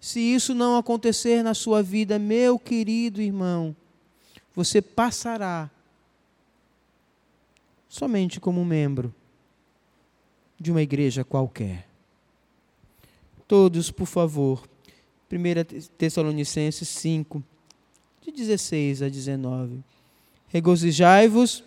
Se 0.00 0.18
isso 0.18 0.52
não 0.52 0.76
acontecer 0.76 1.44
na 1.44 1.54
sua 1.54 1.80
vida, 1.80 2.18
meu 2.18 2.58
querido 2.58 3.22
irmão, 3.22 3.74
você 4.52 4.82
passará 4.82 5.70
somente 7.88 8.40
como 8.40 8.64
membro 8.64 9.14
de 10.58 10.72
uma 10.72 10.82
igreja 10.82 11.22
qualquer. 11.22 11.86
Todos, 13.46 13.92
por 13.92 14.06
favor, 14.06 14.66
1 15.30 15.88
Tessalonicenses 15.96 16.88
5, 16.88 17.42
de 18.22 18.32
16 18.32 19.02
a 19.02 19.08
19. 19.08 19.80
Regozijai-vos 20.48 21.62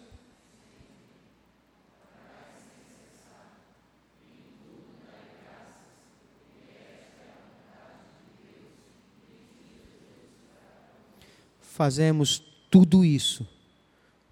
fazemos 11.82 12.44
tudo 12.70 13.04
isso 13.04 13.48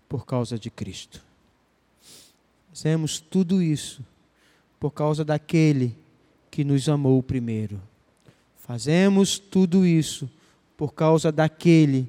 por 0.07 0.23
causa 0.23 0.59
de 0.59 0.69
Cristo. 0.69 1.19
Fazemos 2.69 3.19
tudo 3.19 3.59
isso 3.59 4.05
por 4.79 4.91
causa 4.91 5.25
daquele 5.25 5.97
que 6.51 6.63
nos 6.63 6.87
amou 6.87 7.23
primeiro. 7.23 7.81
Fazemos 8.69 9.39
tudo 9.39 9.83
isso 9.83 10.29
por 10.77 10.93
causa 10.93 11.31
daquele 11.31 12.07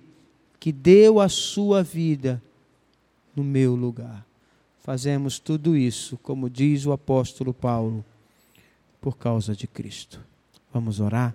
que 0.60 0.70
deu 0.70 1.18
a 1.18 1.26
sua 1.26 1.82
vida 1.82 2.42
no 3.34 3.42
meu 3.42 3.74
lugar. 3.74 4.26
Fazemos 4.82 5.38
tudo 5.38 5.74
isso, 5.74 6.18
como 6.18 6.50
diz 6.50 6.84
o 6.84 6.92
apóstolo 6.92 7.54
Paulo, 7.54 8.04
por 9.00 9.16
causa 9.16 9.56
de 9.56 9.66
Cristo. 9.66 10.20
Vamos 10.70 11.00
orar? 11.00 11.34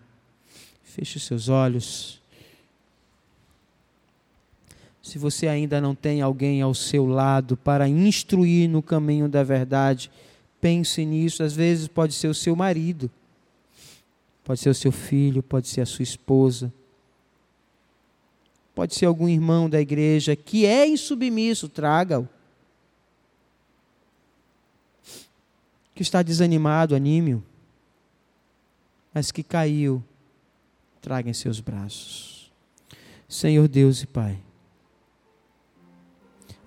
Feche 0.84 1.20
seus 1.20 1.50
olhos. 1.50 2.22
Se 5.02 5.18
você 5.18 5.48
ainda 5.48 5.82
não 5.82 5.96
tem 5.96 6.22
alguém 6.22 6.62
ao 6.62 6.76
seu 6.76 7.08
lado 7.08 7.58
para 7.58 7.90
instruir 7.90 8.70
no 8.70 8.84
caminho 8.84 9.28
da 9.28 9.42
verdade, 9.42 10.12
pense 10.62 11.04
nisso. 11.04 11.42
Às 11.42 11.56
vezes 11.56 11.88
pode 11.88 12.14
ser 12.14 12.28
o 12.28 12.34
seu 12.36 12.56
marido, 12.56 13.10
pode 14.46 14.62
ser 14.62 14.70
o 14.70 14.74
seu 14.74 14.94
filho, 14.94 15.44
pode 15.44 15.68
ser 15.68 15.82
a 15.82 15.86
sua 15.86 16.04
esposa, 16.04 16.74
pode 18.74 18.96
ser 18.96 19.06
algum 19.06 19.28
irmão 19.28 19.70
da 19.70 19.82
igreja 19.82 20.34
que 20.36 20.66
é 20.66 20.88
insubmisso, 20.88 21.68
traga-o. 21.68 22.30
Que 25.94 26.02
está 26.02 26.22
desanimado, 26.22 26.96
anime-o, 26.96 27.44
mas 29.14 29.32
que 29.32 29.44
caiu, 29.44 30.02
traga 31.02 31.30
em 31.30 31.34
seus 31.34 31.60
braços. 31.60 32.50
Senhor 33.28 33.68
Deus 33.68 34.02
e 34.02 34.08
Pai 34.08 34.40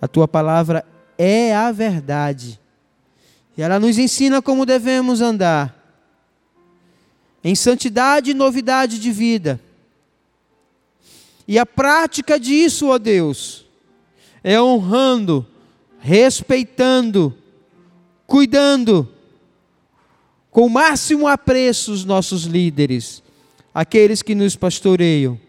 a 0.00 0.06
tua 0.06 0.28
palavra 0.28 0.84
é 1.16 1.54
a 1.54 1.72
verdade. 1.72 2.60
E 3.56 3.62
ela 3.62 3.80
nos 3.80 3.98
ensina 3.98 4.40
como 4.40 4.64
devemos 4.64 5.20
andar. 5.20 5.76
Em 7.42 7.54
santidade 7.54 8.30
e 8.30 8.34
novidade 8.34 8.98
de 8.98 9.10
vida. 9.10 9.60
E 11.46 11.58
a 11.58 11.64
prática 11.64 12.38
disso, 12.38 12.88
ó 12.88 12.98
Deus, 12.98 13.64
é 14.42 14.60
honrando, 14.60 15.46
respeitando, 15.98 17.34
cuidando, 18.26 19.08
com 20.50 20.66
o 20.66 20.70
máximo 20.70 21.26
apreço 21.26 21.92
os 21.92 22.04
nossos 22.04 22.44
líderes, 22.44 23.22
aqueles 23.72 24.20
que 24.22 24.34
nos 24.34 24.56
pastoreiam 24.56 25.40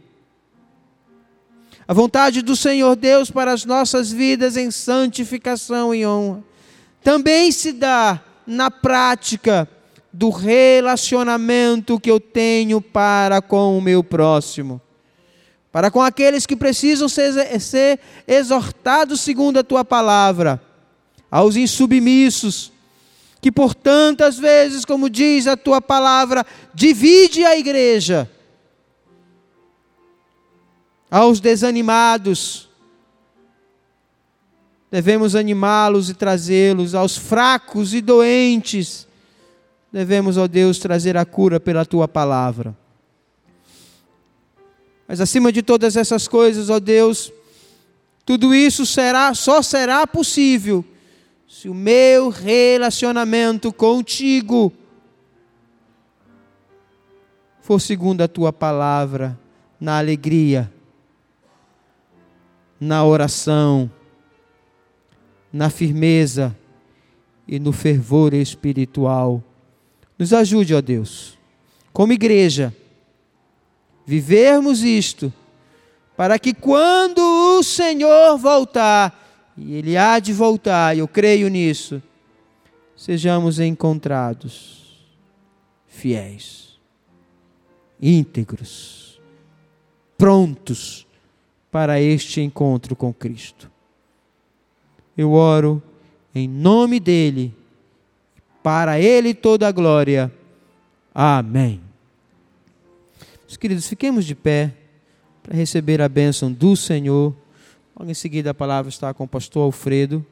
a 1.90 1.94
vontade 1.94 2.44
do 2.44 2.56
Senhor 2.56 2.96
Deus 2.96 3.32
para 3.32 3.52
as 3.52 3.66
nossas 3.66 4.12
vidas 4.12 4.56
em 4.56 4.70
santificação 4.70 5.92
e 5.92 6.06
honra 6.06 6.44
também 7.04 7.52
se 7.52 7.72
dá 7.72 8.24
na 8.46 8.70
prática 8.70 9.68
do 10.12 10.30
relacionamento 10.30 12.00
que 12.00 12.10
eu 12.10 12.20
tenho 12.20 12.82
para 12.82 13.42
com 13.42 13.78
o 13.78 13.82
meu 13.82 14.04
próximo. 14.04 14.82
Para 15.72 15.92
com 15.92 16.02
aqueles 16.02 16.46
que 16.46 16.56
precisam 16.56 17.08
ser, 17.08 17.60
ser 17.60 18.00
exortados 18.28 19.22
segundo 19.22 19.60
a 19.60 19.64
tua 19.64 19.86
palavra, 19.86 20.62
aos 21.30 21.56
insubmissos, 21.56 22.72
que 23.40 23.52
por 23.52 23.76
tantas 23.76 24.38
vezes, 24.38 24.84
como 24.84 25.10
diz 25.10 25.48
a 25.48 25.56
tua 25.56 25.82
palavra, 25.82 26.46
divide 26.74 27.46
a 27.46 27.58
igreja 27.58 28.30
aos 31.10 31.40
desanimados. 31.40 32.68
Devemos 34.92 35.36
animá-los 35.36 36.10
e 36.10 36.14
trazê-los 36.14 36.96
aos 36.96 37.16
fracos 37.16 37.94
e 37.94 38.02
doentes. 38.02 39.08
Devemos, 39.92 40.38
ó 40.38 40.48
Deus, 40.48 40.78
trazer 40.78 41.18
a 41.18 41.26
cura 41.26 41.60
pela 41.60 41.86
tua 41.86 42.08
palavra. 42.08 42.78
Mas 45.08 45.20
acima 45.20 45.52
de 45.52 45.64
todas 45.64 45.96
essas 45.96 46.28
coisas, 46.28 46.70
ó 46.70 46.80
Deus, 46.80 47.32
tudo 48.24 48.54
isso 48.54 48.86
será 48.86 49.34
só 49.34 49.62
será 49.64 50.06
possível 50.06 50.86
se 51.48 51.68
o 51.68 51.74
meu 51.74 52.30
relacionamento 52.30 53.74
contigo 53.74 54.72
for 57.60 57.82
segundo 57.82 58.22
a 58.22 58.28
tua 58.28 58.54
palavra, 58.54 59.38
na 59.80 59.98
alegria, 59.98 60.72
na 62.80 63.04
oração, 63.04 63.92
na 65.52 65.70
firmeza 65.70 66.56
e 67.48 67.60
no 67.60 67.72
fervor 67.72 68.34
espiritual. 68.34 69.44
Nos 70.20 70.34
ajude, 70.34 70.76
ó 70.76 70.82
Deus, 70.82 71.38
como 71.94 72.12
igreja, 72.12 72.76
vivermos 74.06 74.84
isto, 74.84 75.32
para 76.18 76.38
que 76.38 76.54
quando 76.54 77.20
o 77.58 77.64
Senhor 77.64 78.38
voltar, 78.38 79.54
e 79.58 79.76
Ele 79.76 79.96
há 79.96 80.20
de 80.20 80.34
voltar, 80.34 80.98
eu 80.98 81.08
creio 81.08 81.48
nisso, 81.48 82.04
sejamos 82.98 83.62
encontrados 83.62 84.80
fiéis, 85.88 86.78
íntegros, 88.02 89.22
prontos 90.18 91.08
para 91.72 92.02
este 92.02 92.42
encontro 92.42 92.96
com 92.96 93.14
Cristo. 93.14 93.72
Eu 95.18 95.32
oro 95.32 95.82
em 96.34 96.48
nome 96.48 97.00
dele, 97.00 97.54
para 98.64 99.00
ele 99.00 99.34
toda 99.34 99.68
a 99.68 99.72
glória. 99.72 100.32
Amém. 101.14 101.82
Meus 103.44 103.58
queridos, 103.58 103.88
fiquemos 103.88 104.26
de 104.26 104.36
pé 104.36 104.74
para 105.44 105.56
receber 105.56 106.02
a 106.02 106.08
bênção 106.08 106.52
do 106.52 106.76
Senhor. 106.76 107.36
Logo 108.00 108.10
em 108.10 108.14
seguida 108.14 108.52
a 108.52 108.54
palavra 108.54 108.90
está 108.90 109.14
com 109.14 109.26
o 109.26 109.28
pastor 109.28 109.64
Alfredo. 109.64 110.26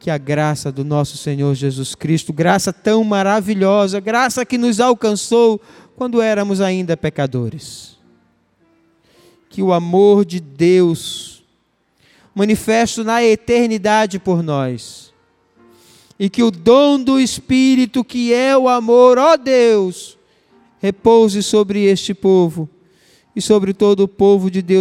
Que 0.00 0.10
a 0.10 0.18
graça 0.18 0.72
do 0.72 0.84
nosso 0.84 1.16
Senhor 1.16 1.54
Jesus 1.54 1.94
Cristo, 1.94 2.32
graça 2.32 2.72
tão 2.72 3.04
maravilhosa, 3.04 4.00
graça 4.00 4.44
que 4.44 4.58
nos 4.58 4.80
alcançou 4.80 5.60
quando 5.94 6.20
éramos 6.20 6.60
ainda 6.60 6.96
pecadores. 6.96 7.96
Que 9.48 9.62
o 9.62 9.72
amor 9.72 10.24
de 10.24 10.40
Deus, 10.40 11.31
manifesto 12.34 13.04
na 13.04 13.22
eternidade 13.22 14.18
por 14.18 14.42
nós, 14.42 15.12
e 16.18 16.30
que 16.30 16.42
o 16.42 16.50
dom 16.50 17.02
do 17.02 17.20
Espírito, 17.20 18.04
que 18.04 18.32
é 18.32 18.56
o 18.56 18.68
amor, 18.68 19.18
ó 19.18 19.36
Deus, 19.36 20.18
repouse 20.80 21.42
sobre 21.42 21.84
este 21.84 22.14
povo 22.14 22.68
e 23.34 23.40
sobre 23.40 23.72
todo 23.72 24.00
o 24.00 24.08
povo 24.08 24.50
de 24.50 24.60
Deus 24.60 24.80